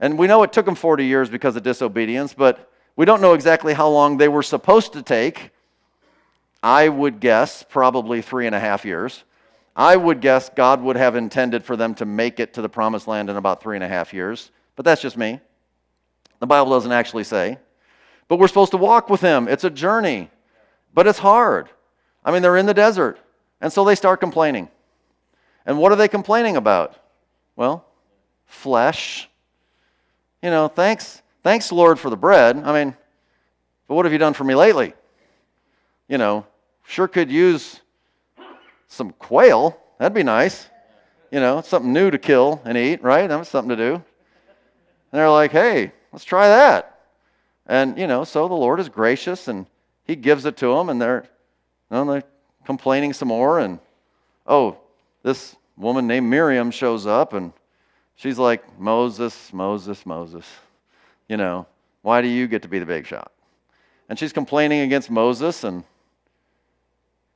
And 0.00 0.18
we 0.18 0.26
know 0.26 0.42
it 0.42 0.52
took 0.52 0.66
them 0.66 0.74
40 0.74 1.06
years 1.06 1.30
because 1.30 1.56
of 1.56 1.62
disobedience, 1.62 2.34
but 2.34 2.70
we 2.96 3.06
don't 3.06 3.22
know 3.22 3.32
exactly 3.32 3.72
how 3.72 3.88
long 3.88 4.18
they 4.18 4.28
were 4.28 4.42
supposed 4.42 4.92
to 4.92 5.02
take 5.02 5.52
I 6.62 6.88
would 6.88 7.18
guess 7.18 7.64
probably 7.68 8.22
three 8.22 8.46
and 8.46 8.54
a 8.54 8.60
half 8.60 8.84
years. 8.84 9.24
I 9.74 9.96
would 9.96 10.20
guess 10.20 10.48
God 10.48 10.80
would 10.82 10.96
have 10.96 11.16
intended 11.16 11.64
for 11.64 11.76
them 11.76 11.94
to 11.96 12.04
make 12.04 12.38
it 12.38 12.54
to 12.54 12.62
the 12.62 12.68
promised 12.68 13.08
land 13.08 13.30
in 13.30 13.36
about 13.36 13.62
three 13.62 13.76
and 13.76 13.82
a 13.82 13.88
half 13.88 14.14
years, 14.14 14.50
but 14.76 14.84
that's 14.84 15.02
just 15.02 15.16
me. 15.16 15.40
The 16.38 16.46
Bible 16.46 16.70
doesn't 16.70 16.92
actually 16.92 17.24
say. 17.24 17.58
But 18.28 18.38
we're 18.38 18.48
supposed 18.48 18.70
to 18.72 18.76
walk 18.76 19.10
with 19.10 19.20
Him. 19.20 19.48
It's 19.48 19.64
a 19.64 19.70
journey, 19.70 20.30
but 20.94 21.06
it's 21.06 21.18
hard. 21.18 21.68
I 22.24 22.32
mean, 22.32 22.42
they're 22.42 22.56
in 22.56 22.66
the 22.66 22.74
desert, 22.74 23.18
and 23.60 23.72
so 23.72 23.84
they 23.84 23.94
start 23.94 24.20
complaining. 24.20 24.68
And 25.66 25.78
what 25.78 25.92
are 25.92 25.96
they 25.96 26.08
complaining 26.08 26.56
about? 26.56 26.96
Well, 27.56 27.84
flesh. 28.46 29.28
You 30.42 30.50
know, 30.50 30.68
thanks, 30.68 31.22
thanks, 31.42 31.70
Lord, 31.70 31.98
for 31.98 32.10
the 32.10 32.16
bread. 32.16 32.56
I 32.58 32.72
mean, 32.72 32.96
but 33.88 33.94
what 33.94 34.04
have 34.04 34.12
you 34.12 34.18
done 34.18 34.34
for 34.34 34.44
me 34.44 34.54
lately? 34.54 34.94
You 36.08 36.18
know, 36.18 36.46
Sure 36.84 37.08
could 37.08 37.30
use 37.30 37.80
some 38.88 39.12
quail. 39.12 39.78
That'd 39.98 40.14
be 40.14 40.22
nice. 40.22 40.68
You 41.30 41.40
know, 41.40 41.62
something 41.62 41.92
new 41.92 42.10
to 42.10 42.18
kill 42.18 42.60
and 42.64 42.76
eat, 42.76 43.02
right? 43.02 43.26
That's 43.26 43.48
something 43.48 43.70
to 43.70 43.76
do. 43.76 43.94
And 43.94 44.02
they're 45.12 45.30
like, 45.30 45.52
hey, 45.52 45.92
let's 46.12 46.24
try 46.24 46.48
that. 46.48 47.00
And, 47.66 47.96
you 47.96 48.06
know, 48.06 48.24
so 48.24 48.48
the 48.48 48.54
Lord 48.54 48.80
is 48.80 48.88
gracious 48.88 49.48
and 49.48 49.66
he 50.04 50.16
gives 50.16 50.44
it 50.44 50.56
to 50.58 50.74
them 50.74 50.90
and 50.90 51.00
they're, 51.00 51.24
know, 51.92 52.12
they're 52.12 52.24
complaining 52.64 53.12
some 53.12 53.28
more. 53.28 53.60
And, 53.60 53.78
oh, 54.46 54.78
this 55.22 55.54
woman 55.76 56.06
named 56.06 56.28
Miriam 56.28 56.70
shows 56.70 57.06
up 57.06 57.32
and 57.32 57.52
she's 58.16 58.38
like, 58.38 58.78
Moses, 58.78 59.52
Moses, 59.52 60.04
Moses. 60.04 60.46
You 61.28 61.36
know, 61.36 61.66
why 62.02 62.22
do 62.22 62.28
you 62.28 62.46
get 62.46 62.62
to 62.62 62.68
be 62.68 62.78
the 62.78 62.86
big 62.86 63.06
shot? 63.06 63.30
And 64.08 64.18
she's 64.18 64.32
complaining 64.32 64.80
against 64.80 65.10
Moses 65.10 65.64
and 65.64 65.84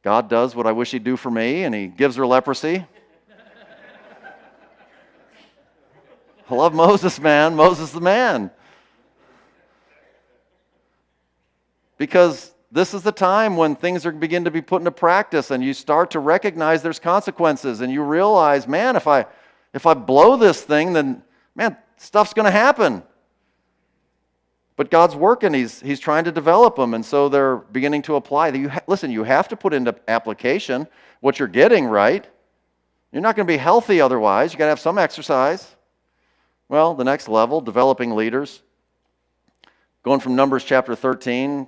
God 0.06 0.28
does 0.28 0.54
what 0.54 0.68
I 0.68 0.72
wish 0.72 0.92
He'd 0.92 1.02
do 1.02 1.16
for 1.16 1.32
me, 1.32 1.64
and 1.64 1.74
He 1.74 1.88
gives 1.88 2.14
her 2.14 2.24
leprosy. 2.24 2.86
I 6.48 6.54
love 6.54 6.72
Moses, 6.72 7.18
man. 7.18 7.56
Moses 7.56 7.90
the 7.90 8.00
man. 8.00 8.52
Because 11.98 12.54
this 12.70 12.94
is 12.94 13.02
the 13.02 13.12
time 13.12 13.56
when 13.56 13.76
things 13.76 14.04
are 14.04 14.12
begin 14.12 14.44
to 14.44 14.50
be 14.50 14.60
put 14.60 14.80
into 14.80 14.90
practice 14.90 15.50
and 15.50 15.62
you 15.62 15.72
start 15.72 16.10
to 16.12 16.18
recognize 16.18 16.82
there's 16.82 16.98
consequences 16.98 17.80
and 17.80 17.92
you 17.92 18.02
realize, 18.02 18.66
man, 18.66 18.96
if 18.96 19.06
I 19.06 19.26
if 19.72 19.86
I 19.86 19.94
blow 19.94 20.36
this 20.36 20.62
thing, 20.62 20.92
then 20.92 21.22
man, 21.54 21.76
stuff's 21.96 22.32
going 22.32 22.44
to 22.44 22.50
happen. 22.50 23.02
But 24.76 24.90
God's 24.90 25.16
working, 25.16 25.54
he's, 25.54 25.80
he's 25.80 25.98
trying 25.98 26.24
to 26.24 26.32
develop 26.32 26.76
them, 26.76 26.92
and 26.92 27.04
so 27.04 27.30
they're 27.30 27.56
beginning 27.56 28.02
to 28.02 28.16
apply. 28.16 28.48
You 28.48 28.68
ha- 28.68 28.82
listen, 28.86 29.10
you 29.10 29.24
have 29.24 29.48
to 29.48 29.56
put 29.56 29.72
into 29.72 29.94
application 30.06 30.86
what 31.20 31.38
you're 31.38 31.48
getting, 31.48 31.86
right? 31.86 32.26
You're 33.10 33.22
not 33.22 33.36
going 33.36 33.46
to 33.46 33.52
be 33.52 33.56
healthy 33.56 34.02
otherwise. 34.02 34.52
You 34.52 34.58
got 34.58 34.66
to 34.66 34.70
have 34.70 34.80
some 34.80 34.98
exercise. 34.98 35.74
Well, 36.68 36.94
the 36.94 37.04
next 37.04 37.28
level, 37.28 37.62
developing 37.62 38.14
leaders. 38.14 38.62
Going 40.02 40.20
from 40.20 40.36
Numbers 40.36 40.62
chapter 40.62 40.94
13, 40.94 41.66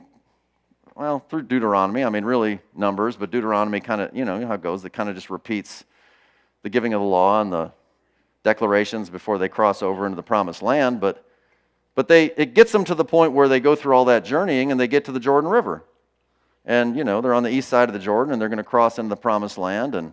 well, 0.99 1.21
through 1.31 1.43
Deuteronomy, 1.43 2.03
I 2.03 2.11
mean, 2.11 2.25
really 2.25 2.59
Numbers, 2.75 3.15
but 3.15 3.31
Deuteronomy 3.31 3.79
kind 3.79 4.01
of, 4.01 4.17
you 4.17 4.25
know 4.25 4.45
how 4.45 4.55
it 4.55 4.63
goes, 4.63 4.85
it 4.85 4.93
kind 4.93 5.09
of 5.09 5.15
just 5.15 5.31
repeats 5.31 5.85
the 6.63 6.69
giving 6.69 6.93
of 6.93 7.01
the 7.01 7.07
law 7.07 7.41
and 7.41 7.53
the 7.53 7.71
declarations 8.43 9.09
before 9.09 9.39
they 9.39 9.49
cross 9.49 9.81
over 9.81 10.07
into 10.07 10.17
the 10.17 10.25
promised 10.25 10.61
land. 10.61 11.01
But, 11.01 11.25
but 11.95 12.09
they, 12.09 12.33
it 12.37 12.53
gets 12.53 12.73
them 12.73 12.85
to 12.85 12.97
the 12.97 13.05
point 13.05 13.33
where 13.33 13.47
they 13.47 13.61
go 13.61 13.77
through 13.77 13.95
all 13.95 14.07
that 14.07 14.25
journeying 14.25 14.73
and 14.73 14.81
they 14.81 14.89
get 14.89 15.05
to 15.05 15.13
the 15.13 15.21
Jordan 15.21 15.49
River. 15.49 15.85
And, 16.65 16.97
you 16.97 17.05
know, 17.05 17.21
they're 17.21 17.33
on 17.33 17.45
the 17.45 17.51
east 17.51 17.69
side 17.69 17.89
of 17.89 17.93
the 17.93 18.01
Jordan 18.01 18.33
and 18.33 18.43
they're 18.43 18.49
going 18.49 18.57
to 18.57 18.65
cross 18.65 18.99
into 18.99 19.09
the 19.09 19.17
promised 19.17 19.57
land. 19.57 19.95
And, 19.95 20.13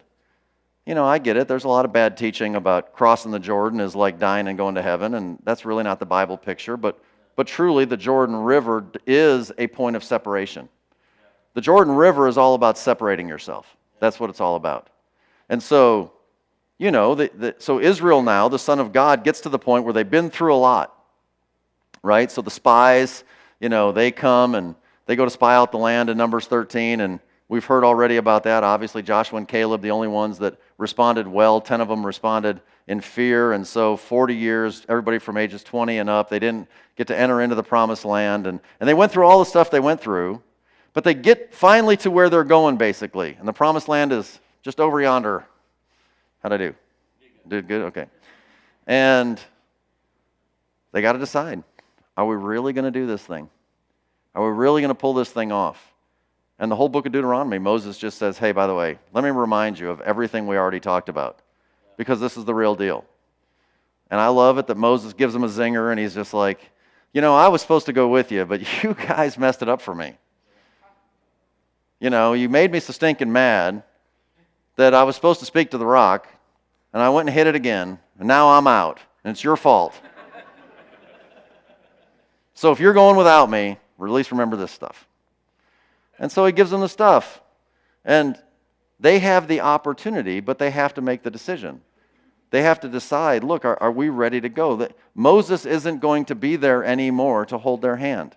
you 0.85 0.93
know, 0.93 1.03
I 1.03 1.17
get 1.17 1.35
it. 1.35 1.47
There's 1.47 1.63
a 1.63 1.67
lot 1.67 1.85
of 1.85 1.93
bad 1.93 2.15
teaching 2.15 2.55
about 2.55 2.93
crossing 2.93 3.31
the 3.31 3.39
Jordan 3.39 3.79
is 3.79 3.95
like 3.95 4.19
dying 4.19 4.47
and 4.47 4.55
going 4.55 4.75
to 4.75 4.83
heaven, 4.83 5.15
and 5.15 5.39
that's 5.43 5.65
really 5.65 5.83
not 5.83 5.99
the 5.99 6.05
Bible 6.05 6.37
picture. 6.37 6.77
But, 6.77 7.03
but 7.35 7.47
truly, 7.47 7.85
the 7.85 7.97
Jordan 7.97 8.35
River 8.35 8.85
is 9.07 9.51
a 9.57 9.65
point 9.65 9.95
of 9.95 10.03
separation. 10.03 10.69
The 11.55 11.61
Jordan 11.61 11.95
River 11.95 12.27
is 12.27 12.37
all 12.37 12.53
about 12.53 12.77
separating 12.77 13.27
yourself. 13.27 13.75
That's 13.99 14.19
what 14.19 14.29
it's 14.29 14.39
all 14.39 14.55
about. 14.55 14.89
And 15.49 15.61
so, 15.61 16.11
you 16.77 16.91
know, 16.91 17.15
the, 17.15 17.31
the, 17.33 17.55
so 17.57 17.79
Israel 17.79 18.21
now, 18.21 18.47
the 18.47 18.59
Son 18.59 18.79
of 18.79 18.93
God, 18.93 19.23
gets 19.23 19.41
to 19.41 19.49
the 19.49 19.57
point 19.57 19.83
where 19.83 19.93
they've 19.93 20.09
been 20.09 20.29
through 20.29 20.53
a 20.53 20.57
lot, 20.57 20.95
right? 22.03 22.31
So 22.31 22.43
the 22.43 22.51
spies, 22.51 23.23
you 23.59 23.69
know, 23.69 23.91
they 23.91 24.11
come 24.11 24.53
and 24.53 24.75
they 25.07 25.15
go 25.15 25.25
to 25.25 25.31
spy 25.31 25.55
out 25.55 25.71
the 25.71 25.79
land 25.79 26.11
in 26.11 26.17
Numbers 26.17 26.45
13, 26.45 26.99
and 27.01 27.19
We've 27.47 27.65
heard 27.65 27.83
already 27.83 28.17
about 28.17 28.43
that. 28.43 28.63
Obviously, 28.63 29.03
Joshua 29.03 29.37
and 29.37 29.47
Caleb, 29.47 29.81
the 29.81 29.91
only 29.91 30.07
ones 30.07 30.39
that 30.39 30.57
responded 30.79 31.27
well. 31.27 31.61
Ten 31.61 31.79
of 31.79 31.87
them 31.87 32.03
responded 32.03 32.59
in 32.87 33.01
fear. 33.01 33.53
And 33.53 33.65
so, 33.65 33.95
40 33.97 34.35
years, 34.35 34.83
everybody 34.89 35.19
from 35.19 35.37
ages 35.37 35.63
20 35.63 35.99
and 35.99 36.09
up, 36.09 36.29
they 36.29 36.39
didn't 36.39 36.67
get 36.95 37.07
to 37.07 37.17
enter 37.17 37.41
into 37.41 37.55
the 37.55 37.63
promised 37.63 38.03
land. 38.03 38.47
And, 38.47 38.59
and 38.79 38.89
they 38.89 38.95
went 38.95 39.11
through 39.11 39.27
all 39.27 39.37
the 39.37 39.45
stuff 39.45 39.69
they 39.69 39.79
went 39.79 40.01
through. 40.01 40.41
But 40.95 41.03
they 41.03 41.13
get 41.13 41.53
finally 41.53 41.97
to 41.97 42.09
where 42.09 42.29
they're 42.29 42.45
going, 42.45 42.77
basically. 42.77 43.35
And 43.37 43.47
the 43.47 43.53
promised 43.53 43.89
land 43.89 44.13
is 44.13 44.39
just 44.63 44.79
over 44.79 45.01
yonder. 45.01 45.45
How'd 46.41 46.53
I 46.53 46.57
do? 46.57 46.75
Did 47.47 47.67
good? 47.67 47.81
Okay. 47.83 48.05
And 48.87 49.39
they 50.93 51.01
got 51.01 51.11
to 51.11 51.19
decide 51.19 51.61
are 52.17 52.25
we 52.25 52.37
really 52.37 52.71
going 52.71 52.85
to 52.85 52.97
do 52.97 53.05
this 53.05 53.21
thing? 53.21 53.49
Are 54.33 54.49
we 54.49 54.57
really 54.57 54.81
going 54.81 54.89
to 54.89 54.95
pull 54.95 55.13
this 55.13 55.29
thing 55.29 55.51
off? 55.51 55.93
And 56.59 56.71
the 56.71 56.77
whole 56.77 56.87
book 56.87 57.05
of 57.05 57.11
Deuteronomy, 57.11 57.59
Moses 57.59 57.97
just 57.97 58.17
says, 58.17 58.37
hey, 58.37 58.53
by 58.53 58.65
the 58.65 58.73
way, 58.73 58.97
let 59.11 59.25
me 59.25 59.29
remind 59.31 59.77
you 59.77 59.89
of 59.89 59.99
everything 59.99 60.47
we 60.47 60.55
already 60.55 60.79
talked 60.79 61.09
about 61.09 61.39
because 61.97 62.21
this 62.21 62.37
is 62.37 62.45
the 62.45 62.53
real 62.53 62.73
deal. 62.73 63.03
And 64.09 64.21
I 64.21 64.29
love 64.29 64.57
it 64.59 64.67
that 64.67 64.77
Moses 64.77 65.11
gives 65.11 65.35
him 65.35 65.43
a 65.43 65.49
zinger 65.49 65.91
and 65.91 65.99
he's 65.99 66.13
just 66.13 66.33
like, 66.33 66.61
you 67.11 67.19
know, 67.19 67.35
I 67.35 67.49
was 67.49 67.61
supposed 67.61 67.85
to 67.87 67.93
go 67.93 68.07
with 68.07 68.31
you, 68.31 68.45
but 68.45 68.61
you 68.83 68.93
guys 68.93 69.37
messed 69.37 69.61
it 69.61 69.67
up 69.67 69.81
for 69.81 69.93
me. 69.93 70.15
You 72.05 72.11
know, 72.11 72.33
you 72.33 72.49
made 72.49 72.71
me 72.71 72.79
so 72.79 72.93
stinking 72.93 73.31
mad 73.31 73.81
that 74.75 74.93
I 74.93 75.01
was 75.01 75.15
supposed 75.15 75.39
to 75.39 75.45
speak 75.47 75.71
to 75.71 75.79
the 75.79 75.87
rock, 75.87 76.27
and 76.93 77.01
I 77.01 77.09
went 77.09 77.27
and 77.27 77.35
hit 77.35 77.47
it 77.47 77.55
again, 77.55 77.97
and 78.19 78.27
now 78.27 78.49
I'm 78.49 78.67
out, 78.67 78.99
and 79.23 79.31
it's 79.31 79.43
your 79.43 79.57
fault. 79.57 79.99
so 82.53 82.71
if 82.71 82.79
you're 82.79 82.93
going 82.93 83.15
without 83.15 83.49
me, 83.49 83.79
at 83.99 84.07
least 84.07 84.29
remember 84.29 84.55
this 84.55 84.69
stuff. 84.69 85.07
And 86.19 86.31
so 86.31 86.45
he 86.45 86.51
gives 86.51 86.69
them 86.69 86.81
the 86.81 86.89
stuff. 86.89 87.41
And 88.03 88.39
they 88.99 89.17
have 89.17 89.47
the 89.47 89.61
opportunity, 89.61 90.41
but 90.41 90.59
they 90.59 90.69
have 90.69 90.93
to 90.93 91.01
make 91.01 91.23
the 91.23 91.31
decision. 91.31 91.81
They 92.51 92.61
have 92.61 92.79
to 92.81 92.87
decide 92.87 93.43
look, 93.43 93.65
are, 93.65 93.81
are 93.81 93.91
we 93.91 94.09
ready 94.09 94.39
to 94.41 94.49
go? 94.49 94.75
That 94.75 94.95
Moses 95.15 95.65
isn't 95.65 96.01
going 96.01 96.25
to 96.25 96.35
be 96.35 96.55
there 96.55 96.83
anymore 96.83 97.47
to 97.47 97.57
hold 97.57 97.81
their 97.81 97.95
hand. 97.95 98.35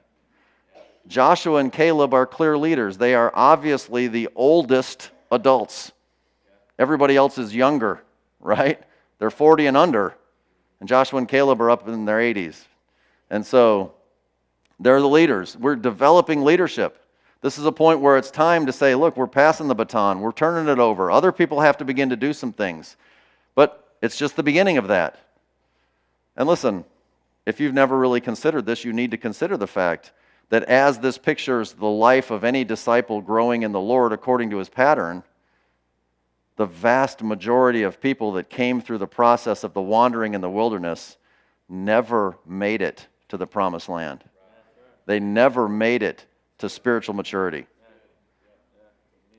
Joshua 1.09 1.57
and 1.57 1.73
Caleb 1.73 2.13
are 2.13 2.27
clear 2.27 2.57
leaders. 2.57 2.99
They 2.99 3.15
are 3.15 3.33
obviously 3.35 4.09
the 4.09 4.29
oldest 4.37 5.11
adults. 5.33 5.91
Everybody 6.79 7.17
else 7.17 7.39
is 7.39 7.55
younger, 7.55 8.03
right? 8.41 8.81
They're 9.19 9.31
40 9.31 9.67
and 9.67 9.77
under. 9.77 10.15
And 10.81 10.89
Joshua 10.89 11.19
and 11.19 11.29
Caleb 11.29 11.61
are 11.61 11.71
up 11.71 11.89
in 11.89 12.05
their 12.05 12.19
80s. 12.19 12.63
And 13.31 13.45
so 13.45 13.95
they're 14.79 15.01
the 15.01 15.09
leaders. 15.09 15.57
We're 15.57 15.77
developing 15.77 16.45
leadership. 16.45 17.03
This 17.41 17.59
is 17.59 17.65
a 17.65 17.73
point 17.73 18.01
where 18.01 18.17
it's 18.17 18.31
time 18.31 18.67
to 18.67 18.73
say, 18.73 18.95
look, 18.95 19.17
we're 19.17 19.27
passing 19.27 19.69
the 19.69 19.75
baton, 19.75 20.21
we're 20.21 20.33
turning 20.33 20.71
it 20.71 20.79
over. 20.79 21.11
Other 21.11 21.33
people 21.33 21.61
have 21.61 21.79
to 21.79 21.85
begin 21.85 22.11
to 22.11 22.17
do 22.17 22.33
some 22.33 22.53
things. 22.53 22.97
But 23.55 23.97
it's 24.03 24.17
just 24.17 24.37
the 24.37 24.43
beginning 24.43 24.77
of 24.77 24.89
that. 24.89 25.19
And 26.37 26.49
listen, 26.49 26.85
if 27.47 27.61
you've 27.61 27.75
never 27.75 27.97
really 27.99 28.21
considered 28.21 28.67
this, 28.67 28.85
you 28.85 28.93
need 28.93 29.11
to 29.13 29.17
consider 29.17 29.57
the 29.57 29.67
fact 29.67 30.13
that 30.51 30.65
as 30.65 30.99
this 30.99 31.19
pictures 31.19 31.73
the 31.75 31.87
life 31.87 32.31
of 32.31 32.45
any 32.45 32.65
disciple 32.65 33.21
growing 33.21 33.63
in 33.63 33.73
the 33.73 33.81
Lord 33.81 34.13
according 34.13 34.51
to 34.51 34.59
his 34.59 34.69
pattern, 34.69 35.23
the 36.57 36.67
vast 36.67 37.23
majority 37.23 37.83
of 37.83 38.01
people 38.01 38.33
that 38.33 38.51
came 38.51 38.81
through 38.81 38.99
the 38.99 39.07
process 39.07 39.63
of 39.63 39.75
the 39.75 39.83
wandering 39.83 40.35
in 40.35 40.41
the 40.41 40.51
wilderness 40.51 41.17
never 41.69 42.37
made 42.47 42.83
it 42.83 43.07
to 43.29 43.37
the 43.37 43.47
promised 43.47 43.89
land. 43.89 44.25
They 45.07 45.21
never 45.21 45.69
made 45.69 46.03
it 46.03 46.27
to 46.59 46.69
spiritual 46.69 47.15
maturity. 47.15 47.67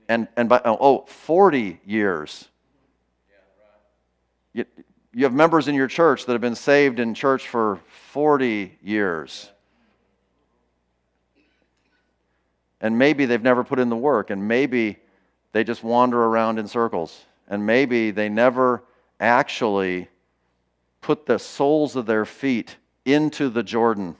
And, 0.07 0.28
and 0.36 0.49
by, 0.49 0.62
oh, 0.66 1.05
40 1.07 1.80
years. 1.86 2.47
You, 4.53 4.66
you 5.14 5.26
have 5.26 5.34
members 5.34 5.68
in 5.68 5.76
your 5.76 5.88
church 5.88 6.26
that 6.26 6.32
have 6.32 6.41
been 6.41 6.55
saved 6.55 6.99
in 6.99 7.14
church 7.14 7.47
for 7.47 7.80
40 8.12 8.80
years. 8.82 9.51
And 12.82 12.97
maybe 12.97 13.25
they've 13.25 13.41
never 13.41 13.63
put 13.63 13.80
in 13.80 13.89
the 13.89 13.97
work, 13.97 14.30
and 14.30 14.47
maybe 14.47 14.97
they 15.51 15.63
just 15.63 15.84
wander 15.84 16.23
around 16.23 16.59
in 16.59 16.67
circles, 16.67 17.25
and 17.47 17.65
maybe 17.65 18.11
they 18.11 18.30
never 18.30 18.84
actually 19.19 20.07
put 21.01 21.25
the 21.25 21.39
soles 21.39 21.95
of 21.95 22.05
their 22.05 22.25
feet 22.25 22.77
into 23.05 23.49
the 23.49 23.63
Jordan 23.63 24.15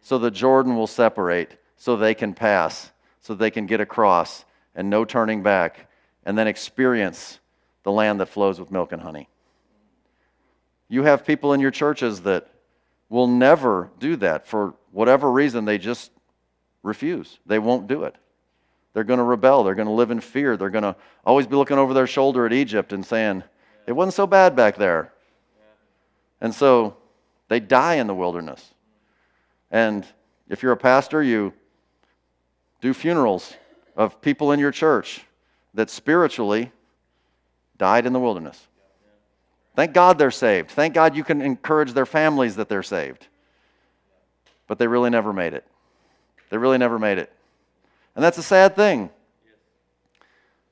so 0.00 0.18
the 0.18 0.30
Jordan 0.30 0.76
will 0.76 0.86
separate 0.86 1.56
so 1.76 1.96
they 1.96 2.14
can 2.14 2.34
pass, 2.34 2.90
so 3.20 3.34
they 3.34 3.50
can 3.50 3.66
get 3.66 3.80
across, 3.80 4.44
and 4.74 4.88
no 4.88 5.04
turning 5.04 5.42
back, 5.42 5.88
and 6.24 6.36
then 6.36 6.46
experience 6.46 7.38
the 7.82 7.92
land 7.92 8.20
that 8.20 8.26
flows 8.26 8.60
with 8.60 8.70
milk 8.70 8.92
and 8.92 9.02
honey. 9.02 9.28
You 10.88 11.02
have 11.04 11.24
people 11.24 11.52
in 11.52 11.60
your 11.60 11.70
churches 11.70 12.22
that 12.22 12.48
will 13.08 13.26
never 13.26 13.90
do 13.98 14.16
that 14.16 14.46
for 14.46 14.74
whatever 14.92 15.30
reason, 15.30 15.64
they 15.64 15.78
just 15.78 16.10
refuse. 16.82 17.38
They 17.46 17.58
won't 17.58 17.86
do 17.86 18.04
it. 18.04 18.16
They're 18.92 19.04
going 19.04 19.18
to 19.18 19.24
rebel. 19.24 19.62
They're 19.62 19.74
going 19.74 19.88
to 19.88 19.94
live 19.94 20.10
in 20.10 20.20
fear. 20.20 20.56
They're 20.56 20.70
going 20.70 20.84
to 20.84 20.96
always 21.24 21.46
be 21.46 21.56
looking 21.56 21.78
over 21.78 21.94
their 21.94 22.06
shoulder 22.06 22.46
at 22.46 22.52
Egypt 22.52 22.92
and 22.92 23.04
saying, 23.04 23.44
it 23.86 23.92
wasn't 23.92 24.14
so 24.14 24.26
bad 24.26 24.56
back 24.56 24.76
there. 24.76 25.12
And 26.40 26.54
so 26.54 26.96
they 27.48 27.60
die 27.60 27.94
in 27.94 28.06
the 28.06 28.14
wilderness. 28.14 28.74
And 29.70 30.06
if 30.48 30.62
you're 30.62 30.72
a 30.72 30.76
pastor, 30.76 31.22
you 31.22 31.52
do 32.80 32.94
funerals 32.94 33.54
of 33.96 34.20
people 34.20 34.52
in 34.52 34.58
your 34.58 34.72
church 34.72 35.20
that 35.74 35.90
spiritually 35.90 36.72
died 37.78 38.06
in 38.06 38.12
the 38.12 38.20
wilderness. 38.20 38.66
Thank 39.76 39.92
God 39.92 40.18
they're 40.18 40.30
saved. 40.30 40.70
Thank 40.70 40.94
God 40.94 41.14
you 41.14 41.22
can 41.22 41.40
encourage 41.40 41.92
their 41.92 42.06
families 42.06 42.56
that 42.56 42.68
they're 42.68 42.82
saved. 42.82 43.28
But 44.66 44.78
they 44.78 44.86
really 44.86 45.10
never 45.10 45.32
made 45.32 45.54
it. 45.54 45.64
They 46.50 46.58
really 46.58 46.78
never 46.78 46.98
made 46.98 47.18
it. 47.18 47.32
And 48.14 48.24
that's 48.24 48.38
a 48.38 48.42
sad 48.42 48.76
thing. 48.76 49.10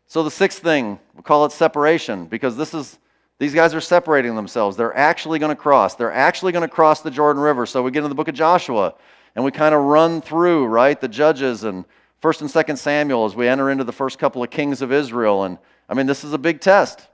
So 0.06 0.22
the 0.22 0.30
sixth 0.30 0.62
thing, 0.62 0.98
we 1.14 1.22
call 1.22 1.44
it 1.44 1.52
separation 1.52 2.26
because 2.26 2.56
this 2.56 2.74
is 2.74 2.98
these 3.38 3.54
guys 3.54 3.72
are 3.74 3.80
separating 3.80 4.34
themselves. 4.34 4.76
They're 4.76 4.96
actually 4.96 5.38
going 5.38 5.54
to 5.54 5.60
cross. 5.60 5.94
They're 5.94 6.12
actually 6.12 6.50
going 6.52 6.68
to 6.68 6.74
cross 6.74 7.02
the 7.02 7.10
Jordan 7.10 7.40
River. 7.40 7.66
So 7.66 7.82
we 7.82 7.90
get 7.90 7.98
into 7.98 8.08
the 8.08 8.14
book 8.14 8.28
of 8.28 8.34
Joshua 8.34 8.94
and 9.36 9.44
we 9.44 9.52
kind 9.52 9.74
of 9.74 9.82
run 9.82 10.20
through, 10.20 10.66
right, 10.66 11.00
the 11.00 11.08
judges 11.08 11.62
and 11.62 11.84
First 12.20 12.40
and 12.40 12.50
Second 12.50 12.76
Samuel 12.76 13.24
as 13.26 13.36
we 13.36 13.46
enter 13.46 13.70
into 13.70 13.84
the 13.84 13.92
first 13.92 14.18
couple 14.18 14.42
of 14.42 14.50
kings 14.50 14.82
of 14.82 14.92
Israel. 14.92 15.44
And 15.44 15.58
I 15.88 15.94
mean, 15.94 16.06
this 16.06 16.24
is 16.24 16.32
a 16.32 16.38
big 16.38 16.60
test. 16.60 17.06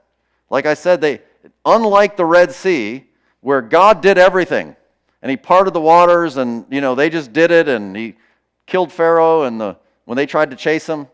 Like 0.49 0.65
I 0.65 0.73
said, 0.73 0.99
they 1.01 1.21
unlike 1.65 2.17
the 2.17 2.25
Red 2.25 2.51
Sea, 2.51 3.05
where 3.41 3.61
God 3.61 4.01
did 4.01 4.17
everything, 4.17 4.75
and 5.21 5.29
He 5.29 5.37
parted 5.37 5.73
the 5.73 5.81
waters, 5.81 6.37
and 6.37 6.65
you 6.71 6.81
know 6.81 6.95
they 6.95 7.09
just 7.09 7.33
did 7.33 7.51
it, 7.51 7.67
and 7.67 7.95
He 7.95 8.15
killed 8.65 8.91
Pharaoh, 8.91 9.43
and 9.43 9.59
the 9.59 9.77
when 10.05 10.15
they 10.15 10.25
tried 10.25 10.51
to 10.51 10.55
chase 10.55 10.87
him. 10.87 11.07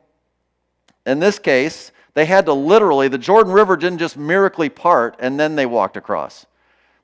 In 1.06 1.20
this 1.20 1.40
case, 1.40 1.92
they 2.14 2.26
had 2.26 2.46
to 2.46 2.54
literally, 2.54 3.08
the 3.08 3.18
Jordan 3.18 3.54
River 3.54 3.78
didn't 3.78 4.00
just 4.00 4.18
miraculously 4.18 4.70
part 4.70 5.16
and 5.20 5.40
then 5.40 5.56
they 5.56 5.66
walked 5.66 5.96
across. 5.96 6.46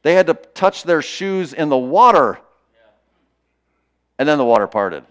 They 0.04 0.14
had 0.14 0.28
to 0.28 0.34
touch 0.34 0.84
their 0.84 1.02
shoes 1.02 1.54
in 1.54 1.70
the 1.70 1.78
water 1.78 2.40
and 4.20 4.28
then 4.28 4.38
the 4.38 4.46
water 4.46 4.68
parted. 4.68 5.06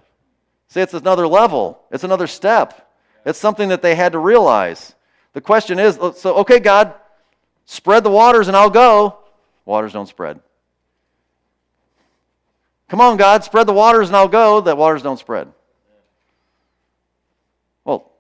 See, 0.69 0.81
it's 0.81 0.93
another 0.93 1.27
level, 1.27 1.81
it's 1.91 2.05
another 2.05 2.27
step. 2.27 2.93
It's 3.25 3.39
something 3.39 3.71
that 3.71 3.83
they 3.83 3.95
had 3.95 4.13
to 4.13 4.19
realize. 4.19 4.95
The 5.33 5.41
question 5.41 5.79
is 5.79 5.99
so, 6.17 6.37
okay, 6.37 6.61
God, 6.61 6.95
Spread 7.67 8.05
the 8.05 8.11
waters 8.11 8.49
and 8.49 8.57
I'll 8.57 8.71
go. 8.71 9.19
Waters 9.65 9.93
don't 9.93 10.09
spread. 10.09 10.41
Come 12.89 13.01
on, 13.01 13.17
God, 13.17 13.43
spread 13.43 13.67
the 13.67 13.73
waters 13.73 14.09
and 14.09 14.17
I'll 14.17 14.29
go. 14.29 14.61
That 14.61 14.77
waters 14.77 15.03
don't 15.03 15.19
spread. 15.19 15.53
Well, 17.85 18.11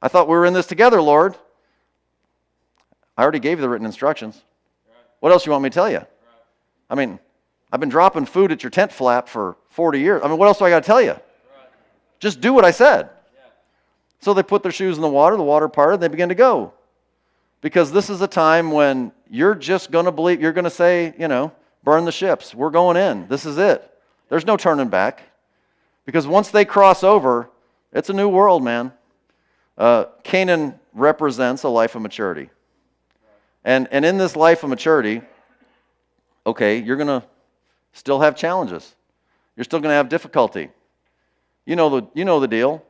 I 0.00 0.08
thought 0.08 0.28
we 0.28 0.34
were 0.34 0.46
in 0.46 0.54
this 0.54 0.66
together, 0.66 1.00
Lord. 1.00 1.36
I 3.16 3.22
already 3.22 3.40
gave 3.40 3.58
you 3.58 3.62
the 3.62 3.68
written 3.68 3.86
instructions. 3.86 4.40
What 5.20 5.32
else 5.32 5.44
do 5.44 5.48
you 5.48 5.52
want 5.52 5.64
me 5.64 5.70
to 5.70 5.74
tell 5.74 5.90
you? 5.90 6.06
I 6.90 6.94
mean, 6.94 7.18
I've 7.72 7.80
been 7.80 7.88
dropping 7.88 8.26
food 8.26 8.52
at 8.52 8.62
your 8.62 8.70
tent 8.70 8.92
flap 8.92 9.28
for 9.28 9.56
40 9.70 9.98
years. 9.98 10.22
I 10.22 10.28
mean, 10.28 10.38
what 10.38 10.46
else 10.46 10.58
do 10.58 10.64
I 10.64 10.70
got 10.70 10.82
to 10.82 10.86
tell 10.86 11.00
you? 11.00 11.16
Just 12.20 12.40
do 12.40 12.52
what 12.52 12.64
I 12.64 12.70
said. 12.70 13.10
So 14.20 14.32
they 14.32 14.42
put 14.42 14.62
their 14.62 14.72
shoes 14.72 14.96
in 14.96 15.02
the 15.02 15.08
water, 15.08 15.36
the 15.36 15.42
water 15.42 15.68
parted, 15.68 16.00
they 16.00 16.08
began 16.08 16.28
to 16.28 16.34
go. 16.34 16.72
Because 17.60 17.92
this 17.92 18.10
is 18.10 18.20
a 18.20 18.26
time 18.26 18.70
when 18.70 19.12
you're 19.28 19.54
just 19.54 19.90
going 19.90 20.04
to 20.04 20.12
believe, 20.12 20.40
you're 20.40 20.52
going 20.52 20.64
to 20.64 20.70
say, 20.70 21.14
you 21.18 21.28
know, 21.28 21.52
burn 21.82 22.04
the 22.04 22.12
ships. 22.12 22.54
We're 22.54 22.70
going 22.70 22.96
in. 22.96 23.28
This 23.28 23.44
is 23.44 23.58
it. 23.58 23.90
There's 24.28 24.46
no 24.46 24.56
turning 24.56 24.88
back. 24.88 25.22
Because 26.04 26.26
once 26.26 26.50
they 26.50 26.64
cross 26.64 27.02
over, 27.02 27.48
it's 27.92 28.10
a 28.10 28.12
new 28.12 28.28
world, 28.28 28.62
man. 28.62 28.92
Uh, 29.76 30.04
Canaan 30.22 30.78
represents 30.92 31.62
a 31.62 31.68
life 31.68 31.94
of 31.94 32.02
maturity. 32.02 32.50
And, 33.64 33.88
and 33.90 34.04
in 34.04 34.18
this 34.18 34.36
life 34.36 34.62
of 34.62 34.70
maturity, 34.70 35.22
okay, 36.46 36.78
you're 36.78 36.96
going 36.96 37.20
to 37.20 37.26
still 37.92 38.20
have 38.20 38.36
challenges. 38.36 38.94
You're 39.56 39.64
still 39.64 39.80
going 39.80 39.90
to 39.90 39.96
have 39.96 40.08
difficulty. 40.08 40.68
You 41.64 41.76
know, 41.76 41.88
the, 41.88 42.06
you 42.14 42.24
know 42.24 42.40
the 42.40 42.48
deal. 42.48 42.84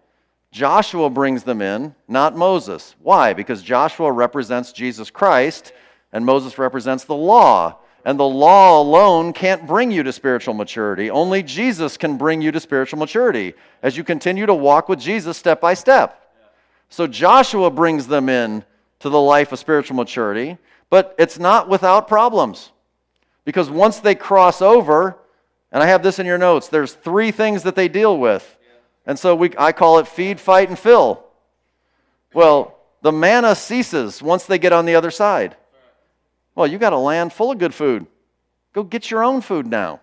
Joshua 0.51 1.11
brings 1.11 1.43
them 1.43 1.63
in, 1.63 1.95
not 2.09 2.37
Moses. 2.37 2.95
Why? 3.03 3.33
Because 3.33 3.63
Joshua 3.63 4.11
represents 4.11 4.73
Jesus 4.73 5.11
Christ 5.11 5.73
and 6.13 6.25
Moses 6.25 6.59
represents 6.59 7.05
the 7.05 7.15
law. 7.15 7.79
And 8.05 8.21
the 8.21 8.25
law 8.29 8.81
alone 8.81 9.33
can't 9.33 9.67
bring 9.67 9.91
you 9.91 10.03
to 10.03 10.13
spiritual 10.13 10.53
maturity. 10.53 11.11
Only 11.11 11.43
Jesus 11.43 11.97
can 11.97 12.19
bring 12.19 12.43
you 12.43 12.53
to 12.53 12.61
spiritual 12.61 12.99
maturity 12.99 13.55
as 13.83 13.97
you 13.97 14.05
continue 14.05 14.45
to 14.45 14.55
walk 14.55 14.89
with 14.89 15.01
Jesus 15.01 15.39
step 15.39 15.61
by 15.61 15.73
step. 15.73 16.21
So 16.91 17.07
Joshua 17.07 17.71
brings 17.71 18.07
them 18.07 18.29
in 18.29 18.63
to 19.01 19.09
the 19.09 19.21
life 19.21 19.53
of 19.53 19.59
spiritual 19.59 19.97
maturity, 19.97 20.59
but 20.91 21.15
it's 21.19 21.39
not 21.39 21.69
without 21.69 22.07
problems. 22.07 22.71
Because 23.45 23.71
once 23.71 24.01
they 24.01 24.15
cross 24.15 24.61
over, 24.61 25.19
and 25.73 25.83
I 25.83 25.87
have 25.87 26.03
this 26.03 26.19
in 26.19 26.27
your 26.27 26.39
notes, 26.39 26.69
there's 26.69 26.93
three 26.93 27.31
things 27.31 27.63
that 27.65 27.75
they 27.75 27.89
deal 27.89 28.19
with. 28.19 28.57
And 29.07 29.19
so 29.19 29.35
we, 29.35 29.51
I 29.59 29.73
call 29.73 29.99
it 29.99 30.09
feed, 30.09 30.41
fight, 30.41 30.69
and 30.69 30.79
fill. 30.79 31.25
Well, 32.33 32.79
the 33.03 33.13
manna 33.13 33.55
ceases 33.55 34.23
once 34.23 34.45
they 34.45 34.59
get 34.59 34.73
on 34.73 34.87
the 34.87 34.95
other 34.95 35.11
side. 35.11 35.57
Well, 36.55 36.67
you 36.67 36.79
got 36.79 36.93
a 36.93 36.99
land 36.99 37.33
full 37.33 37.51
of 37.51 37.59
good 37.59 37.75
food. 37.75 38.07
Go 38.73 38.83
get 38.83 39.11
your 39.11 39.23
own 39.23 39.41
food 39.41 39.67
now. 39.67 40.01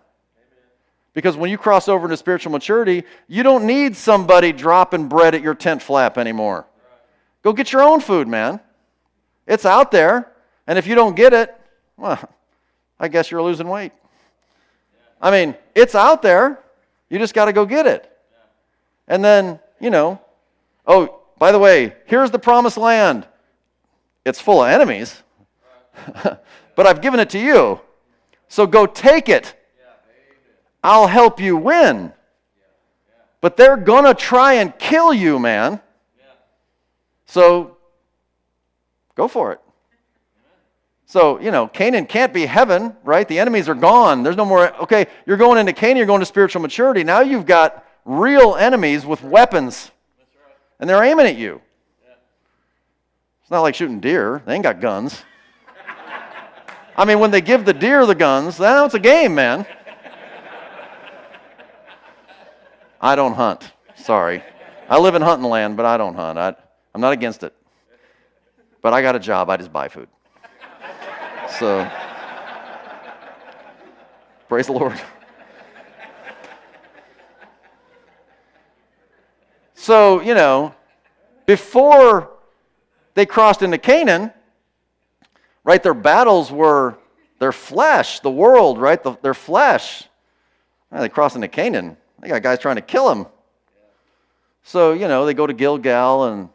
Because 1.14 1.36
when 1.36 1.50
you 1.50 1.58
cross 1.58 1.88
over 1.88 2.06
into 2.06 2.16
spiritual 2.16 2.52
maturity, 2.52 3.04
you 3.28 3.42
don't 3.42 3.66
need 3.66 3.96
somebody 3.96 4.52
dropping 4.52 5.08
bread 5.08 5.34
at 5.34 5.42
your 5.42 5.54
tent 5.54 5.82
flap 5.82 6.16
anymore. 6.16 6.66
Go 7.42 7.52
get 7.52 7.72
your 7.72 7.82
own 7.82 8.00
food, 8.00 8.28
man. 8.28 8.60
It's 9.46 9.66
out 9.66 9.90
there. 9.90 10.32
And 10.66 10.78
if 10.78 10.86
you 10.86 10.94
don't 10.94 11.14
get 11.14 11.32
it, 11.32 11.54
well, 11.96 12.18
I 12.98 13.08
guess 13.08 13.30
you're 13.30 13.42
losing 13.42 13.68
weight. 13.68 13.92
I 15.20 15.30
mean, 15.30 15.54
it's 15.74 15.94
out 15.94 16.22
there. 16.22 16.60
You 17.10 17.18
just 17.18 17.34
got 17.34 17.44
to 17.46 17.52
go 17.52 17.66
get 17.66 17.86
it. 17.86 18.10
And 19.06 19.22
then, 19.22 19.60
you 19.80 19.90
know, 19.90 20.20
oh, 20.86 21.20
by 21.38 21.52
the 21.52 21.58
way, 21.58 21.94
here's 22.06 22.30
the 22.30 22.38
promised 22.38 22.78
land. 22.78 23.26
It's 24.24 24.40
full 24.40 24.62
of 24.62 24.70
enemies, 24.70 25.22
but 26.76 26.86
I've 26.86 27.00
given 27.00 27.20
it 27.20 27.30
to 27.30 27.38
you. 27.38 27.80
So 28.48 28.66
go 28.66 28.86
take 28.86 29.28
it. 29.28 29.54
I'll 30.82 31.06
help 31.06 31.40
you 31.40 31.56
win. 31.56 32.12
But 33.40 33.56
they're 33.56 33.76
going 33.76 34.04
to 34.04 34.14
try 34.14 34.54
and 34.54 34.76
kill 34.78 35.12
you, 35.12 35.38
man. 35.38 35.80
So 37.26 37.76
go 39.14 39.26
for 39.28 39.52
it. 39.52 39.60
So, 41.06 41.38
you 41.40 41.50
know, 41.50 41.66
Canaan 41.66 42.06
can't 42.06 42.32
be 42.32 42.46
heaven, 42.46 42.96
right? 43.04 43.28
The 43.28 43.38
enemies 43.38 43.68
are 43.68 43.74
gone. 43.74 44.22
There's 44.22 44.36
no 44.36 44.46
more, 44.46 44.74
okay, 44.82 45.06
you're 45.26 45.36
going 45.36 45.58
into 45.58 45.74
Canaan, 45.74 45.98
you're 45.98 46.06
going 46.06 46.20
to 46.20 46.26
spiritual 46.26 46.62
maturity. 46.62 47.04
Now 47.04 47.20
you've 47.20 47.44
got 47.44 47.86
real 48.06 48.56
enemies 48.56 49.04
with 49.04 49.22
weapons, 49.22 49.90
and 50.80 50.88
they're 50.88 51.02
aiming 51.02 51.26
at 51.26 51.36
you. 51.36 51.60
It's 53.42 53.50
not 53.50 53.60
like 53.60 53.74
shooting 53.74 54.00
deer, 54.00 54.42
they 54.46 54.54
ain't 54.54 54.62
got 54.62 54.80
guns. 54.80 55.22
I 56.96 57.04
mean, 57.04 57.20
when 57.20 57.30
they 57.30 57.40
give 57.40 57.64
the 57.64 57.72
deer 57.72 58.04
the 58.04 58.14
guns, 58.14 58.60
now 58.60 58.84
it's 58.84 58.94
a 58.94 59.00
game, 59.00 59.34
man. 59.34 59.66
I 63.00 63.16
don't 63.16 63.34
hunt. 63.34 63.72
Sorry. 63.96 64.42
I 64.88 64.98
live 64.98 65.14
in 65.14 65.22
hunting 65.22 65.48
land, 65.48 65.76
but 65.76 65.86
I 65.86 65.96
don't 65.96 66.14
hunt. 66.14 66.38
I, 66.38 66.54
I'm 66.94 67.00
not 67.00 67.12
against 67.12 67.42
it. 67.42 67.54
But 68.82 68.92
I 68.92 69.00
got 69.00 69.16
a 69.16 69.18
job, 69.18 69.48
I 69.48 69.56
just 69.56 69.72
buy 69.72 69.88
food. 69.88 70.08
So, 71.58 71.88
praise 74.48 74.66
the 74.66 74.72
Lord. 74.72 75.00
So, 79.74 80.20
you 80.20 80.34
know, 80.34 80.74
before 81.46 82.30
they 83.14 83.26
crossed 83.26 83.62
into 83.62 83.78
Canaan, 83.78 84.32
right, 85.64 85.82
their 85.82 85.94
battles 85.94 86.50
were 86.50 86.98
their 87.38 87.52
flesh, 87.52 88.20
the 88.20 88.30
world, 88.30 88.78
right, 88.78 89.02
the, 89.02 89.16
their 89.22 89.34
flesh. 89.34 90.04
Well, 90.90 91.02
they 91.02 91.08
cross 91.08 91.34
into 91.34 91.48
Canaan. 91.48 91.96
They 92.20 92.28
got 92.28 92.42
guys 92.42 92.58
trying 92.60 92.76
to 92.76 92.82
kill 92.82 93.08
them. 93.08 93.26
So, 94.62 94.92
you 94.92 95.08
know, 95.08 95.26
they 95.26 95.34
go 95.34 95.46
to 95.46 95.52
Gilgal 95.52 96.24
and 96.24 96.48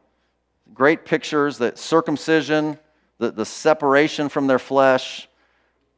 great 0.73 1.03
pictures 1.03 1.57
that 1.57 1.77
circumcision, 1.77 2.77
the, 3.17 3.31
the 3.31 3.45
separation 3.45 4.29
from 4.29 4.47
their 4.47 4.59
flesh, 4.59 5.27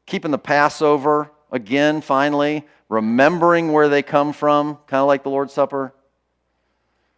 keeping 0.05 0.31
the 0.31 0.39
Passover 0.39 1.31
again, 1.51 2.01
finally, 2.01 2.65
remembering 2.87 3.71
where 3.71 3.89
they 3.89 4.01
come 4.01 4.33
from, 4.33 4.77
kind 4.87 5.01
of 5.01 5.07
like 5.07 5.23
the 5.23 5.29
Lord's 5.29 5.53
Supper. 5.53 5.93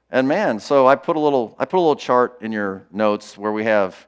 And 0.10 0.28
man, 0.28 0.60
so 0.60 0.88
I 0.88 0.96
put 0.96 1.16
a 1.16 1.20
little 1.20 1.56
I 1.58 1.64
put 1.64 1.78
a 1.78 1.80
little 1.80 1.96
chart 1.96 2.42
in 2.42 2.52
your 2.52 2.86
notes 2.92 3.38
where 3.38 3.52
we 3.54 3.64
have, 3.64 4.08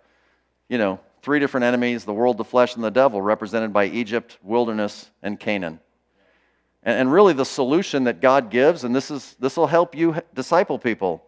you 0.68 0.78
know, 0.78 1.00
three 1.24 1.40
different 1.40 1.64
enemies, 1.64 2.04
the 2.04 2.14
world, 2.14 2.38
the 2.38 2.44
flesh, 2.44 2.76
and 2.76 2.84
the 2.84 2.92
devil, 2.92 3.22
represented 3.22 3.74
by 3.74 3.86
Egypt, 3.86 4.38
wilderness, 4.44 5.10
and 5.24 5.40
Canaan. 5.40 5.80
And, 6.84 7.00
and 7.00 7.12
really 7.12 7.34
the 7.34 7.46
solution 7.46 8.04
that 8.04 8.22
God 8.22 8.52
gives, 8.52 8.84
and 8.84 8.96
this 8.96 9.10
is 9.10 9.36
this 9.40 9.58
will 9.58 9.68
help 9.68 9.96
you 9.96 10.16
disciple 10.36 10.78
people. 10.78 11.26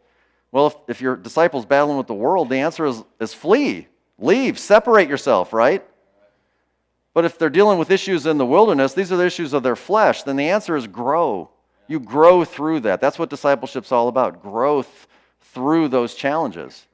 Well, 0.52 0.68
if, 0.68 0.76
if 0.88 1.02
your 1.02 1.16
disciples 1.16 1.66
battling 1.66 1.98
with 1.98 2.08
the 2.08 2.14
world, 2.14 2.50
the 2.50 2.58
answer 2.58 2.86
is, 2.86 3.04
is 3.20 3.34
flee. 3.34 3.88
Leave, 4.20 4.60
separate 4.60 5.10
yourself, 5.10 5.52
right? 5.52 5.84
But 7.14 7.26
if 7.26 7.38
they're 7.38 7.50
dealing 7.50 7.80
with 7.80 7.92
issues 7.92 8.26
in 8.26 8.38
the 8.38 8.46
wilderness, 8.46 8.94
these 8.94 9.12
are 9.12 9.18
the 9.18 9.26
issues 9.26 9.54
of 9.54 9.64
their 9.64 9.76
flesh, 9.76 10.24
then 10.24 10.36
the 10.36 10.50
answer 10.50 10.76
is 10.76 10.88
grow. 10.88 11.50
You 11.88 12.00
grow 12.00 12.44
through 12.44 12.82
that. 12.82 13.00
That's 13.00 13.18
what 13.18 13.30
discipleship's 13.30 13.92
all 13.92 14.10
about 14.10 14.42
growth 14.42 15.08
through 15.40 15.88
those 15.88 16.16
challenges. 16.16 16.86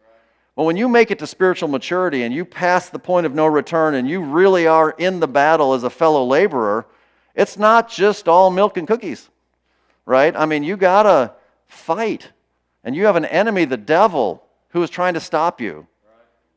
Well, 0.61 0.67
when 0.67 0.77
you 0.77 0.87
make 0.87 1.09
it 1.09 1.17
to 1.17 1.25
spiritual 1.25 1.69
maturity 1.69 2.21
and 2.21 2.31
you 2.31 2.45
pass 2.45 2.89
the 2.89 2.99
point 2.99 3.25
of 3.25 3.33
no 3.33 3.47
return 3.47 3.95
and 3.95 4.07
you 4.07 4.21
really 4.21 4.67
are 4.67 4.91
in 4.91 5.19
the 5.19 5.27
battle 5.27 5.73
as 5.73 5.83
a 5.83 5.89
fellow 5.89 6.23
laborer, 6.23 6.85
it's 7.33 7.57
not 7.57 7.89
just 7.89 8.27
all 8.27 8.51
milk 8.51 8.77
and 8.77 8.87
cookies, 8.87 9.27
right? 10.05 10.35
I 10.35 10.45
mean, 10.45 10.61
you 10.63 10.77
got 10.77 11.01
to 11.01 11.33
fight. 11.67 12.29
And 12.83 12.95
you 12.95 13.05
have 13.05 13.15
an 13.15 13.25
enemy, 13.25 13.65
the 13.65 13.75
devil, 13.75 14.43
who 14.69 14.83
is 14.83 14.91
trying 14.91 15.15
to 15.15 15.19
stop 15.19 15.59
you. 15.59 15.87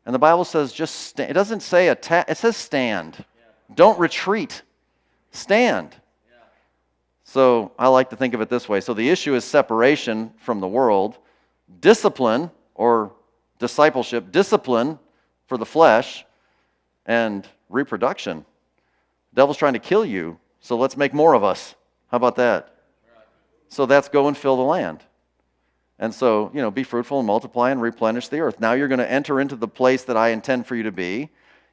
And 0.05 0.14
the 0.14 0.18
Bible 0.18 0.44
says 0.44 0.74
just 0.74 0.96
stand. 0.96 1.30
It 1.30 1.32
doesn't 1.32 1.61
say 1.61 1.88
attack, 1.88 2.28
it 2.28 2.36
says 2.36 2.59
stand. 2.59 3.24
Don't 3.74 3.98
retreat. 3.98 4.61
Stand. 5.30 5.96
So 7.22 7.72
I 7.78 7.88
like 7.88 8.11
to 8.11 8.16
think 8.16 8.34
of 8.34 8.42
it 8.42 8.50
this 8.50 8.68
way. 8.68 8.82
So 8.82 8.92
the 8.92 9.09
issue 9.09 9.34
is 9.34 9.46
separation 9.46 10.34
from 10.36 10.61
the 10.61 10.68
world, 10.68 11.16
discipline 11.80 12.50
or 12.74 13.11
discipleship, 13.64 14.30
discipline 14.30 14.98
for 15.46 15.56
the 15.56 15.64
flesh, 15.64 16.26
and 17.06 17.48
reproduction. 17.70 18.44
The 19.32 19.40
devil's 19.40 19.56
trying 19.56 19.72
to 19.72 19.78
kill 19.78 20.04
you, 20.04 20.38
so 20.60 20.76
let's 20.76 20.98
make 20.98 21.14
more 21.14 21.32
of 21.32 21.42
us. 21.42 21.74
How 22.08 22.18
about 22.18 22.36
that? 22.36 22.74
So 23.70 23.86
that's 23.86 24.10
go 24.10 24.28
and 24.28 24.36
fill 24.36 24.58
the 24.58 24.62
land. 24.62 25.00
And 25.98 26.12
so, 26.12 26.50
you 26.52 26.60
know, 26.60 26.70
be 26.70 26.82
fruitful 26.82 27.20
and 27.20 27.26
multiply 27.26 27.70
and 27.70 27.80
replenish 27.80 28.28
the 28.28 28.40
earth. 28.40 28.60
Now 28.60 28.74
you're 28.74 28.88
going 28.88 28.98
to 28.98 29.10
enter 29.10 29.40
into 29.40 29.56
the 29.56 29.66
place 29.66 30.04
that 30.04 30.16
I 30.18 30.28
intend 30.28 30.66
for 30.66 30.76
you 30.76 30.82
to 30.82 30.92
be. 30.92 31.30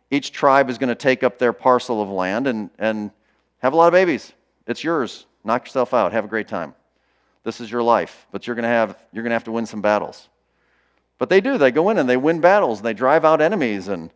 Each 0.09 0.31
tribe 0.31 0.69
is 0.69 0.77
going 0.77 0.87
to 0.87 0.95
take 0.95 1.23
up 1.23 1.39
their 1.39 1.51
parcel 1.51 2.01
of 2.01 2.07
land 2.07 2.47
and, 2.47 2.69
and 2.79 3.11
have 3.57 3.73
a 3.73 3.75
lot 3.75 3.87
of 3.87 3.91
babies. 3.91 4.31
It's 4.65 4.81
yours. 4.81 5.25
Knock 5.43 5.65
yourself 5.65 5.93
out. 5.93 6.13
Have 6.13 6.23
a 6.23 6.29
great 6.29 6.47
time. 6.47 6.73
This 7.43 7.59
is 7.59 7.69
your 7.69 7.83
life, 7.83 8.27
but 8.31 8.47
you're 8.47 8.55
going 8.55 8.63
to 8.63 8.69
have, 8.69 8.97
you're 9.11 9.23
going 9.23 9.31
to, 9.31 9.35
have 9.35 9.43
to 9.45 9.51
win 9.51 9.65
some 9.65 9.81
battles. 9.81 10.29
But 11.21 11.29
they 11.29 11.39
do. 11.39 11.59
They 11.59 11.69
go 11.69 11.91
in 11.91 11.99
and 11.99 12.09
they 12.09 12.17
win 12.17 12.41
battles 12.41 12.79
and 12.79 12.85
they 12.87 12.95
drive 12.95 13.25
out 13.25 13.41
enemies 13.41 13.89
and, 13.89 14.09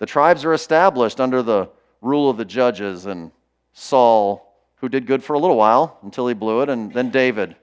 The 0.00 0.06
tribes 0.06 0.44
are 0.44 0.52
established 0.52 1.20
under 1.20 1.44
the 1.44 1.68
rule 2.00 2.28
of 2.28 2.38
the 2.38 2.44
judges 2.44 3.06
and 3.06 3.30
Saul, 3.72 4.52
who 4.78 4.88
did 4.88 5.06
good 5.06 5.22
for 5.22 5.34
a 5.34 5.38
little 5.38 5.56
while 5.56 6.00
until 6.02 6.26
he 6.26 6.34
blew 6.34 6.62
it, 6.62 6.68
and 6.68 6.92
then 6.92 7.10
David. 7.10 7.54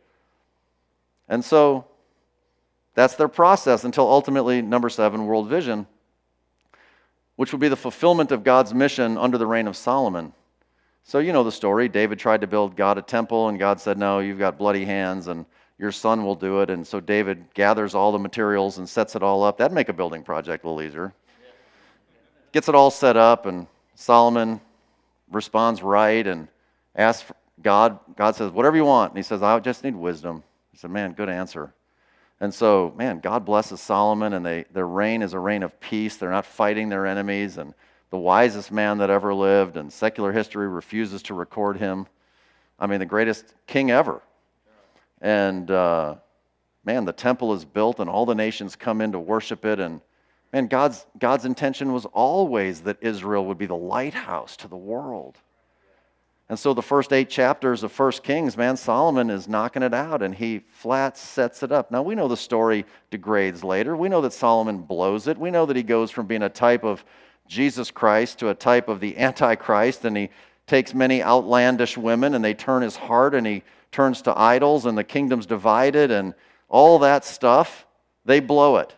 And 1.28 1.44
so 1.44 1.84
that's 2.94 3.16
their 3.16 3.28
process 3.28 3.84
until 3.84 4.08
ultimately, 4.08 4.62
number 4.62 4.88
seven, 4.88 5.26
world 5.26 5.50
vision, 5.50 5.86
which 7.36 7.52
would 7.52 7.60
be 7.60 7.68
the 7.68 7.76
fulfillment 7.76 8.32
of 8.32 8.46
God's 8.46 8.74
mission 8.74 9.18
under 9.18 9.38
the 9.38 9.48
reign 9.48 9.68
of 9.68 9.76
Solomon. 9.76 10.32
So 11.04 11.20
you 11.20 11.34
know 11.34 11.44
the 11.44 11.52
story. 11.52 11.90
David 11.90 12.20
tried 12.20 12.40
to 12.40 12.48
build 12.48 12.78
God 12.78 12.98
a 12.98 13.02
temple, 13.02 13.50
and 13.50 13.60
God 13.60 13.82
said, 13.82 13.98
No, 13.98 14.20
you've 14.20 14.40
got 14.40 14.58
bloody 14.58 14.86
hands, 14.86 15.28
and 15.28 15.46
your 15.80 15.92
son 15.92 16.24
will 16.24 16.36
do 16.36 16.62
it. 16.62 16.70
And 16.70 16.86
so 16.86 17.00
David 17.00 17.46
gathers 17.54 17.94
all 17.94 18.12
the 18.12 18.20
materials 18.20 18.78
and 18.78 18.88
sets 18.88 19.16
it 19.16 19.24
all 19.24 19.44
up. 19.44 19.58
That'd 19.58 19.76
make 19.76 19.90
a 19.90 19.94
building 19.94 20.24
project 20.24 20.64
a 20.64 20.70
little 20.70 20.82
easier. 20.82 21.14
Gets 22.52 22.70
it 22.70 22.76
all 22.76 22.90
set 22.90 23.18
up, 23.18 23.46
and 23.46 23.68
Solomon 23.96 24.60
responds 25.32 25.84
right 25.84 26.26
and 26.26 26.48
asks 26.96 27.32
God. 27.62 28.00
God 28.16 28.36
says, 28.36 28.52
Whatever 28.52 28.78
you 28.78 28.86
want. 28.86 29.12
And 29.12 29.18
he 29.18 29.24
says, 29.24 29.44
I 29.44 29.60
just 29.60 29.84
need 29.84 29.96
wisdom. 29.96 30.44
He 30.72 30.78
said, 30.78 30.90
Man, 30.90 31.14
good 31.14 31.30
answer. 31.30 31.74
And 32.40 32.54
so, 32.54 32.94
man, 32.96 33.20
God 33.20 33.46
blesses 33.46 33.82
Solomon, 33.82 34.34
and 34.34 34.46
they, 34.46 34.66
their 34.72 34.88
reign 34.88 35.24
is 35.24 35.34
a 35.34 35.40
reign 35.40 35.64
of 35.64 35.80
peace. 35.80 36.18
They're 36.18 36.32
not 36.32 36.46
fighting 36.46 36.88
their 36.88 37.06
enemies. 37.06 37.58
And 37.58 37.74
the 38.12 38.18
wisest 38.18 38.72
man 38.72 39.00
that 39.00 39.10
ever 39.10 39.34
lived, 39.34 39.76
and 39.76 39.92
secular 39.92 40.32
history 40.32 40.68
refuses 40.68 41.24
to 41.24 41.34
record 41.34 41.78
him. 41.78 42.06
I 42.80 42.86
mean, 42.86 43.00
the 43.00 43.06
greatest 43.08 43.56
king 43.66 43.90
ever. 43.90 44.22
And 45.22 45.70
uh, 45.72 46.16
man, 46.84 47.06
the 47.06 47.14
temple 47.14 47.54
is 47.54 47.66
built, 47.66 48.00
and 48.00 48.10
all 48.10 48.26
the 48.26 48.36
nations 48.36 48.76
come 48.76 49.02
in 49.02 49.12
to 49.12 49.20
worship 49.20 49.66
it. 49.66 49.80
And 49.80 50.02
man, 50.54 50.68
God's, 50.68 51.06
God's 51.20 51.46
intention 51.46 51.94
was 51.94 52.06
always 52.06 52.82
that 52.82 52.98
Israel 53.02 53.46
would 53.46 53.58
be 53.58 53.66
the 53.66 53.76
lighthouse 53.76 54.56
to 54.58 54.68
the 54.68 54.78
world. 54.78 55.38
And 56.50 56.58
so 56.58 56.74
the 56.74 56.82
first 56.82 57.12
eight 57.12 57.30
chapters 57.30 57.84
of 57.84 57.92
First 57.92 58.24
Kings, 58.24 58.56
man, 58.56 58.78
Solomon 58.78 59.30
is 59.30 59.50
knocking 59.50 59.84
it 59.84 59.94
out 59.94 60.22
and 60.22 60.34
he 60.34 60.60
flat 60.60 61.18
sets 61.18 61.62
it 61.62 61.74
up. 61.74 61.92
Now 61.92 62.02
we 62.02 62.16
know 62.16 62.30
the 62.30 62.38
story 62.38 62.86
degrades 63.12 63.66
later. 63.66 63.98
We 63.98 64.08
know 64.08 64.22
that 64.22 64.32
Solomon 64.32 64.78
blows 64.78 65.28
it. 65.28 65.38
We 65.38 65.52
know 65.52 65.66
that 65.66 65.76
he 65.76 65.84
goes 65.84 66.10
from 66.10 66.26
being 66.26 66.44
a 66.44 66.50
type 66.50 66.86
of 66.86 67.04
Jesus 67.50 67.92
Christ 67.92 68.40
to 68.40 68.50
a 68.50 68.56
type 68.56 68.88
of 68.88 69.02
the 69.02 69.18
Antichrist, 69.18 70.06
and 70.06 70.16
he 70.16 70.30
takes 70.68 70.94
many 70.94 71.22
outlandish 71.22 71.98
women 71.98 72.34
and 72.34 72.44
they 72.44 72.54
turn 72.54 72.82
his 72.82 72.96
heart 72.96 73.36
and 73.36 73.46
he 73.46 73.64
turns 73.98 74.22
to 74.22 74.40
idols 74.40 74.86
and 74.86 74.98
the 74.98 75.04
kingdom's 75.04 75.46
divided 75.46 76.12
and 76.12 76.34
all 76.70 77.00
that 77.00 77.26
stuff. 77.26 77.86
They 78.24 78.40
blow 78.40 78.78
it. 78.78 78.96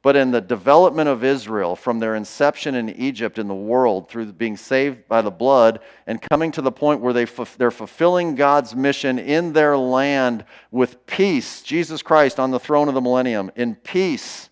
But 0.00 0.14
in 0.16 0.30
the 0.30 0.40
development 0.40 1.08
of 1.08 1.24
Israel, 1.24 1.74
from 1.74 1.98
their 1.98 2.14
inception 2.14 2.74
in 2.76 2.88
Egypt 2.90 3.38
in 3.38 3.48
the 3.48 3.54
world, 3.54 4.08
through 4.08 4.32
being 4.32 4.56
saved 4.56 5.08
by 5.08 5.22
the 5.22 5.30
blood, 5.30 5.80
and 6.06 6.22
coming 6.30 6.52
to 6.52 6.62
the 6.62 6.72
point 6.72 7.00
where 7.00 7.12
they 7.12 7.26
they're 7.56 7.72
fulfilling 7.72 8.36
God's 8.36 8.76
mission 8.76 9.18
in 9.18 9.52
their 9.52 9.76
land 9.76 10.44
with 10.70 11.04
peace, 11.06 11.60
Jesus 11.62 12.00
Christ 12.00 12.38
on 12.38 12.52
the 12.52 12.60
throne 12.60 12.86
of 12.86 12.94
the 12.94 13.00
millennium, 13.00 13.50
in 13.56 13.74
peace, 13.74 14.48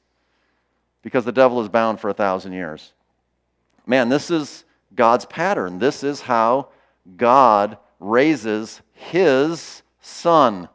because 1.03 1.25
the 1.25 1.33
devil 1.33 1.63
is 1.63 1.69
bound 1.69 2.01
for 2.01 2.11
a 2.11 2.15
thousand 2.15 2.53
years 2.53 2.93
man, 3.87 4.09
this 4.09 4.31
is 4.31 4.65
God's 4.95 5.25
pattern. 5.27 5.79
This 5.79 6.03
is 6.03 6.21
how 6.21 6.69
God 7.17 7.79
raises 8.01 8.81
his 8.93 9.83
son. 10.01 10.69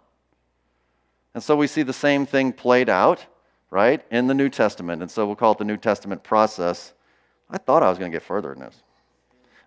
And 1.34 1.44
so 1.44 1.56
we 1.56 1.68
see 1.68 1.84
the 1.84 1.94
same 1.94 2.26
thing 2.26 2.52
played 2.52 2.90
out, 2.90 3.26
right, 3.70 4.04
in 4.12 4.28
the 4.28 4.34
New 4.34 4.50
Testament. 4.50 5.02
And 5.02 5.10
so 5.10 5.26
we'll 5.26 5.36
call 5.36 5.54
it 5.54 5.58
the 5.58 5.66
New 5.66 5.78
Testament 5.78 6.24
process. 6.24 6.94
I 7.50 7.58
thought 7.58 7.84
I 7.84 7.90
was 7.90 7.98
going 7.98 8.12
to 8.12 8.16
get 8.16 8.24
further 8.24 8.54
in 8.54 8.60
this. 8.60 8.76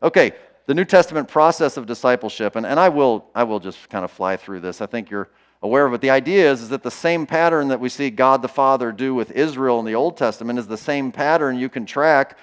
Okay, 0.03 0.33
the 0.67 0.75
New 0.75 0.85
Testament 0.85 1.29
process 1.29 1.77
of 1.77 1.87
discipleship, 1.87 2.57
and, 2.57 2.67
and 2.67 2.79
I, 2.79 2.89
will, 2.89 3.27
I 3.35 3.45
will 3.45 3.61
just 3.61 3.89
kind 3.89 4.05
of 4.05 4.11
fly 4.11 4.37
through 4.37 4.61
this. 4.61 4.81
I 4.81 4.87
think 4.87 5.11
you're 5.11 5.31
aware 5.63 5.87
of 5.87 5.95
it. 5.95 6.01
The 6.01 6.11
idea 6.11 6.51
is, 6.51 6.63
is 6.63 6.69
that 6.71 6.83
the 6.83 6.91
same 6.91 7.27
pattern 7.27 7.69
that 7.69 7.81
we 7.81 7.89
see 7.89 8.11
God 8.11 8.43
the 8.43 8.49
Father 8.49 8.93
do 8.93 9.15
with 9.15 9.31
Israel 9.31 9.79
in 9.81 9.87
the 9.87 9.95
Old 9.95 10.17
Testament 10.17 10.59
is 10.59 10.67
the 10.67 10.77
same 10.77 11.11
pattern 11.11 11.59
you 11.59 11.69
can 11.69 11.87
track 11.87 12.37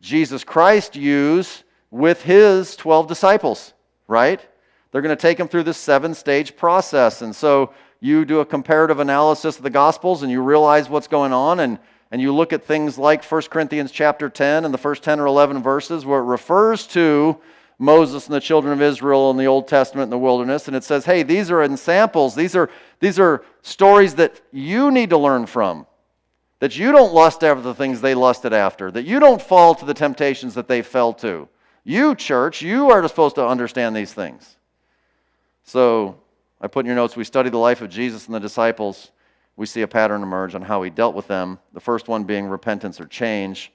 Jesus 0.00 0.44
Christ 0.44 0.94
use 0.96 1.64
with 1.90 2.22
his 2.22 2.76
12 2.76 3.08
disciples, 3.08 3.74
right? 4.08 4.40
They're 4.90 5.02
going 5.02 5.16
to 5.16 5.20
take 5.20 5.38
them 5.38 5.48
through 5.48 5.64
this 5.64 5.76
seven 5.76 6.14
stage 6.14 6.56
process. 6.56 7.22
And 7.22 7.36
so 7.36 7.72
you 8.00 8.24
do 8.24 8.40
a 8.40 8.46
comparative 8.46 8.98
analysis 8.98 9.56
of 9.56 9.62
the 9.62 9.70
Gospels 9.70 10.22
and 10.22 10.32
you 10.32 10.42
realize 10.42 10.88
what's 10.88 11.06
going 11.06 11.32
on 11.32 11.60
and, 11.60 11.78
and 12.10 12.20
you 12.20 12.34
look 12.34 12.52
at 12.52 12.64
things 12.64 12.96
like 12.98 13.24
1 13.24 13.42
Corinthians 13.42 13.92
chapter 13.92 14.28
10 14.28 14.64
and 14.64 14.72
the 14.72 14.78
first 14.78 15.02
10 15.02 15.20
or 15.20 15.26
11 15.26 15.62
verses 15.62 16.06
where 16.06 16.20
it 16.20 16.24
refers 16.24 16.86
to 16.88 17.38
Moses 17.78 18.26
and 18.26 18.34
the 18.34 18.40
children 18.40 18.72
of 18.72 18.82
Israel 18.82 19.30
in 19.30 19.36
the 19.36 19.46
Old 19.46 19.68
Testament 19.68 20.06
in 20.06 20.10
the 20.10 20.18
wilderness. 20.18 20.66
And 20.66 20.76
it 20.76 20.84
says, 20.84 21.04
hey, 21.04 21.22
these 21.22 21.50
are 21.50 21.62
ensamples. 21.62 22.34
These 22.34 22.56
are, 22.56 22.70
these 22.98 23.18
are 23.18 23.44
stories 23.62 24.14
that 24.16 24.40
you 24.50 24.90
need 24.90 25.10
to 25.10 25.18
learn 25.18 25.46
from 25.46 25.86
that 26.60 26.76
you 26.76 26.90
don't 26.90 27.14
lust 27.14 27.44
after 27.44 27.62
the 27.62 27.74
things 27.74 28.00
they 28.00 28.14
lusted 28.14 28.52
after, 28.52 28.90
that 28.90 29.04
you 29.04 29.20
don't 29.20 29.40
fall 29.40 29.74
to 29.76 29.84
the 29.84 29.94
temptations 29.94 30.54
that 30.54 30.66
they 30.66 30.82
fell 30.82 31.12
to. 31.12 31.48
You, 31.88 32.14
church, 32.14 32.60
you 32.60 32.90
are 32.90 33.08
supposed 33.08 33.36
to 33.36 33.48
understand 33.48 33.96
these 33.96 34.12
things. 34.12 34.58
So, 35.64 36.20
I 36.60 36.66
put 36.66 36.80
in 36.80 36.86
your 36.86 36.94
notes, 36.94 37.16
we 37.16 37.24
study 37.24 37.48
the 37.48 37.56
life 37.56 37.80
of 37.80 37.88
Jesus 37.88 38.26
and 38.26 38.34
the 38.34 38.40
disciples. 38.40 39.10
We 39.56 39.64
see 39.64 39.80
a 39.80 39.88
pattern 39.88 40.22
emerge 40.22 40.54
on 40.54 40.60
how 40.60 40.82
he 40.82 40.90
dealt 40.90 41.14
with 41.14 41.28
them. 41.28 41.58
The 41.72 41.80
first 41.80 42.06
one 42.06 42.24
being 42.24 42.44
repentance 42.44 43.00
or 43.00 43.06
change. 43.06 43.72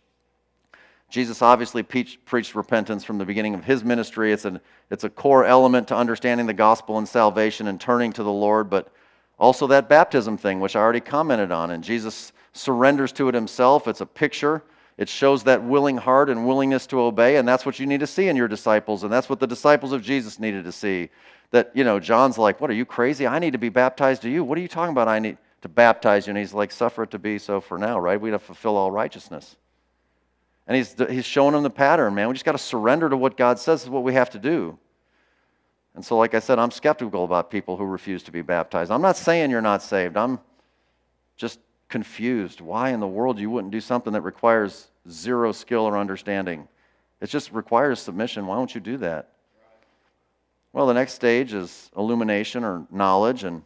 Jesus 1.09 1.41
obviously 1.41 1.81
preached, 1.81 2.53
repentance 2.53 3.03
from 3.03 3.17
the 3.17 3.25
beginning 3.25 3.55
of 3.55 3.63
his 3.63 3.83
ministry. 3.83 4.31
It's, 4.31 4.45
an, 4.45 4.59
it's 4.91 5.05
a 5.05 5.09
core 5.09 5.43
element 5.43 5.87
to 5.87 5.95
understanding 5.95 6.45
the 6.45 6.53
gospel 6.53 6.99
and 6.99 7.07
salvation 7.07 7.65
and 7.65 7.81
turning 7.81 8.13
to 8.13 8.21
the 8.21 8.31
Lord, 8.31 8.69
but 8.69 8.93
also 9.39 9.65
that 9.65 9.89
baptism 9.89 10.37
thing, 10.37 10.59
which 10.59 10.75
I 10.75 10.81
already 10.81 10.99
commented 10.99 11.51
on. 11.51 11.71
And 11.71 11.83
Jesus 11.83 12.31
surrenders 12.51 13.11
to 13.13 13.27
it 13.29 13.33
himself. 13.33 13.87
It's 13.87 14.01
a 14.01 14.05
picture. 14.05 14.61
It 14.97 15.09
shows 15.09 15.43
that 15.43 15.63
willing 15.63 15.97
heart 15.97 16.29
and 16.29 16.45
willingness 16.45 16.85
to 16.87 17.01
obey, 17.01 17.37
and 17.37 17.47
that's 17.47 17.65
what 17.65 17.79
you 17.79 17.87
need 17.87 18.01
to 18.01 18.07
see 18.07 18.27
in 18.27 18.35
your 18.35 18.47
disciples, 18.47 19.03
and 19.03 19.11
that's 19.11 19.27
what 19.27 19.39
the 19.39 19.47
disciples 19.47 19.91
of 19.91 20.01
Jesus 20.01 20.39
needed 20.39 20.65
to 20.65 20.71
see. 20.71 21.09
That, 21.51 21.71
you 21.73 21.83
know, 21.83 21.99
John's 21.99 22.37
like, 22.37 22.61
What 22.61 22.69
are 22.69 22.73
you 22.73 22.85
crazy? 22.85 23.25
I 23.27 23.39
need 23.39 23.51
to 23.51 23.59
be 23.59 23.69
baptized 23.69 24.21
to 24.23 24.29
you. 24.29 24.43
What 24.43 24.57
are 24.57 24.61
you 24.61 24.67
talking 24.67 24.91
about? 24.91 25.07
I 25.07 25.19
need 25.19 25.37
to 25.61 25.69
baptize 25.69 26.27
you. 26.27 26.31
And 26.31 26.37
he's 26.37 26.53
like, 26.53 26.71
Suffer 26.71 27.03
it 27.03 27.11
to 27.11 27.19
be 27.19 27.37
so 27.37 27.61
for 27.61 27.77
now, 27.77 27.99
right? 27.99 28.19
We 28.19 28.31
have 28.31 28.41
to 28.41 28.45
fulfill 28.45 28.75
all 28.75 28.91
righteousness. 28.91 29.55
And 30.67 30.77
he's, 30.77 30.95
he's 31.09 31.25
showing 31.25 31.53
them 31.53 31.63
the 31.63 31.69
pattern, 31.69 32.15
man. 32.15 32.27
We 32.27 32.33
just 32.33 32.45
got 32.45 32.53
to 32.53 32.57
surrender 32.57 33.09
to 33.09 33.17
what 33.17 33.35
God 33.35 33.59
says 33.59 33.83
is 33.83 33.89
what 33.89 34.03
we 34.03 34.13
have 34.13 34.29
to 34.31 34.39
do. 34.39 34.77
And 35.95 36.03
so, 36.03 36.17
like 36.17 36.33
I 36.33 36.39
said, 36.39 36.57
I'm 36.57 36.71
skeptical 36.71 37.23
about 37.23 37.51
people 37.51 37.77
who 37.77 37.83
refuse 37.83 38.23
to 38.23 38.31
be 38.31 38.41
baptized. 38.41 38.91
I'm 38.91 39.01
not 39.01 39.17
saying 39.17 39.51
you're 39.51 39.61
not 39.61 39.83
saved. 39.83 40.17
I'm 40.17 40.39
just 41.37 41.59
confused 41.93 42.59
why 42.59 42.89
in 42.89 42.99
the 42.99 43.07
world 43.07 43.37
you 43.37 43.51
wouldn't 43.51 43.71
do 43.71 43.79
something 43.79 44.13
that 44.13 44.21
requires 44.21 44.87
zero 45.07 45.51
skill 45.51 45.81
or 45.81 45.95
understanding. 45.95 46.67
It 47.21 47.27
just 47.27 47.51
requires 47.51 47.99
submission. 47.99 48.47
Why 48.47 48.55
don't 48.55 48.73
you 48.73 48.81
do 48.81 48.97
that? 48.97 49.29
Well, 50.73 50.87
the 50.87 50.95
next 50.95 51.13
stage 51.13 51.53
is 51.53 51.91
illumination 51.95 52.63
or 52.63 52.87
knowledge, 52.89 53.43
and 53.43 53.61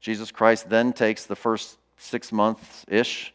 Jesus 0.00 0.32
Christ 0.32 0.68
then 0.68 0.92
takes 0.92 1.24
the 1.24 1.36
first 1.36 1.78
six 1.98 2.32
months 2.32 2.84
ish 2.88 3.32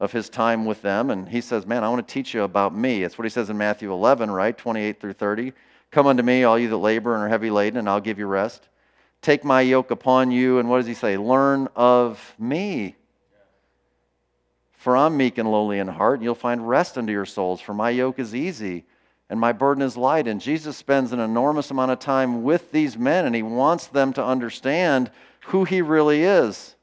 of 0.00 0.10
his 0.10 0.28
time 0.28 0.64
with 0.64 0.82
them, 0.82 1.10
and 1.10 1.28
he 1.28 1.40
says, 1.40 1.64
Man, 1.64 1.84
I 1.84 1.88
want 1.88 2.04
to 2.04 2.12
teach 2.12 2.34
you 2.34 2.42
about 2.42 2.74
me. 2.74 3.04
It's 3.04 3.16
what 3.16 3.26
he 3.26 3.30
says 3.30 3.48
in 3.48 3.56
Matthew 3.56 3.92
11, 3.92 4.28
right? 4.28 4.58
28 4.58 5.00
through 5.00 5.12
30. 5.12 5.52
Come 5.92 6.08
unto 6.08 6.24
me, 6.24 6.42
all 6.42 6.58
you 6.58 6.68
that 6.70 6.78
labor 6.78 7.14
and 7.14 7.22
are 7.22 7.28
heavy 7.28 7.50
laden, 7.50 7.78
and 7.78 7.88
I'll 7.88 8.00
give 8.00 8.18
you 8.18 8.26
rest. 8.26 8.68
Take 9.22 9.44
my 9.44 9.60
yoke 9.60 9.92
upon 9.92 10.32
you, 10.32 10.58
and 10.58 10.68
what 10.68 10.78
does 10.78 10.86
he 10.88 10.94
say? 10.94 11.16
Learn 11.16 11.68
of 11.76 12.34
me. 12.40 12.96
For 14.88 14.96
I'm 14.96 15.18
meek 15.18 15.36
and 15.36 15.52
lowly 15.52 15.80
in 15.80 15.86
heart, 15.86 16.14
and 16.14 16.24
you'll 16.24 16.34
find 16.34 16.66
rest 16.66 16.96
unto 16.96 17.12
your 17.12 17.26
souls. 17.26 17.60
For 17.60 17.74
my 17.74 17.90
yoke 17.90 18.18
is 18.18 18.34
easy 18.34 18.86
and 19.28 19.38
my 19.38 19.52
burden 19.52 19.82
is 19.82 19.98
light. 19.98 20.26
And 20.26 20.40
Jesus 20.40 20.78
spends 20.78 21.12
an 21.12 21.20
enormous 21.20 21.70
amount 21.70 21.90
of 21.90 21.98
time 21.98 22.42
with 22.42 22.72
these 22.72 22.96
men, 22.96 23.26
and 23.26 23.36
he 23.36 23.42
wants 23.42 23.88
them 23.88 24.14
to 24.14 24.24
understand 24.24 25.10
who 25.48 25.64
he 25.64 25.82
really 25.82 26.22
is. 26.22 26.74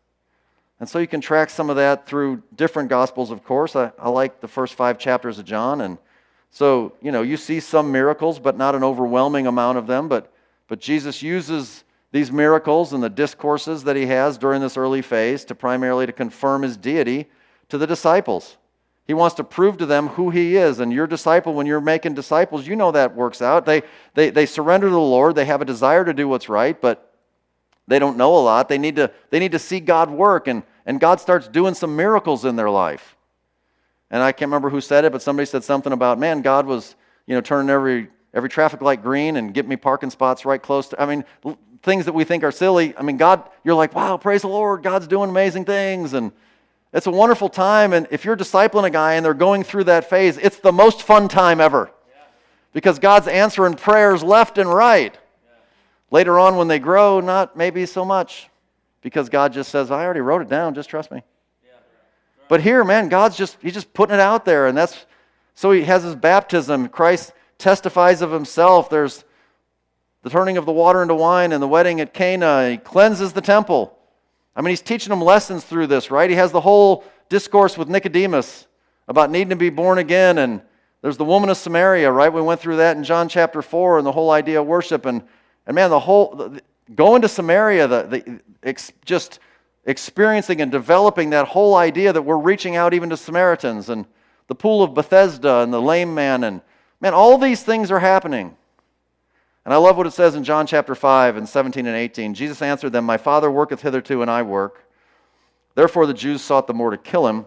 And 0.79 0.87
so 0.87 0.99
you 0.99 1.07
can 1.07 1.19
track 1.19 1.49
some 1.49 1.71
of 1.71 1.77
that 1.77 2.05
through 2.05 2.43
different 2.55 2.89
gospels, 2.89 3.31
of 3.31 3.43
course. 3.43 3.75
I, 3.75 3.91
I 3.97 4.09
like 4.09 4.39
the 4.39 4.47
first 4.47 4.75
five 4.75 4.99
chapters 4.99 5.39
of 5.39 5.45
John. 5.45 5.81
And 5.81 5.97
so, 6.51 6.93
you 7.01 7.11
know, 7.11 7.23
you 7.23 7.37
see 7.37 7.59
some 7.59 7.91
miracles, 7.91 8.37
but 8.37 8.55
not 8.55 8.75
an 8.75 8.83
overwhelming 8.83 9.47
amount 9.47 9.79
of 9.79 9.87
them. 9.87 10.07
But, 10.09 10.31
but 10.67 10.79
Jesus 10.79 11.23
uses 11.23 11.83
these 12.11 12.31
miracles 12.31 12.93
and 12.93 13.01
the 13.01 13.09
discourses 13.09 13.83
that 13.85 13.95
he 13.95 14.05
has 14.05 14.37
during 14.37 14.61
this 14.61 14.77
early 14.77 15.01
phase 15.01 15.43
to 15.45 15.55
primarily 15.55 16.05
to 16.05 16.13
confirm 16.13 16.61
his 16.61 16.77
deity 16.77 17.25
to 17.69 17.77
the 17.77 17.87
disciples. 17.87 18.57
He 19.05 19.13
wants 19.13 19.35
to 19.35 19.43
prove 19.43 19.77
to 19.77 19.85
them 19.85 20.07
who 20.07 20.31
he 20.31 20.57
is. 20.57 20.79
And 20.79 20.91
your 20.91 21.05
disciple, 21.05 21.53
when 21.53 21.67
you're 21.67 21.81
making 21.81 22.15
disciples, 22.15 22.67
you 22.67 22.75
know 22.75 22.91
that 22.91 23.15
works 23.15 23.41
out. 23.41 23.65
They, 23.65 23.83
they, 24.15 24.31
they 24.31 24.45
surrender 24.45 24.87
to 24.87 24.91
the 24.91 24.99
Lord, 24.99 25.35
they 25.35 25.45
have 25.45 25.61
a 25.61 25.65
desire 25.65 26.03
to 26.03 26.13
do 26.13 26.27
what's 26.27 26.49
right, 26.49 26.79
but 26.79 27.13
they 27.87 27.99
don't 27.99 28.17
know 28.17 28.35
a 28.35 28.41
lot. 28.41 28.67
They 28.67 28.79
need 28.79 28.95
to, 28.95 29.11
they 29.29 29.39
need 29.39 29.51
to 29.51 29.59
see 29.59 29.79
God 29.79 30.09
work, 30.09 30.47
and, 30.47 30.63
and 30.87 30.99
God 30.99 31.19
starts 31.19 31.47
doing 31.47 31.75
some 31.75 31.95
miracles 31.95 32.45
in 32.45 32.55
their 32.55 32.69
life. 32.69 33.15
And 34.09 34.23
I 34.23 34.31
can't 34.31 34.49
remember 34.49 34.69
who 34.69 34.81
said 34.81 35.05
it, 35.05 35.11
but 35.11 35.21
somebody 35.21 35.45
said 35.45 35.63
something 35.63 35.93
about, 35.93 36.17
man, 36.17 36.41
God 36.41 36.65
was, 36.65 36.95
you 37.27 37.35
know, 37.35 37.41
turning 37.41 37.69
every 37.69 38.09
every 38.33 38.49
traffic 38.49 38.81
light 38.81 39.01
green 39.01 39.37
and 39.37 39.53
getting 39.53 39.69
me 39.69 39.77
parking 39.77 40.09
spots 40.09 40.45
right 40.45 40.61
close 40.61 40.89
to. 40.89 41.01
I 41.01 41.05
mean, 41.05 41.23
things 41.81 42.03
that 42.05 42.13
we 42.13 42.25
think 42.25 42.43
are 42.43 42.51
silly. 42.51 42.95
I 42.97 43.01
mean, 43.01 43.15
God, 43.15 43.49
you're 43.63 43.75
like, 43.75 43.95
wow, 43.95 44.17
praise 44.17 44.41
the 44.41 44.49
Lord, 44.49 44.83
God's 44.83 45.07
doing 45.07 45.29
amazing 45.29 45.63
things, 45.63 46.13
and 46.13 46.33
it's 46.95 47.07
a 47.07 47.11
wonderful 47.11 47.49
time. 47.49 47.93
And 47.93 48.07
if 48.09 48.25
you're 48.25 48.37
discipling 48.37 48.85
a 48.85 48.89
guy 48.89 49.13
and 49.13 49.25
they're 49.25 49.33
going 49.33 49.63
through 49.63 49.83
that 49.83 50.09
phase, 50.09 50.37
it's 50.37 50.57
the 50.57 50.71
most 50.71 51.03
fun 51.03 51.27
time 51.27 51.61
ever, 51.61 51.91
because 52.73 52.97
God's 52.97 53.27
answering 53.27 53.75
prayers 53.75 54.23
left 54.23 54.57
and 54.57 54.73
right. 54.73 55.15
Later 56.09 56.39
on, 56.39 56.55
when 56.55 56.67
they 56.67 56.79
grow, 56.79 57.19
not 57.19 57.57
maybe 57.57 57.85
so 57.85 58.05
much, 58.05 58.49
because 59.01 59.27
God 59.29 59.53
just 59.53 59.69
says, 59.69 59.91
I 59.91 60.03
already 60.05 60.21
wrote 60.21 60.41
it 60.41 60.49
down, 60.49 60.73
just 60.73 60.89
trust 60.89 61.11
me. 61.11 61.21
But 62.47 62.61
here, 62.61 62.83
man, 62.83 63.09
God's 63.09 63.35
just, 63.35 63.57
he's 63.61 63.73
just 63.73 63.93
putting 63.93 64.13
it 64.13 64.19
out 64.19 64.45
there. 64.45 64.67
And 64.67 64.77
that's, 64.77 65.05
so 65.55 65.71
he 65.71 65.83
has 65.83 66.03
his 66.03 66.15
baptism. 66.15 66.89
Christ 66.89 67.33
testifies 67.57 68.21
of 68.21 68.31
himself. 68.31 68.89
There's 68.89 69.25
the 70.21 70.29
turning 70.29 70.57
of 70.57 70.65
the 70.65 70.71
water 70.71 71.01
into 71.01 71.15
wine 71.15 71.51
and 71.51 71.61
the 71.61 71.67
wedding 71.67 71.99
at 72.01 72.13
Cana. 72.13 72.69
He 72.69 72.77
cleanses 72.77 73.33
the 73.33 73.41
temple. 73.41 73.94
I 74.55 74.61
mean, 74.61 74.69
he's 74.69 74.81
teaching 74.81 75.09
them 75.09 75.21
lessons 75.21 75.63
through 75.63 75.87
this, 75.87 76.09
right? 76.09 76.29
He 76.29 76.35
has 76.35 76.51
the 76.51 76.61
whole 76.61 77.03
discourse 77.29 77.77
with 77.77 77.89
Nicodemus 77.89 78.67
about 79.07 79.29
needing 79.29 79.49
to 79.49 79.55
be 79.55 79.69
born 79.69 79.97
again. 79.97 80.37
And 80.37 80.61
there's 81.01 81.17
the 81.17 81.25
woman 81.25 81.49
of 81.49 81.57
Samaria, 81.57 82.11
right? 82.11 82.31
We 82.31 82.41
went 82.41 82.61
through 82.61 82.77
that 82.77 82.95
in 82.97 83.03
John 83.03 83.27
chapter 83.27 83.61
4 83.61 83.97
and 83.97 84.07
the 84.07 84.11
whole 84.11 84.31
idea 84.31 84.61
of 84.61 84.67
worship. 84.67 85.05
And, 85.05 85.23
and 85.67 85.75
man, 85.75 85.89
the 85.89 85.99
whole, 85.99 86.35
the, 86.35 86.61
going 86.95 87.21
to 87.21 87.27
Samaria, 87.27 87.87
the, 87.87 88.03
the, 88.03 88.39
ex, 88.63 88.91
just 89.03 89.39
experiencing 89.85 90.61
and 90.61 90.71
developing 90.71 91.31
that 91.31 91.47
whole 91.47 91.75
idea 91.75 92.13
that 92.13 92.21
we're 92.21 92.37
reaching 92.37 92.75
out 92.75 92.93
even 92.93 93.09
to 93.09 93.17
Samaritans 93.17 93.89
and 93.89 94.05
the 94.47 94.55
pool 94.55 94.83
of 94.83 94.93
Bethesda 94.93 95.57
and 95.57 95.73
the 95.73 95.81
lame 95.81 96.13
man. 96.13 96.43
And 96.43 96.61
man, 97.01 97.13
all 97.13 97.37
these 97.37 97.61
things 97.61 97.91
are 97.91 97.99
happening. 97.99 98.55
And 99.65 99.73
I 99.73 99.77
love 99.77 99.97
what 99.97 100.05
it 100.05 100.11
says 100.11 100.35
in 100.35 100.43
John 100.43 100.67
chapter 100.67 100.93
5 100.93 101.37
and 101.37 101.49
17 101.49 101.87
and 101.87 101.95
18. 101.95 102.35
Jesus 102.35 102.61
answered 102.61 102.91
them, 102.91 103.03
My 103.03 103.17
Father 103.17 103.49
worketh 103.49 103.81
hitherto, 103.81 104.21
and 104.21 104.29
I 104.29 104.43
work. 104.43 104.83
Therefore 105.73 106.05
the 106.05 106.13
Jews 106.13 106.41
sought 106.41 106.67
the 106.67 106.73
more 106.73 106.91
to 106.91 106.97
kill 106.97 107.27
him, 107.27 107.45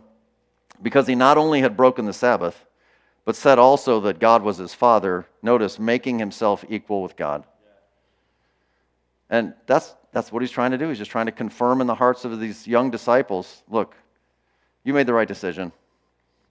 because 0.83 1.07
he 1.07 1.15
not 1.15 1.39
only 1.39 1.61
had 1.61 1.77
broken 1.77 2.07
the 2.07 2.13
Sabbath, 2.13 2.65
but 3.25 3.37
said 3.37 3.59
also 3.59 4.01
that 4.01 4.19
God 4.19 4.43
was 4.43 4.59
his 4.59 4.75
Father. 4.75 5.27
Notice, 5.43 5.79
making 5.79 6.19
himself 6.19 6.65
equal 6.69 7.03
with 7.03 7.17
God. 7.17 7.45
And 9.31 9.55
that's, 9.67 9.95
that's 10.13 10.33
what 10.33 10.43
he's 10.43 10.51
trying 10.51 10.71
to 10.73 10.79
do. 10.79 10.89
He's 10.89 10.99
just 10.99 11.11
trying 11.11 11.27
to 11.27 11.33
confirm 11.33 11.81
in 11.81 11.87
the 11.87 11.95
hearts 11.95 12.25
of 12.25 12.41
these 12.41 12.67
young 12.67 12.91
disciples 12.91 13.63
look, 13.69 13.95
you 14.83 14.93
made 14.95 15.07
the 15.07 15.13
right 15.13 15.29
decision. 15.29 15.71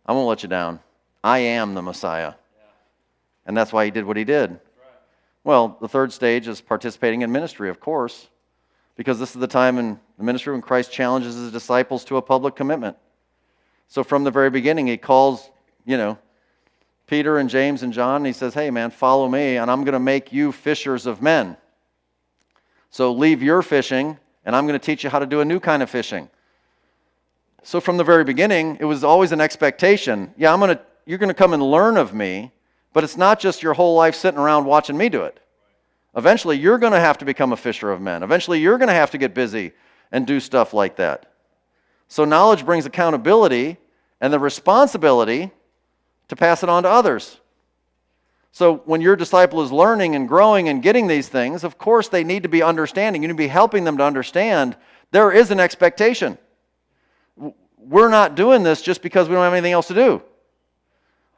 I 0.05 0.13
won't 0.13 0.27
let 0.27 0.43
you 0.43 0.49
down. 0.49 0.79
I 1.23 1.39
am 1.39 1.73
the 1.73 1.81
Messiah. 1.81 2.33
And 3.45 3.57
that's 3.57 3.73
why 3.73 3.85
he 3.85 3.91
did 3.91 4.05
what 4.05 4.17
he 4.17 4.23
did. 4.23 4.59
Well, 5.47 5.77
the 5.79 5.87
third 5.87 6.11
stage 6.11 6.49
is 6.49 6.59
participating 6.59 7.21
in 7.21 7.31
ministry, 7.31 7.69
of 7.69 7.79
course, 7.79 8.27
because 8.97 9.17
this 9.17 9.33
is 9.33 9.39
the 9.39 9.47
time 9.47 9.77
in 9.77 9.97
the 10.17 10.23
ministry 10.25 10.51
when 10.51 10.61
Christ 10.61 10.91
challenges 10.91 11.35
his 11.35 11.53
disciples 11.53 12.03
to 12.03 12.17
a 12.17 12.21
public 12.21 12.53
commitment. 12.53 12.97
So 13.87 14.03
from 14.03 14.25
the 14.25 14.29
very 14.29 14.49
beginning, 14.49 14.87
he 14.87 14.97
calls, 14.97 15.49
you 15.85 15.95
know, 15.95 16.17
Peter 17.05 17.37
and 17.37 17.49
James 17.49 17.81
and 17.81 17.93
John, 17.93 18.17
and 18.17 18.25
he 18.25 18.33
says, 18.33 18.53
Hey, 18.53 18.69
man, 18.71 18.91
follow 18.91 19.29
me, 19.29 19.55
and 19.55 19.71
I'm 19.71 19.85
going 19.85 19.93
to 19.93 20.01
make 20.01 20.33
you 20.33 20.51
fishers 20.51 21.05
of 21.05 21.21
men. 21.21 21.55
So 22.89 23.13
leave 23.13 23.41
your 23.41 23.61
fishing, 23.61 24.19
and 24.43 24.53
I'm 24.53 24.67
going 24.67 24.77
to 24.77 24.85
teach 24.85 25.05
you 25.05 25.09
how 25.09 25.19
to 25.19 25.25
do 25.25 25.39
a 25.39 25.45
new 25.45 25.61
kind 25.61 25.81
of 25.81 25.89
fishing. 25.89 26.29
So 27.63 27.79
from 27.79 27.95
the 27.95 28.03
very 28.03 28.25
beginning, 28.25 28.79
it 28.81 28.85
was 28.85 29.05
always 29.05 29.31
an 29.31 29.39
expectation. 29.39 30.33
Yeah, 30.35 30.51
I'm 30.51 30.59
going 30.59 30.75
to, 30.75 30.81
you're 31.05 31.19
going 31.19 31.29
to 31.29 31.33
come 31.33 31.53
and 31.53 31.63
learn 31.63 31.95
of 31.95 32.13
me, 32.13 32.51
but 32.97 33.03
it's 33.03 33.15
not 33.15 33.39
just 33.39 33.61
your 33.61 33.75
whole 33.75 33.93
life 33.93 34.15
sitting 34.15 34.39
around 34.39 34.65
watching 34.65 34.97
me 34.97 35.07
do 35.07 35.21
it. 35.21 35.39
Eventually, 36.15 36.57
you're 36.57 36.79
going 36.79 36.93
to 36.93 36.99
have 36.99 37.19
to 37.19 37.25
become 37.25 37.53
a 37.53 37.55
fisher 37.55 37.91
of 37.91 38.01
men. 38.01 38.23
Eventually, 38.23 38.59
you're 38.59 38.79
going 38.79 38.87
to 38.87 38.93
have 38.95 39.11
to 39.11 39.19
get 39.19 39.35
busy 39.35 39.71
and 40.11 40.25
do 40.25 40.39
stuff 40.39 40.73
like 40.73 40.95
that. 40.95 41.31
So, 42.07 42.25
knowledge 42.25 42.65
brings 42.65 42.87
accountability 42.87 43.77
and 44.19 44.33
the 44.33 44.39
responsibility 44.39 45.51
to 46.27 46.35
pass 46.35 46.63
it 46.63 46.69
on 46.69 46.81
to 46.81 46.89
others. 46.89 47.39
So 48.51 48.77
when 48.85 48.99
your 48.99 49.15
disciple 49.15 49.61
is 49.61 49.71
learning 49.71 50.15
and 50.15 50.27
growing 50.27 50.67
and 50.67 50.81
getting 50.81 51.05
these 51.05 51.29
things, 51.29 51.63
of 51.63 51.77
course 51.77 52.07
they 52.07 52.23
need 52.23 52.41
to 52.41 52.49
be 52.49 52.63
understanding. 52.63 53.21
You 53.21 53.27
need 53.27 53.35
to 53.35 53.37
be 53.37 53.47
helping 53.47 53.83
them 53.83 53.97
to 53.97 54.03
understand 54.03 54.75
there 55.11 55.31
is 55.31 55.51
an 55.51 55.59
expectation. 55.59 56.39
We're 57.77 58.09
not 58.09 58.33
doing 58.33 58.63
this 58.63 58.81
just 58.81 59.03
because 59.03 59.29
we 59.29 59.35
don't 59.35 59.43
have 59.43 59.53
anything 59.53 59.73
else 59.73 59.89
to 59.89 59.93
do. 59.93 60.23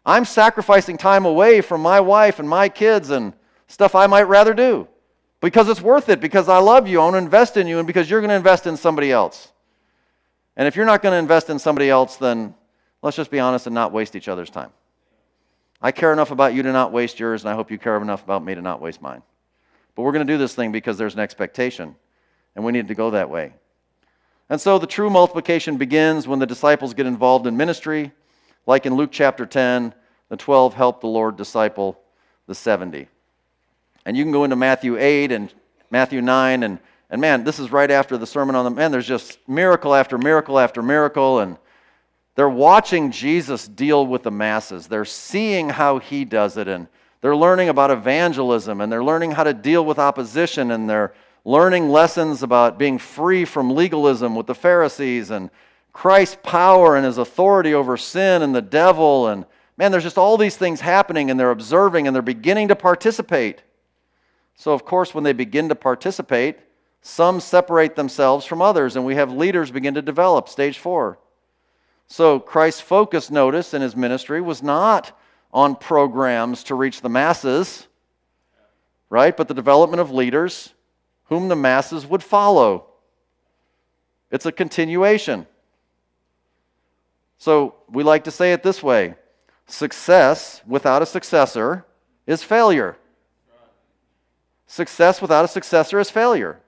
I'm 0.09 0.25
sacrificing 0.25 0.97
time 0.97 1.25
away 1.25 1.61
from 1.61 1.81
my 1.81 1.99
wife 1.99 2.39
and 2.39 2.49
my 2.49 2.67
kids 2.67 3.11
and 3.11 3.31
stuff 3.67 3.93
I 3.93 4.07
might 4.07 4.23
rather 4.23 4.55
do 4.55 4.87
because 5.39 5.69
it's 5.69 5.81
worth 5.81 6.09
it, 6.09 6.19
because 6.19 6.49
I 6.49 6.57
love 6.57 6.87
you, 6.87 6.99
I 6.99 7.03
want 7.03 7.13
to 7.13 7.19
invest 7.19 7.57
in 7.57 7.67
you, 7.67 7.77
and 7.77 7.85
because 7.85 8.09
you're 8.09 8.19
going 8.19 8.29
to 8.29 8.35
invest 8.35 8.65
in 8.65 8.75
somebody 8.75 9.11
else. 9.11 9.51
And 10.57 10.67
if 10.67 10.75
you're 10.75 10.87
not 10.87 11.03
going 11.03 11.13
to 11.13 11.19
invest 11.19 11.51
in 11.51 11.59
somebody 11.59 11.91
else, 11.91 12.15
then 12.15 12.55
let's 13.03 13.15
just 13.15 13.29
be 13.29 13.39
honest 13.39 13.67
and 13.67 13.75
not 13.75 13.91
waste 13.91 14.15
each 14.15 14.27
other's 14.27 14.49
time. 14.49 14.71
I 15.79 15.91
care 15.91 16.11
enough 16.11 16.31
about 16.31 16.55
you 16.55 16.63
to 16.63 16.71
not 16.71 16.91
waste 16.91 17.19
yours, 17.19 17.43
and 17.43 17.51
I 17.51 17.53
hope 17.53 17.69
you 17.69 17.77
care 17.77 17.95
enough 17.95 18.23
about 18.23 18.43
me 18.43 18.55
to 18.55 18.63
not 18.63 18.81
waste 18.81 19.03
mine. 19.03 19.21
But 19.93 20.01
we're 20.01 20.11
going 20.11 20.25
to 20.25 20.33
do 20.33 20.39
this 20.39 20.55
thing 20.55 20.71
because 20.71 20.97
there's 20.97 21.13
an 21.13 21.19
expectation, 21.19 21.95
and 22.55 22.65
we 22.65 22.71
need 22.71 22.87
to 22.87 22.95
go 22.95 23.11
that 23.11 23.29
way. 23.29 23.53
And 24.49 24.59
so 24.59 24.79
the 24.79 24.87
true 24.87 25.11
multiplication 25.11 25.77
begins 25.77 26.27
when 26.27 26.39
the 26.39 26.47
disciples 26.47 26.95
get 26.95 27.05
involved 27.05 27.45
in 27.45 27.55
ministry, 27.55 28.11
like 28.65 28.87
in 28.87 28.95
Luke 28.95 29.11
chapter 29.11 29.45
10, 29.45 29.93
the 30.29 30.37
12 30.37 30.73
helped 30.73 31.01
the 31.01 31.07
Lord 31.07 31.35
disciple 31.35 31.99
the 32.47 32.55
70. 32.55 33.07
And 34.05 34.15
you 34.15 34.23
can 34.23 34.31
go 34.31 34.43
into 34.43 34.55
Matthew 34.55 34.97
8 34.97 35.31
and 35.31 35.53
Matthew 35.91 36.21
9, 36.21 36.63
and, 36.63 36.79
and 37.09 37.19
man, 37.19 37.43
this 37.43 37.59
is 37.59 37.71
right 37.71 37.89
after 37.89 38.17
the 38.17 38.27
Sermon 38.27 38.55
on 38.55 38.63
the 38.63 38.71
Mount. 38.71 38.91
There's 38.91 39.07
just 39.07 39.37
miracle 39.47 39.93
after 39.93 40.17
miracle 40.17 40.59
after 40.59 40.81
miracle, 40.81 41.39
and 41.39 41.57
they're 42.35 42.47
watching 42.47 43.11
Jesus 43.11 43.67
deal 43.67 44.05
with 44.05 44.23
the 44.23 44.31
masses. 44.31 44.87
They're 44.87 45.05
seeing 45.05 45.69
how 45.69 45.99
he 45.99 46.25
does 46.25 46.57
it, 46.57 46.67
and 46.67 46.87
they're 47.21 47.35
learning 47.35 47.69
about 47.69 47.91
evangelism, 47.91 48.81
and 48.81 48.91
they're 48.91 49.03
learning 49.03 49.31
how 49.31 49.43
to 49.43 49.53
deal 49.53 49.83
with 49.83 49.99
opposition, 49.99 50.71
and 50.71 50.89
they're 50.89 51.13
learning 51.43 51.89
lessons 51.89 52.43
about 52.43 52.77
being 52.77 52.97
free 52.97 53.45
from 53.45 53.75
legalism 53.75 54.35
with 54.35 54.45
the 54.45 54.55
Pharisees, 54.55 55.31
and 55.31 55.49
Christ's 55.91 56.37
power 56.43 56.95
and 56.95 57.05
his 57.05 57.17
authority 57.17 57.73
over 57.73 57.97
sin 57.97 58.41
and 58.41 58.55
the 58.55 58.61
devil. 58.61 59.27
And 59.27 59.45
man, 59.79 59.91
there's 59.91 60.03
just 60.03 60.17
all 60.17 60.37
these 60.37 60.57
things 60.57 60.81
happening, 60.81 61.31
and 61.31 61.39
they're 61.39 61.51
observing, 61.51 62.05
and 62.05 62.13
they're 62.13 62.21
beginning 62.21 62.67
to 62.67 62.75
participate. 62.75 63.63
So, 64.55 64.73
of 64.73 64.83
course, 64.83 65.15
when 65.15 65.23
they 65.23 65.31
begin 65.31 65.69
to 65.69 65.75
participate, 65.75 66.59
some 67.01 67.39
separate 67.39 67.95
themselves 67.95 68.45
from 68.45 68.61
others, 68.61 68.97
and 68.97 69.05
we 69.05 69.15
have 69.15 69.31
leaders 69.31 69.71
begin 69.71 69.93
to 69.93 70.01
develop. 70.01 70.49
Stage 70.49 70.77
four. 70.77 71.17
So 72.07 72.39
Christ's 72.39 72.81
focus, 72.81 73.31
notice, 73.31 73.73
in 73.73 73.81
his 73.81 73.95
ministry 73.95 74.41
was 74.41 74.61
not 74.61 75.17
on 75.53 75.75
programs 75.75 76.63
to 76.65 76.75
reach 76.75 77.01
the 77.01 77.09
masses, 77.09 77.87
right? 79.09 79.35
But 79.35 79.47
the 79.47 79.53
development 79.53 80.01
of 80.01 80.11
leaders 80.11 80.73
whom 81.25 81.47
the 81.47 81.55
masses 81.55 82.05
would 82.05 82.23
follow. 82.23 82.87
It's 84.29 84.45
a 84.45 84.51
continuation. 84.51 85.47
So 87.37 87.75
we 87.87 88.03
like 88.03 88.25
to 88.25 88.31
say 88.31 88.51
it 88.51 88.61
this 88.61 88.83
way 88.83 89.15
success 89.71 90.61
without 90.67 91.01
a 91.01 91.05
successor 91.05 91.85
is 92.27 92.43
failure. 92.43 92.97
Success 94.67 95.21
without 95.21 95.45
a 95.45 95.47
successor 95.47 95.99
is 95.99 96.09
failure. 96.09 96.59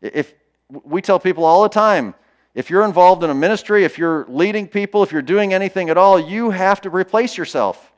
If 0.00 0.34
we 0.70 1.02
tell 1.02 1.18
people 1.18 1.44
all 1.44 1.62
the 1.62 1.68
time, 1.68 2.14
if 2.54 2.70
you're 2.70 2.84
involved 2.84 3.22
in 3.22 3.30
a 3.30 3.34
ministry, 3.34 3.84
if 3.84 3.98
you're 3.98 4.24
leading 4.28 4.66
people, 4.66 5.02
if 5.02 5.12
you're 5.12 5.22
doing 5.22 5.52
anything 5.52 5.90
at 5.90 5.98
all, 5.98 6.18
you 6.18 6.50
have 6.50 6.80
to 6.82 6.90
replace 6.90 7.36
yourself. 7.36 7.92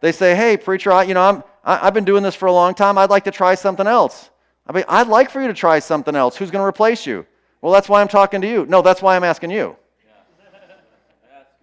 They 0.00 0.12
say, 0.12 0.34
"Hey, 0.34 0.56
preacher, 0.56 0.92
I, 0.92 1.02
you 1.02 1.14
know, 1.14 1.22
I'm, 1.22 1.42
I, 1.64 1.86
I've 1.86 1.94
been 1.94 2.04
doing 2.04 2.22
this 2.22 2.36
for 2.36 2.46
a 2.46 2.52
long 2.52 2.74
time. 2.74 2.96
I'd 2.96 3.10
like 3.10 3.24
to 3.24 3.30
try 3.30 3.54
something 3.56 3.86
else." 3.86 4.30
I 4.66 4.72
mean, 4.72 4.84
I'd 4.88 5.08
like 5.08 5.30
for 5.30 5.40
you 5.40 5.48
to 5.48 5.54
try 5.54 5.78
something 5.78 6.14
else. 6.14 6.36
Who's 6.36 6.50
going 6.50 6.62
to 6.62 6.68
replace 6.68 7.06
you? 7.06 7.26
Well, 7.60 7.72
that's 7.72 7.88
why 7.88 8.00
I'm 8.00 8.08
talking 8.08 8.40
to 8.42 8.48
you. 8.48 8.66
No, 8.66 8.82
that's 8.82 9.02
why 9.02 9.16
I'm 9.16 9.24
asking 9.24 9.50
you. 9.50 9.76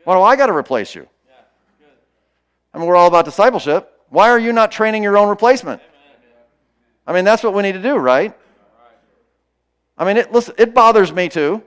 Why 0.03 0.15
do 0.15 0.21
I 0.21 0.35
got 0.35 0.47
to 0.47 0.53
replace 0.53 0.93
you? 0.95 1.07
I 2.75 2.77
mean, 2.77 2.87
we're 2.87 2.97
all 2.97 3.07
about 3.07 3.23
discipleship. 3.23 3.89
Why 4.09 4.29
are 4.29 4.37
you 4.37 4.51
not 4.51 4.69
training 4.69 5.01
your 5.01 5.17
own 5.17 5.29
replacement? 5.29 5.81
I 7.07 7.13
mean, 7.13 7.23
that's 7.23 7.41
what 7.41 7.53
we 7.53 7.63
need 7.63 7.71
to 7.71 7.81
do, 7.81 7.95
right? 7.95 8.35
I 9.97 10.03
mean, 10.03 10.17
it, 10.17 10.33
listen, 10.33 10.55
it 10.57 10.73
bothers 10.73 11.13
me 11.13 11.29
too. 11.29 11.63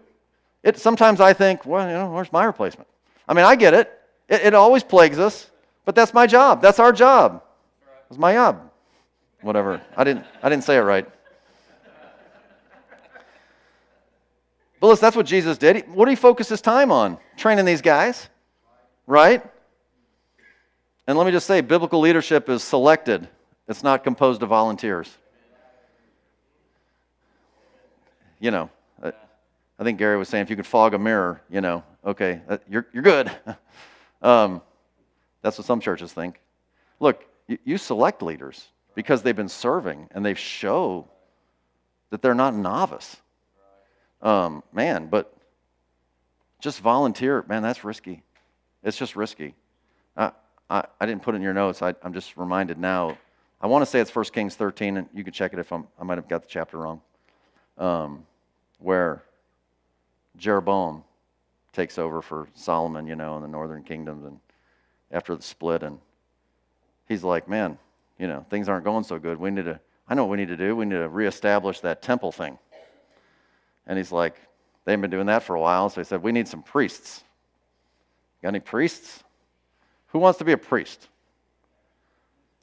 It, 0.62 0.78
sometimes 0.78 1.20
I 1.20 1.32
think, 1.32 1.64
well, 1.64 1.86
you 1.86 1.94
know, 1.94 2.10
where's 2.10 2.30
my 2.30 2.44
replacement? 2.44 2.86
I 3.26 3.32
mean, 3.32 3.46
I 3.46 3.56
get 3.56 3.72
it. 3.72 3.90
it. 4.28 4.42
It 4.42 4.54
always 4.54 4.84
plagues 4.84 5.18
us, 5.18 5.50
but 5.86 5.94
that's 5.94 6.12
my 6.12 6.26
job. 6.26 6.60
That's 6.60 6.78
our 6.78 6.92
job. 6.92 7.42
It's 8.10 8.18
my 8.18 8.34
job. 8.34 8.70
Whatever. 9.40 9.80
I 9.96 10.04
didn't, 10.04 10.26
I 10.42 10.50
didn't 10.50 10.64
say 10.64 10.76
it 10.76 10.80
right. 10.80 11.08
But 14.78 14.88
listen, 14.88 15.06
that's 15.06 15.16
what 15.16 15.26
Jesus 15.26 15.56
did. 15.56 15.88
What 15.88 16.04
did 16.04 16.12
he 16.12 16.16
focus 16.16 16.50
his 16.50 16.60
time 16.60 16.92
on? 16.92 17.16
Training 17.38 17.64
these 17.64 17.80
guys. 17.80 18.28
right? 19.06 19.42
And 21.08 21.16
let 21.16 21.24
me 21.24 21.32
just 21.32 21.46
say 21.46 21.62
biblical 21.62 22.00
leadership 22.00 22.50
is 22.50 22.62
selected, 22.62 23.26
it's 23.66 23.82
not 23.82 24.04
composed 24.04 24.42
of 24.42 24.50
volunteers. 24.50 25.10
You 28.38 28.50
know, 28.50 28.70
I 29.02 29.84
think 29.84 29.98
Gary 29.98 30.18
was 30.18 30.28
saying 30.28 30.42
if 30.42 30.50
you 30.50 30.56
could 30.56 30.66
fog 30.66 30.92
a 30.92 30.98
mirror, 30.98 31.40
you 31.48 31.62
know, 31.62 31.82
okay, 32.04 32.42
uh, 32.46 32.58
you're, 32.68 32.86
you're 32.92 33.02
good. 33.02 33.30
um, 34.22 34.60
that's 35.40 35.56
what 35.56 35.66
some 35.66 35.80
churches 35.80 36.12
think. 36.12 36.40
Look, 37.00 37.24
you, 37.64 37.78
select 37.78 38.22
leaders 38.22 38.68
because 38.94 39.22
they've 39.22 39.34
been 39.34 39.48
serving 39.48 40.08
and 40.10 40.24
they 40.24 40.34
show 40.34 41.08
that 42.10 42.20
they're 42.20 42.34
not 42.34 42.54
novice. 42.54 43.16
Um, 44.20 44.62
man, 44.74 45.06
but 45.06 45.34
just 46.60 46.80
volunteer, 46.80 47.44
man, 47.48 47.62
that's 47.62 47.82
risky. 47.82 48.22
It's 48.84 48.98
just 48.98 49.16
risky. 49.16 49.54
I, 50.70 50.84
I, 51.00 51.06
didn't 51.06 51.22
put 51.22 51.34
it 51.34 51.36
in 51.36 51.42
your 51.42 51.54
notes. 51.54 51.82
I, 51.82 51.94
am 52.04 52.12
just 52.12 52.36
reminded 52.36 52.78
now. 52.78 53.16
I 53.60 53.66
want 53.66 53.82
to 53.82 53.86
say 53.86 54.00
it's 54.00 54.14
1 54.14 54.24
Kings 54.26 54.54
13, 54.54 54.98
and 54.98 55.08
you 55.14 55.24
can 55.24 55.32
check 55.32 55.52
it 55.52 55.58
if 55.58 55.72
I'm, 55.72 55.86
I 55.98 56.04
might 56.04 56.18
have 56.18 56.28
got 56.28 56.42
the 56.42 56.48
chapter 56.48 56.78
wrong, 56.78 57.00
um, 57.78 58.24
where 58.78 59.22
Jeroboam 60.36 61.02
takes 61.72 61.98
over 61.98 62.22
for 62.22 62.48
Solomon, 62.54 63.06
you 63.06 63.16
know, 63.16 63.36
in 63.36 63.42
the 63.42 63.48
northern 63.48 63.82
kingdoms 63.82 64.24
and 64.24 64.38
after 65.10 65.34
the 65.34 65.42
split. 65.42 65.82
And 65.82 65.98
he's 67.08 67.24
like, 67.24 67.48
man, 67.48 67.78
you 68.18 68.26
know, 68.26 68.44
things 68.50 68.68
aren't 68.68 68.84
going 68.84 69.04
so 69.04 69.18
good. 69.18 69.38
We 69.38 69.50
need 69.50 69.64
to, 69.64 69.80
I 70.08 70.14
know 70.14 70.24
what 70.24 70.32
we 70.32 70.36
need 70.36 70.48
to 70.48 70.56
do. 70.56 70.76
We 70.76 70.84
need 70.84 70.96
to 70.96 71.08
reestablish 71.08 71.80
that 71.80 72.02
temple 72.02 72.32
thing. 72.32 72.58
And 73.86 73.96
he's 73.96 74.12
like, 74.12 74.36
they've 74.84 75.00
been 75.00 75.10
doing 75.10 75.26
that 75.26 75.42
for 75.42 75.56
a 75.56 75.60
while. 75.60 75.88
So 75.88 76.00
he 76.00 76.04
said, 76.04 76.22
we 76.22 76.32
need 76.32 76.46
some 76.46 76.62
priests. 76.62 77.22
Got 78.42 78.48
any 78.48 78.60
priests? 78.60 79.24
Who 80.08 80.18
wants 80.18 80.38
to 80.38 80.44
be 80.44 80.52
a 80.52 80.58
priest? 80.58 81.08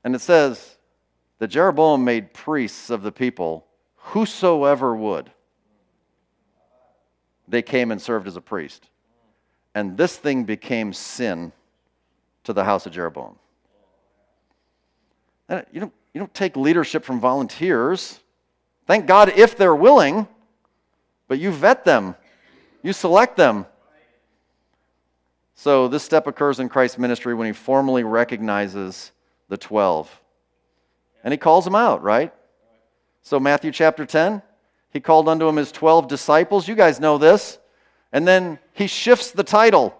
And 0.03 0.15
it 0.15 0.21
says 0.21 0.77
that 1.39 1.47
Jeroboam 1.47 2.03
made 2.03 2.33
priests 2.33 2.89
of 2.89 3.01
the 3.01 3.11
people, 3.11 3.65
whosoever 3.95 4.95
would 4.95 5.31
they 7.47 7.61
came 7.61 7.91
and 7.91 8.01
served 8.01 8.27
as 8.27 8.35
a 8.35 8.41
priest. 8.41 8.89
And 9.73 9.97
this 9.97 10.17
thing 10.17 10.45
became 10.45 10.93
sin 10.93 11.51
to 12.43 12.53
the 12.53 12.63
house 12.63 12.85
of 12.85 12.93
Jeroboam. 12.93 13.35
And 15.49 15.65
you 15.71 15.79
don't, 15.81 15.93
you 16.13 16.19
don't 16.19 16.33
take 16.33 16.55
leadership 16.55 17.03
from 17.03 17.19
volunteers. 17.19 18.19
Thank 18.87 19.05
God 19.05 19.33
if 19.35 19.57
they're 19.57 19.75
willing, 19.75 20.27
but 21.27 21.39
you 21.39 21.51
vet 21.51 21.85
them, 21.85 22.15
you 22.81 22.93
select 22.93 23.37
them. 23.37 23.65
So 25.55 25.87
this 25.87 26.03
step 26.03 26.27
occurs 26.27 26.59
in 26.59 26.69
Christ's 26.69 26.97
ministry 26.97 27.33
when 27.33 27.47
he 27.47 27.53
formally 27.53 28.03
recognizes 28.03 29.11
the 29.47 29.57
12. 29.57 30.21
And 31.23 31.31
he 31.31 31.37
calls 31.37 31.65
them 31.65 31.75
out, 31.75 32.03
right? 32.03 32.33
So, 33.23 33.39
Matthew 33.39 33.71
chapter 33.71 34.05
10, 34.05 34.43
he 34.91 34.99
called 34.99 35.27
unto 35.27 35.47
him 35.47 35.55
his 35.55 35.71
12 35.71 36.07
disciples. 36.07 36.67
You 36.67 36.75
guys 36.75 36.99
know 36.99 37.17
this. 37.17 37.57
And 38.13 38.27
then 38.27 38.59
he 38.73 38.85
shifts 38.85 39.31
the 39.31 39.43
title. 39.43 39.97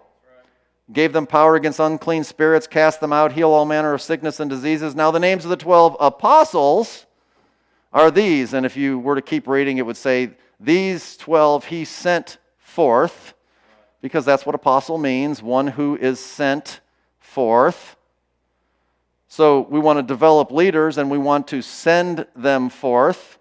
Gave 0.92 1.12
them 1.12 1.26
power 1.26 1.56
against 1.56 1.80
unclean 1.80 2.22
spirits, 2.22 2.68
cast 2.68 3.00
them 3.00 3.12
out, 3.12 3.32
heal 3.32 3.50
all 3.50 3.64
manner 3.64 3.92
of 3.92 4.00
sickness 4.00 4.38
and 4.38 4.48
diseases. 4.48 4.94
Now, 4.94 5.10
the 5.10 5.18
names 5.18 5.44
of 5.44 5.50
the 5.50 5.56
12 5.56 5.96
apostles 5.98 7.06
are 7.92 8.12
these. 8.12 8.54
And 8.54 8.64
if 8.64 8.76
you 8.76 9.00
were 9.00 9.16
to 9.16 9.22
keep 9.22 9.48
reading, 9.48 9.78
it 9.78 9.86
would 9.86 9.96
say, 9.96 10.30
These 10.60 11.16
12 11.16 11.64
he 11.64 11.84
sent 11.84 12.38
forth, 12.58 13.34
because 14.00 14.24
that's 14.24 14.46
what 14.46 14.54
apostle 14.54 14.98
means 14.98 15.42
one 15.42 15.66
who 15.66 15.96
is 15.96 16.20
sent 16.20 16.80
forth. 17.18 17.96
So 19.28 19.62
we 19.68 19.80
want 19.80 19.98
to 19.98 20.02
develop 20.02 20.50
leaders 20.50 20.98
and 20.98 21.10
we 21.10 21.18
want 21.18 21.48
to 21.48 21.62
send 21.62 22.26
them 22.34 22.68
forth. 22.68 23.38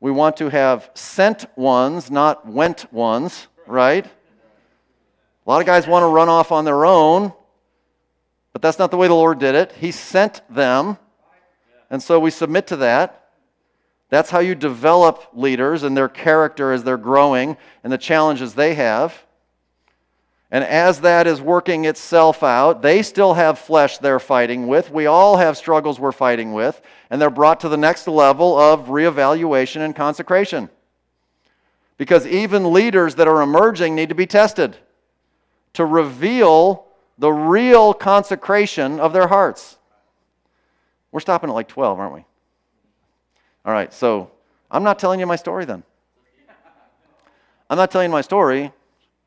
We 0.00 0.10
want 0.10 0.36
to 0.36 0.48
have 0.48 0.90
sent 0.94 1.46
ones, 1.56 2.10
not 2.10 2.46
went 2.46 2.92
ones, 2.92 3.48
right? 3.66 4.06
A 4.06 5.50
lot 5.50 5.60
of 5.60 5.66
guys 5.66 5.86
want 5.86 6.02
to 6.02 6.08
run 6.08 6.28
off 6.28 6.52
on 6.52 6.64
their 6.64 6.84
own, 6.84 7.32
but 8.52 8.62
that's 8.62 8.78
not 8.78 8.90
the 8.90 8.96
way 8.96 9.08
the 9.08 9.14
Lord 9.14 9.38
did 9.38 9.54
it. 9.54 9.72
He 9.72 9.90
sent 9.90 10.42
them, 10.48 10.98
and 11.90 12.02
so 12.02 12.20
we 12.20 12.30
submit 12.30 12.66
to 12.68 12.76
that. 12.76 13.30
That's 14.10 14.30
how 14.30 14.38
you 14.38 14.54
develop 14.54 15.28
leaders 15.34 15.82
and 15.82 15.96
their 15.96 16.08
character 16.08 16.72
as 16.72 16.84
they're 16.84 16.96
growing 16.96 17.56
and 17.82 17.92
the 17.92 17.98
challenges 17.98 18.54
they 18.54 18.74
have. 18.74 19.24
And 20.50 20.64
as 20.64 21.00
that 21.02 21.26
is 21.26 21.42
working 21.42 21.84
itself 21.84 22.42
out, 22.42 22.80
they 22.80 23.02
still 23.02 23.34
have 23.34 23.58
flesh 23.58 23.98
they're 23.98 24.18
fighting 24.18 24.66
with. 24.66 24.90
We 24.90 25.04
all 25.04 25.36
have 25.36 25.58
struggles 25.58 26.00
we're 26.00 26.12
fighting 26.12 26.54
with, 26.54 26.80
and 27.10 27.20
they're 27.20 27.28
brought 27.28 27.60
to 27.60 27.68
the 27.68 27.76
next 27.76 28.08
level 28.08 28.58
of 28.58 28.86
reevaluation 28.86 29.82
and 29.82 29.94
consecration. 29.94 30.70
Because 31.98 32.26
even 32.26 32.72
leaders 32.72 33.16
that 33.16 33.28
are 33.28 33.42
emerging 33.42 33.94
need 33.94 34.08
to 34.08 34.14
be 34.14 34.26
tested 34.26 34.76
to 35.74 35.84
reveal 35.84 36.86
the 37.18 37.30
real 37.30 37.92
consecration 37.92 39.00
of 39.00 39.12
their 39.12 39.26
hearts. 39.26 39.76
We're 41.12 41.20
stopping 41.20 41.50
at 41.50 41.54
like 41.54 41.68
12, 41.68 41.98
aren't 41.98 42.14
we? 42.14 42.24
All 43.66 43.72
right, 43.72 43.92
so 43.92 44.30
I'm 44.70 44.84
not 44.84 44.98
telling 44.98 45.20
you 45.20 45.26
my 45.26 45.36
story 45.36 45.66
then. 45.66 45.82
I'm 47.68 47.76
not 47.76 47.90
telling 47.90 48.08
you 48.08 48.12
my 48.12 48.22
story 48.22 48.72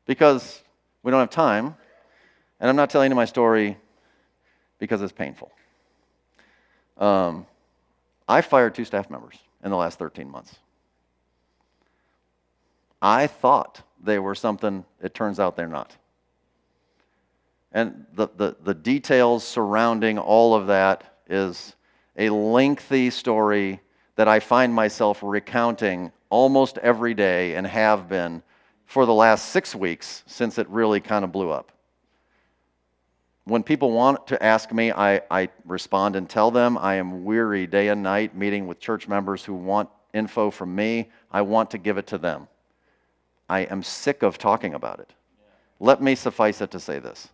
because 0.06 0.61
we 1.02 1.10
don't 1.10 1.20
have 1.20 1.30
time. 1.30 1.76
And 2.60 2.70
I'm 2.70 2.76
not 2.76 2.90
telling 2.90 3.10
you 3.10 3.16
my 3.16 3.24
story 3.24 3.76
because 4.78 5.02
it's 5.02 5.12
painful. 5.12 5.50
Um, 6.98 7.46
I 8.28 8.40
fired 8.40 8.74
two 8.74 8.84
staff 8.84 9.10
members 9.10 9.36
in 9.64 9.70
the 9.70 9.76
last 9.76 9.98
13 9.98 10.30
months. 10.30 10.56
I 13.00 13.26
thought 13.26 13.82
they 14.02 14.18
were 14.18 14.34
something, 14.34 14.84
it 15.02 15.12
turns 15.12 15.40
out 15.40 15.56
they're 15.56 15.66
not. 15.66 15.96
And 17.72 18.06
the, 18.14 18.28
the, 18.36 18.56
the 18.62 18.74
details 18.74 19.44
surrounding 19.44 20.18
all 20.18 20.54
of 20.54 20.68
that 20.68 21.20
is 21.28 21.74
a 22.16 22.30
lengthy 22.30 23.10
story 23.10 23.80
that 24.16 24.28
I 24.28 24.40
find 24.40 24.72
myself 24.74 25.20
recounting 25.22 26.12
almost 26.28 26.78
every 26.78 27.14
day 27.14 27.54
and 27.54 27.66
have 27.66 28.08
been 28.08 28.42
for 28.92 29.06
the 29.06 29.14
last 29.14 29.48
six 29.48 29.74
weeks 29.74 30.22
since 30.26 30.58
it 30.58 30.68
really 30.68 31.00
kind 31.00 31.24
of 31.24 31.32
blew 31.32 31.48
up. 31.48 31.72
When 33.44 33.62
people 33.62 33.90
want 33.90 34.26
to 34.26 34.42
ask 34.44 34.70
me, 34.70 34.92
I, 34.92 35.22
I 35.30 35.48
respond 35.64 36.14
and 36.14 36.28
tell 36.28 36.50
them 36.50 36.76
I 36.76 36.96
am 36.96 37.24
weary 37.24 37.66
day 37.66 37.88
and 37.88 38.02
night 38.02 38.36
meeting 38.36 38.66
with 38.66 38.80
church 38.80 39.08
members 39.08 39.46
who 39.46 39.54
want 39.54 39.88
info 40.12 40.50
from 40.50 40.74
me. 40.74 41.10
I 41.30 41.40
want 41.40 41.70
to 41.70 41.78
give 41.78 41.96
it 41.96 42.06
to 42.08 42.18
them. 42.18 42.48
I 43.48 43.60
am 43.60 43.82
sick 43.82 44.22
of 44.22 44.36
talking 44.36 44.74
about 44.74 45.00
it. 45.00 45.10
Let 45.80 46.02
me 46.02 46.14
suffice 46.14 46.60
it 46.60 46.70
to 46.72 46.78
say 46.78 46.98
this. 46.98 47.30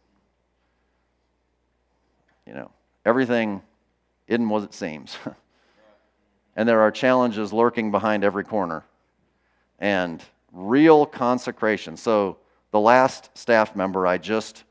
You 2.46 2.54
know, 2.54 2.70
everything 3.04 3.62
isn't 4.28 4.48
what 4.48 4.62
it 4.62 4.74
seems. 4.74 5.18
and 6.54 6.68
there 6.68 6.82
are 6.82 6.92
challenges 6.92 7.52
lurking 7.52 7.90
behind 7.90 8.22
every 8.22 8.44
corner. 8.44 8.84
And 9.80 10.22
real 10.52 11.06
consecration. 11.06 11.96
So 11.96 12.38
the 12.70 12.80
last 12.80 13.36
staff 13.36 13.76
member 13.76 14.06
I 14.06 14.18
just 14.18 14.64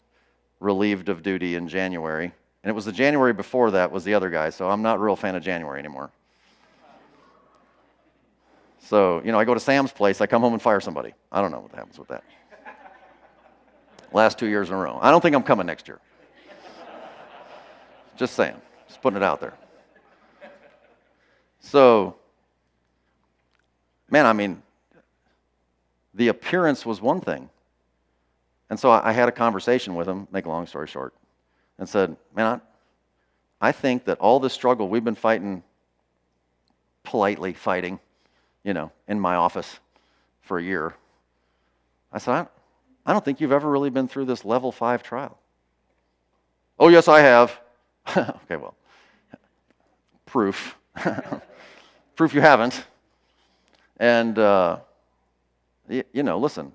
relieved 0.60 1.10
of 1.10 1.24
duty 1.24 1.56
in 1.56 1.68
January, 1.68 2.26
and 2.64 2.70
it 2.70 2.74
was 2.74 2.86
the 2.86 2.92
January 2.92 3.34
before 3.34 3.72
that 3.72 3.92
was 3.92 4.04
the 4.04 4.14
other 4.14 4.30
guy, 4.30 4.50
so 4.50 4.70
I'm 4.70 4.82
not 4.82 4.98
a 4.98 5.00
real 5.00 5.16
fan 5.16 5.36
of 5.36 5.44
January 5.44 5.80
anymore. 5.80 6.12
So, 8.80 9.22
you 9.26 9.32
know, 9.32 9.40
I 9.40 9.46
go 9.46 9.54
to 9.54 9.60
Sam's 9.60 9.92
place, 9.92 10.22
I 10.22 10.28
come 10.28 10.42
home 10.42 10.54
and 10.54 10.62
fire 10.62 10.80
somebody. 10.80 11.14
I 11.32 11.42
don't 11.42 11.52
know 11.52 11.60
what 11.60 11.74
happens 11.74 12.00
with 12.00 12.08
that. 12.08 12.24
Last 14.14 14.40
two 14.40 14.48
years 14.48 14.70
in 14.70 14.76
a 14.76 14.78
row. 14.78 14.98
I 15.02 15.12
don't 15.12 15.22
think 15.22 15.36
I'm 15.36 15.44
coming 15.44 15.66
next 15.66 15.88
year. 15.88 16.00
Just 18.16 18.34
saying, 18.34 18.56
just 18.88 19.02
putting 19.02 19.18
it 19.18 19.24
out 19.24 19.42
there. 19.42 19.54
So, 21.60 22.16
man, 24.10 24.26
I 24.26 24.32
mean, 24.32 24.64
the 26.18 26.28
appearance 26.28 26.86
was 26.86 27.00
one 27.00 27.22
thing. 27.22 27.50
And 28.70 28.80
so 28.80 28.92
I, 28.92 29.14
had 29.14 29.30
a 29.30 29.32
conversation 29.32 29.96
with 29.96 30.08
him, 30.08 30.28
make 30.32 30.46
a 30.46 30.50
long 30.50 30.68
story 30.68 30.88
short, 30.88 31.14
and 31.78 31.88
said, 31.88 32.18
Man, 32.36 32.60
I, 33.62 33.72
think 33.72 34.06
that 34.06 34.18
all 34.18 34.42
this 34.42 34.52
struggle 34.52 34.90
we've 34.90 35.04
been 35.04 35.16
fighting, 35.16 35.64
politely 37.04 37.54
fighting, 37.54 38.00
you 38.64 38.74
know, 38.74 38.92
in 39.08 39.20
my 39.20 39.36
office 39.36 39.80
for 40.42 40.58
a 40.58 40.64
year. 40.64 40.96
I 42.12 42.18
said, 42.18 42.34
I, 42.34 42.48
I 43.06 43.14
don't 43.14 43.24
think 43.24 43.40
you've 43.40 43.54
ever 43.54 43.70
really 43.70 43.90
been 43.90 44.10
through 44.10 44.26
this 44.26 44.44
level 44.44 44.72
five 44.72 45.04
trial. 45.04 45.38
Oh, 46.78 46.90
yes, 46.90 47.08
I 47.08 47.22
have. 47.22 47.58
okay, 48.18 48.58
well, 48.58 48.76
proof. 50.26 50.76
proof 52.16 52.34
you 52.34 52.42
haven't. 52.42 52.84
And, 53.98 54.38
uh, 54.38 54.80
you 55.90 56.24
know, 56.24 56.38
listen, 56.38 56.72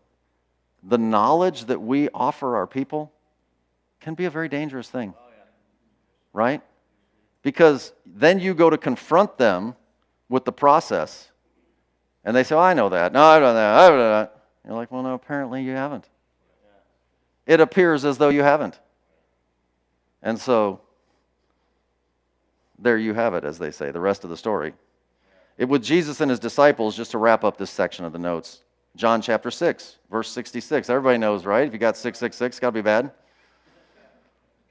the 0.83 0.99
knowledge 0.99 1.67
that 1.67 1.81
we 1.81 2.09
offer 2.11 2.57
our 2.57 2.67
people 2.67 3.13
can 4.01 4.15
be 4.15 4.25
a 4.25 4.31
very 4.31 4.49
dangerous 4.49 4.89
thing. 4.89 5.15
Oh, 5.17 5.23
right? 6.33 6.61
Because 7.43 7.93
then 8.07 8.39
you 8.39 8.55
go 8.55 8.71
to 8.71 8.79
confront 8.79 9.39
them 9.39 9.77
with 10.29 10.45
the 10.45 10.53
process. 10.53 11.31
And 12.25 12.35
they 12.37 12.45
say, 12.45 12.55
oh, 12.55 12.61
I 12.61 12.75
know 12.75 12.89
that. 12.89 13.13
No, 13.13 13.23
I 13.23 13.39
don't 13.39 13.49
know 13.49 13.55
that. 13.55 13.75
I 13.75 13.89
don't 13.89 13.99
know 13.99 14.11
that. 14.11 14.43
You're 14.65 14.75
like, 14.75 14.93
well, 14.93 15.03
no, 15.03 15.15
apparently 15.15 15.63
you 15.63 15.73
haven't. 15.73 16.09
It 17.47 17.61
appears 17.61 18.05
as 18.05 18.19
though 18.19 18.29
you 18.29 18.43
haven't. 18.43 18.79
And 20.23 20.39
so, 20.39 20.81
there 22.79 22.97
you 22.97 23.13
have 23.15 23.35
it, 23.35 23.45
as 23.45 23.59
they 23.59 23.73
say, 23.73 23.91
the 23.91 24.01
rest 24.01 24.23
of 24.23 24.31
the 24.31 24.37
story. 24.37 24.73
It, 25.59 25.69
with 25.69 25.83
Jesus 25.83 26.21
and 26.21 26.31
his 26.31 26.39
disciples, 26.39 26.97
just 26.97 27.11
to 27.11 27.19
wrap 27.19 27.43
up 27.43 27.57
this 27.57 27.71
section 27.71 28.05
of 28.05 28.13
the 28.13 28.19
notes, 28.19 28.63
John 28.97 29.23
chapter 29.23 29.51
6, 29.51 29.97
verse 30.11 30.31
66. 30.31 30.91
Everybody 30.91 31.19
knows, 31.19 31.47
right? 31.47 31.67
If 31.67 31.73
you 31.73 31.79
got 31.79 31.97
666, 31.97 32.61
got 32.61 32.69
to 32.69 32.73
be 32.73 32.83
bad. 32.83 33.11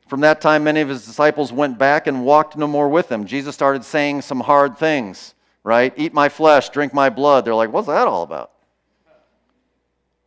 From 0.08 0.22
that 0.22 0.42
time, 0.42 0.64
many 0.64 0.82
of 0.82 0.90
his 0.90 1.06
disciples 1.06 1.52
went 1.52 1.78
back 1.78 2.06
and 2.06 2.26
walked 2.26 2.58
no 2.58 2.68
more 2.68 2.90
with 2.90 3.10
him. 3.10 3.26
Jesus 3.26 3.56
started 3.56 3.84
saying 3.84 4.22
some 4.22 4.42
hard 4.42 4.78
things, 4.78 5.34
right? 5.64 5.94
Eat 5.96 6.14
my 6.14 6.30
flesh, 6.30 6.70
drink 6.70 6.94
my 6.94 7.10
blood. 7.10 7.46
They're 7.46 7.56
like, 7.56 7.72
what's 7.72 7.88
that 7.88 8.08
all 8.08 8.24
about? 8.24 8.52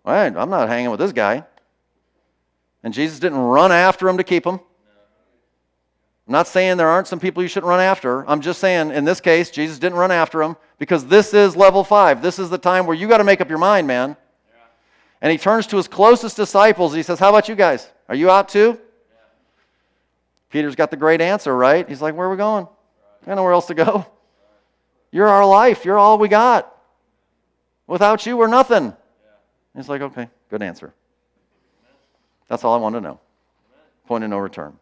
All 0.04 0.14
right, 0.14 0.34
I'm 0.34 0.50
not 0.50 0.68
hanging 0.68 0.90
with 0.90 1.00
this 1.00 1.12
guy. 1.12 1.44
And 2.82 2.92
Jesus 2.92 3.18
didn't 3.18 3.38
run 3.38 3.72
after 3.72 4.08
him 4.08 4.16
to 4.16 4.24
keep 4.24 4.44
him. 4.46 4.60
I'm 6.26 6.32
not 6.32 6.48
saying 6.48 6.78
there 6.78 6.88
aren't 6.88 7.06
some 7.06 7.20
people 7.20 7.42
you 7.42 7.48
shouldn't 7.48 7.68
run 7.68 7.80
after. 7.80 8.28
I'm 8.28 8.40
just 8.40 8.58
saying 8.58 8.90
in 8.92 9.04
this 9.04 9.20
case, 9.20 9.50
Jesus 9.50 9.78
didn't 9.78 9.98
run 9.98 10.10
after 10.10 10.42
him 10.42 10.56
because 10.78 11.04
this 11.06 11.34
is 11.34 11.54
level 11.54 11.84
five. 11.84 12.22
This 12.22 12.38
is 12.38 12.48
the 12.48 12.56
time 12.56 12.86
where 12.86 12.96
you 12.96 13.06
got 13.08 13.18
to 13.18 13.24
make 13.24 13.42
up 13.42 13.48
your 13.50 13.58
mind, 13.58 13.86
man. 13.86 14.16
Yeah. 14.48 14.60
And 15.20 15.32
he 15.32 15.36
turns 15.36 15.66
to 15.68 15.76
his 15.76 15.86
closest 15.86 16.36
disciples. 16.36 16.94
He 16.94 17.02
says, 17.02 17.18
How 17.18 17.28
about 17.28 17.48
you 17.48 17.54
guys? 17.54 17.90
Are 18.08 18.14
you 18.14 18.30
out 18.30 18.48
too? 18.48 18.78
Yeah. 18.78 19.16
Peter's 20.48 20.74
got 20.74 20.90
the 20.90 20.96
great 20.96 21.20
answer, 21.20 21.54
right? 21.54 21.86
He's 21.86 22.00
like, 22.00 22.14
Where 22.14 22.26
are 22.26 22.30
we 22.30 22.38
going? 22.38 22.68
I 23.26 23.34
know 23.34 23.42
where 23.42 23.52
else 23.52 23.66
to 23.66 23.74
go. 23.74 24.06
You're 25.10 25.28
our 25.28 25.46
life. 25.46 25.84
You're 25.84 25.98
all 25.98 26.18
we 26.18 26.28
got. 26.28 26.74
Without 27.86 28.24
you, 28.24 28.38
we're 28.38 28.46
nothing. 28.46 28.86
Yeah. 28.86 28.96
He's 29.76 29.90
like, 29.90 30.00
Okay, 30.00 30.30
good 30.48 30.62
answer. 30.62 30.94
That's 32.48 32.64
all 32.64 32.74
I 32.74 32.78
want 32.78 32.94
to 32.94 33.02
know. 33.02 33.20
Point 34.06 34.24
of 34.24 34.30
no 34.30 34.38
return. 34.38 34.78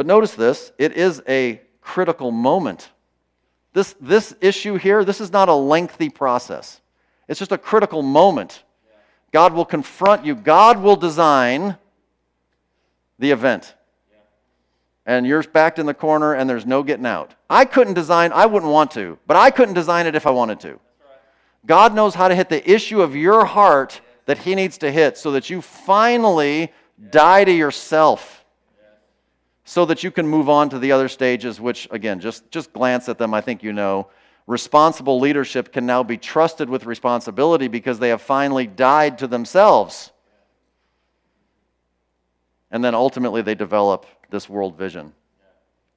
But 0.00 0.06
notice 0.06 0.32
this 0.32 0.72
it 0.78 0.94
is 0.94 1.22
a 1.28 1.60
critical 1.82 2.30
moment. 2.30 2.88
This, 3.74 3.94
this 4.00 4.34
issue 4.40 4.76
here, 4.76 5.04
this 5.04 5.20
is 5.20 5.30
not 5.30 5.50
a 5.50 5.54
lengthy 5.54 6.08
process. 6.08 6.80
It's 7.28 7.38
just 7.38 7.52
a 7.52 7.58
critical 7.58 8.00
moment. 8.00 8.62
God 9.30 9.52
will 9.52 9.66
confront 9.66 10.24
you, 10.24 10.34
God 10.34 10.82
will 10.82 10.96
design 10.96 11.76
the 13.18 13.30
event. 13.30 13.74
And 15.04 15.26
you're 15.26 15.42
backed 15.42 15.78
in 15.78 15.84
the 15.84 15.92
corner 15.92 16.32
and 16.32 16.48
there's 16.48 16.64
no 16.64 16.82
getting 16.82 17.04
out. 17.04 17.34
I 17.50 17.66
couldn't 17.66 17.92
design, 17.92 18.32
I 18.32 18.46
wouldn't 18.46 18.72
want 18.72 18.92
to, 18.92 19.18
but 19.26 19.36
I 19.36 19.50
couldn't 19.50 19.74
design 19.74 20.06
it 20.06 20.14
if 20.14 20.26
I 20.26 20.30
wanted 20.30 20.60
to. 20.60 20.80
God 21.66 21.94
knows 21.94 22.14
how 22.14 22.28
to 22.28 22.34
hit 22.34 22.48
the 22.48 22.70
issue 22.70 23.02
of 23.02 23.14
your 23.14 23.44
heart 23.44 24.00
that 24.24 24.38
He 24.38 24.54
needs 24.54 24.78
to 24.78 24.90
hit 24.90 25.18
so 25.18 25.32
that 25.32 25.50
you 25.50 25.60
finally 25.60 26.72
die 27.10 27.44
to 27.44 27.52
yourself 27.52 28.39
so 29.70 29.84
that 29.84 30.02
you 30.02 30.10
can 30.10 30.26
move 30.26 30.48
on 30.48 30.68
to 30.68 30.80
the 30.80 30.90
other 30.90 31.06
stages, 31.06 31.60
which, 31.60 31.86
again, 31.92 32.18
just, 32.18 32.50
just 32.50 32.72
glance 32.72 33.08
at 33.08 33.18
them, 33.18 33.32
I 33.32 33.40
think 33.40 33.62
you 33.62 33.72
know. 33.72 34.08
Responsible 34.48 35.20
leadership 35.20 35.72
can 35.72 35.86
now 35.86 36.02
be 36.02 36.16
trusted 36.16 36.68
with 36.68 36.86
responsibility 36.86 37.68
because 37.68 38.00
they 38.00 38.08
have 38.08 38.20
finally 38.20 38.66
died 38.66 39.18
to 39.18 39.28
themselves. 39.28 40.10
And 42.72 42.82
then 42.82 42.96
ultimately 42.96 43.42
they 43.42 43.54
develop 43.54 44.06
this 44.28 44.48
world 44.48 44.76
vision. 44.76 45.12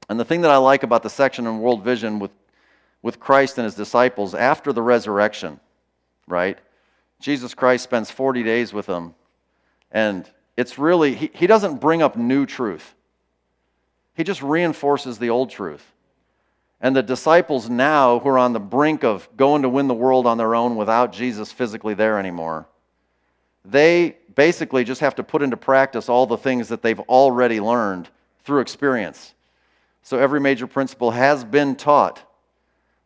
And 0.07 0.19
the 0.19 0.25
thing 0.25 0.41
that 0.41 0.51
I 0.51 0.57
like 0.57 0.83
about 0.83 1.01
the 1.01 1.09
section 1.09 1.47
on 1.47 1.59
world 1.59 1.83
vision 1.83 2.19
with, 2.19 2.29
with 3.01 3.19
Christ 3.19 3.57
and 3.57 3.65
his 3.65 3.73
disciples 3.73 4.35
after 4.35 4.71
the 4.71 4.83
resurrection, 4.83 5.59
right? 6.27 6.59
Jesus 7.19 7.55
Christ 7.55 7.85
spends 7.85 8.11
40 8.11 8.43
days 8.43 8.71
with 8.71 8.85
them. 8.85 9.15
And 9.91 10.29
it's 10.55 10.77
really, 10.77 11.15
he, 11.15 11.31
he 11.33 11.47
doesn't 11.47 11.81
bring 11.81 12.03
up 12.03 12.15
new 12.15 12.45
truth. 12.45 12.93
He 14.15 14.23
just 14.23 14.41
reinforces 14.41 15.17
the 15.17 15.29
old 15.29 15.49
truth. 15.49 15.83
And 16.79 16.95
the 16.95 17.01
disciples 17.01 17.69
now, 17.69 18.19
who 18.19 18.29
are 18.29 18.37
on 18.37 18.53
the 18.53 18.59
brink 18.59 19.03
of 19.03 19.29
going 19.37 19.61
to 19.61 19.69
win 19.69 19.87
the 19.87 19.93
world 19.93 20.27
on 20.27 20.37
their 20.37 20.53
own 20.53 20.75
without 20.75 21.13
Jesus 21.13 21.51
physically 21.51 21.93
there 21.93 22.19
anymore, 22.19 22.67
they 23.63 24.17
basically 24.35 24.83
just 24.83 25.01
have 25.01 25.15
to 25.15 25.23
put 25.23 25.41
into 25.41 25.55
practice 25.55 26.09
all 26.09 26.25
the 26.25 26.37
things 26.37 26.67
that 26.67 26.81
they've 26.81 26.99
already 27.01 27.59
learned 27.59 28.09
through 28.43 28.59
experience. 28.59 29.33
So 30.01 30.19
every 30.19 30.41
major 30.41 30.67
principle 30.67 31.11
has 31.11 31.45
been 31.45 31.75
taught. 31.75 32.21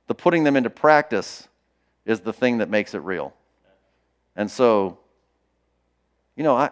The 0.08 0.16
putting 0.16 0.43
them 0.43 0.55
into 0.55 0.72
practice 0.72 1.47
is 2.05 2.22
the 2.22 2.34
thing 2.34 2.58
that 2.58 2.70
makes 2.70 2.95
it 2.95 2.99
real. 2.99 3.34
And 4.36 4.49
so, 4.49 4.97
you 6.36 6.43
know, 6.43 6.55
I, 6.55 6.72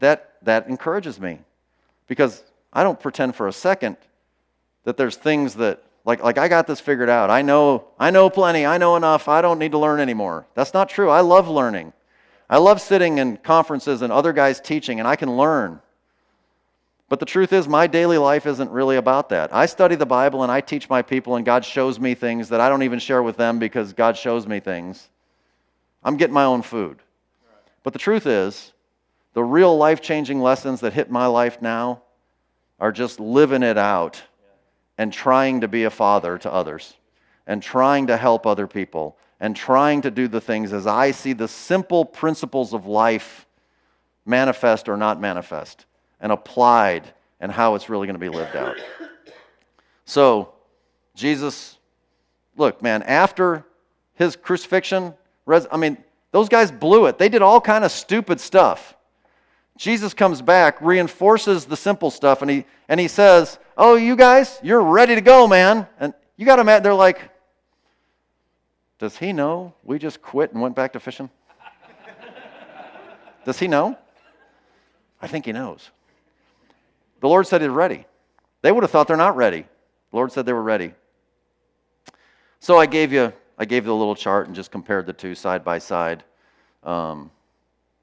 that, 0.00 0.34
that 0.42 0.66
encourages 0.68 1.20
me 1.20 1.38
because 2.08 2.42
I 2.72 2.82
don't 2.82 3.00
pretend 3.00 3.34
for 3.34 3.48
a 3.48 3.52
second 3.52 3.96
that 4.84 4.96
there's 4.96 5.16
things 5.16 5.54
that 5.56 5.82
like 6.04 6.22
like 6.22 6.38
I 6.38 6.48
got 6.48 6.66
this 6.66 6.80
figured 6.80 7.10
out. 7.10 7.30
I 7.30 7.42
know 7.42 7.88
I 7.98 8.10
know 8.10 8.30
plenty. 8.30 8.64
I 8.64 8.78
know 8.78 8.96
enough. 8.96 9.28
I 9.28 9.42
don't 9.42 9.58
need 9.58 9.72
to 9.72 9.78
learn 9.78 10.00
anymore. 10.00 10.46
That's 10.54 10.72
not 10.72 10.88
true. 10.88 11.10
I 11.10 11.20
love 11.20 11.48
learning. 11.48 11.92
I 12.48 12.58
love 12.58 12.80
sitting 12.80 13.18
in 13.18 13.36
conferences 13.36 14.02
and 14.02 14.12
other 14.12 14.32
guys 14.32 14.60
teaching 14.60 14.98
and 14.98 15.06
I 15.06 15.16
can 15.16 15.36
learn. 15.36 15.80
But 17.08 17.18
the 17.18 17.26
truth 17.26 17.52
is 17.52 17.66
my 17.66 17.88
daily 17.88 18.18
life 18.18 18.46
isn't 18.46 18.70
really 18.70 18.96
about 18.96 19.28
that. 19.30 19.52
I 19.52 19.66
study 19.66 19.96
the 19.96 20.06
Bible 20.06 20.42
and 20.42 20.50
I 20.50 20.60
teach 20.60 20.88
my 20.88 21.02
people 21.02 21.36
and 21.36 21.44
God 21.44 21.64
shows 21.64 21.98
me 21.98 22.14
things 22.14 22.48
that 22.50 22.60
I 22.60 22.68
don't 22.68 22.84
even 22.84 23.00
share 23.00 23.22
with 23.22 23.36
them 23.36 23.58
because 23.58 23.92
God 23.92 24.16
shows 24.16 24.46
me 24.46 24.60
things. 24.60 25.08
I'm 26.04 26.16
getting 26.16 26.34
my 26.34 26.44
own 26.44 26.62
food. 26.62 26.98
But 27.82 27.92
the 27.92 27.98
truth 27.98 28.26
is, 28.26 28.72
the 29.34 29.42
real 29.42 29.76
life-changing 29.76 30.40
lessons 30.40 30.80
that 30.80 30.92
hit 30.92 31.10
my 31.10 31.26
life 31.26 31.60
now 31.60 32.02
are 32.80 32.92
just 32.92 33.20
living 33.20 33.62
it 33.62 33.76
out 33.78 34.22
and 34.98 35.12
trying 35.12 35.60
to 35.60 35.68
be 35.68 35.84
a 35.84 35.90
father 35.90 36.38
to 36.38 36.52
others 36.52 36.94
and 37.46 37.62
trying 37.62 38.06
to 38.06 38.16
help 38.16 38.46
other 38.46 38.66
people 38.66 39.16
and 39.40 39.56
trying 39.56 40.02
to 40.02 40.10
do 40.10 40.28
the 40.28 40.40
things 40.40 40.72
as 40.72 40.86
I 40.86 41.10
see 41.10 41.32
the 41.32 41.48
simple 41.48 42.04
principles 42.04 42.74
of 42.74 42.86
life 42.86 43.46
manifest 44.24 44.88
or 44.88 44.96
not 44.96 45.20
manifest 45.20 45.86
and 46.20 46.32
applied 46.32 47.04
and 47.40 47.50
how 47.50 47.74
it's 47.74 47.88
really 47.88 48.06
going 48.06 48.14
to 48.14 48.20
be 48.20 48.28
lived 48.28 48.56
out. 48.56 48.76
So, 50.04 50.52
Jesus, 51.14 51.78
look, 52.56 52.82
man, 52.82 53.02
after 53.02 53.64
his 54.14 54.36
crucifixion, 54.36 55.14
I 55.48 55.76
mean, 55.76 55.96
those 56.32 56.48
guys 56.48 56.70
blew 56.70 57.06
it. 57.06 57.18
They 57.18 57.28
did 57.28 57.42
all 57.42 57.60
kind 57.60 57.84
of 57.84 57.90
stupid 57.90 58.40
stuff. 58.40 58.94
Jesus 59.80 60.12
comes 60.12 60.42
back, 60.42 60.76
reinforces 60.82 61.64
the 61.64 61.74
simple 61.74 62.10
stuff, 62.10 62.42
and 62.42 62.50
he, 62.50 62.66
and 62.90 63.00
he 63.00 63.08
says, 63.08 63.58
Oh, 63.78 63.94
you 63.94 64.14
guys, 64.14 64.60
you're 64.62 64.82
ready 64.82 65.14
to 65.14 65.22
go, 65.22 65.46
man. 65.48 65.86
And 65.98 66.12
you 66.36 66.44
got 66.44 66.56
them 66.56 66.68
at, 66.68 66.82
they're 66.82 66.92
like, 66.92 67.30
Does 68.98 69.16
he 69.16 69.32
know 69.32 69.72
we 69.82 69.98
just 69.98 70.20
quit 70.20 70.52
and 70.52 70.60
went 70.60 70.76
back 70.76 70.92
to 70.92 71.00
fishing? 71.00 71.30
Does 73.46 73.58
he 73.58 73.68
know? 73.68 73.96
I 75.22 75.26
think 75.26 75.46
he 75.46 75.52
knows. 75.52 75.90
The 77.22 77.28
Lord 77.28 77.46
said 77.46 77.62
he's 77.62 77.70
ready. 77.70 78.04
They 78.60 78.72
would 78.72 78.84
have 78.84 78.90
thought 78.90 79.08
they're 79.08 79.16
not 79.16 79.34
ready. 79.34 79.62
The 79.62 80.16
Lord 80.16 80.30
said 80.30 80.44
they 80.44 80.52
were 80.52 80.62
ready. 80.62 80.92
So 82.58 82.76
I 82.76 82.84
gave 82.84 83.14
you, 83.14 83.32
I 83.56 83.64
gave 83.64 83.86
you 83.86 83.92
a 83.92 83.94
little 83.94 84.14
chart 84.14 84.46
and 84.46 84.54
just 84.54 84.70
compared 84.70 85.06
the 85.06 85.14
two 85.14 85.34
side 85.34 85.64
by 85.64 85.78
side. 85.78 86.22
Um, 86.84 87.30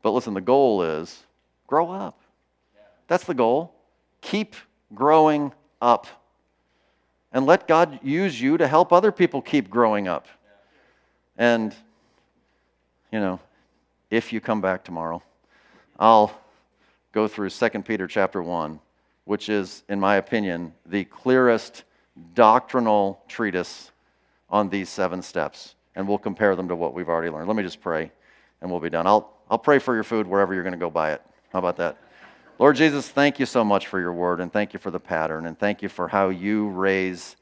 but 0.02 0.10
listen, 0.10 0.34
the 0.34 0.42
goal 0.42 0.82
is 0.82 1.27
Grow 1.68 1.92
up. 1.92 2.20
That's 3.08 3.26
the 3.26 3.34
goal. 3.34 3.74
Keep 4.22 4.56
growing 4.96 5.54
up. 5.82 6.08
And 7.32 7.46
let 7.46 7.68
God 7.68 8.00
use 8.02 8.40
you 8.40 8.58
to 8.58 8.68
help 8.68 8.92
other 8.92 9.12
people 9.12 9.42
keep 9.42 9.70
growing 9.70 10.08
up. 10.08 10.28
And, 11.38 11.76
you 13.12 13.20
know, 13.20 13.40
if 14.10 14.34
you 14.34 14.40
come 14.40 14.62
back 14.62 14.84
tomorrow, 14.84 15.22
I'll 16.00 16.34
go 17.12 17.28
through 17.28 17.50
2 17.50 17.70
Peter 17.84 18.08
chapter 18.08 18.42
1, 18.42 18.80
which 19.26 19.50
is, 19.50 19.84
in 19.90 20.00
my 20.00 20.16
opinion, 20.16 20.74
the 20.86 21.04
clearest 21.04 21.84
doctrinal 22.34 23.22
treatise 23.28 23.92
on 24.50 24.70
these 24.70 24.90
seven 24.90 25.22
steps. 25.22 25.76
And 25.96 26.08
we'll 26.08 26.18
compare 26.18 26.56
them 26.56 26.68
to 26.70 26.76
what 26.76 26.94
we've 26.94 27.10
already 27.10 27.30
learned. 27.30 27.48
Let 27.48 27.58
me 27.58 27.64
just 27.64 27.82
pray, 27.82 28.12
and 28.62 28.72
we'll 28.72 28.80
be 28.80 28.90
done. 28.90 29.06
I'll, 29.06 29.34
I'll 29.50 29.58
pray 29.58 29.80
for 29.80 29.94
your 29.94 30.04
food 30.04 30.28
wherever 30.28 30.54
you're 30.54 30.64
going 30.64 30.74
to 30.74 30.80
go 30.80 30.90
buy 30.90 31.14
it. 31.14 31.22
How 31.54 31.60
about 31.60 31.78
that? 31.78 31.98
Lord 32.60 32.76
Jesus, 32.76 33.08
thank 33.08 33.40
you 33.40 33.46
so 33.46 33.64
much 33.64 33.88
for 33.88 34.00
your 34.00 34.14
word, 34.14 34.40
and 34.40 34.52
thank 34.52 34.74
you 34.74 34.80
for 34.80 34.92
the 34.92 35.00
pattern, 35.00 35.46
and 35.46 35.58
thank 35.58 35.82
you 35.82 35.90
for 35.90 36.08
how 36.08 36.30
you 36.30 36.70
raise 36.70 37.36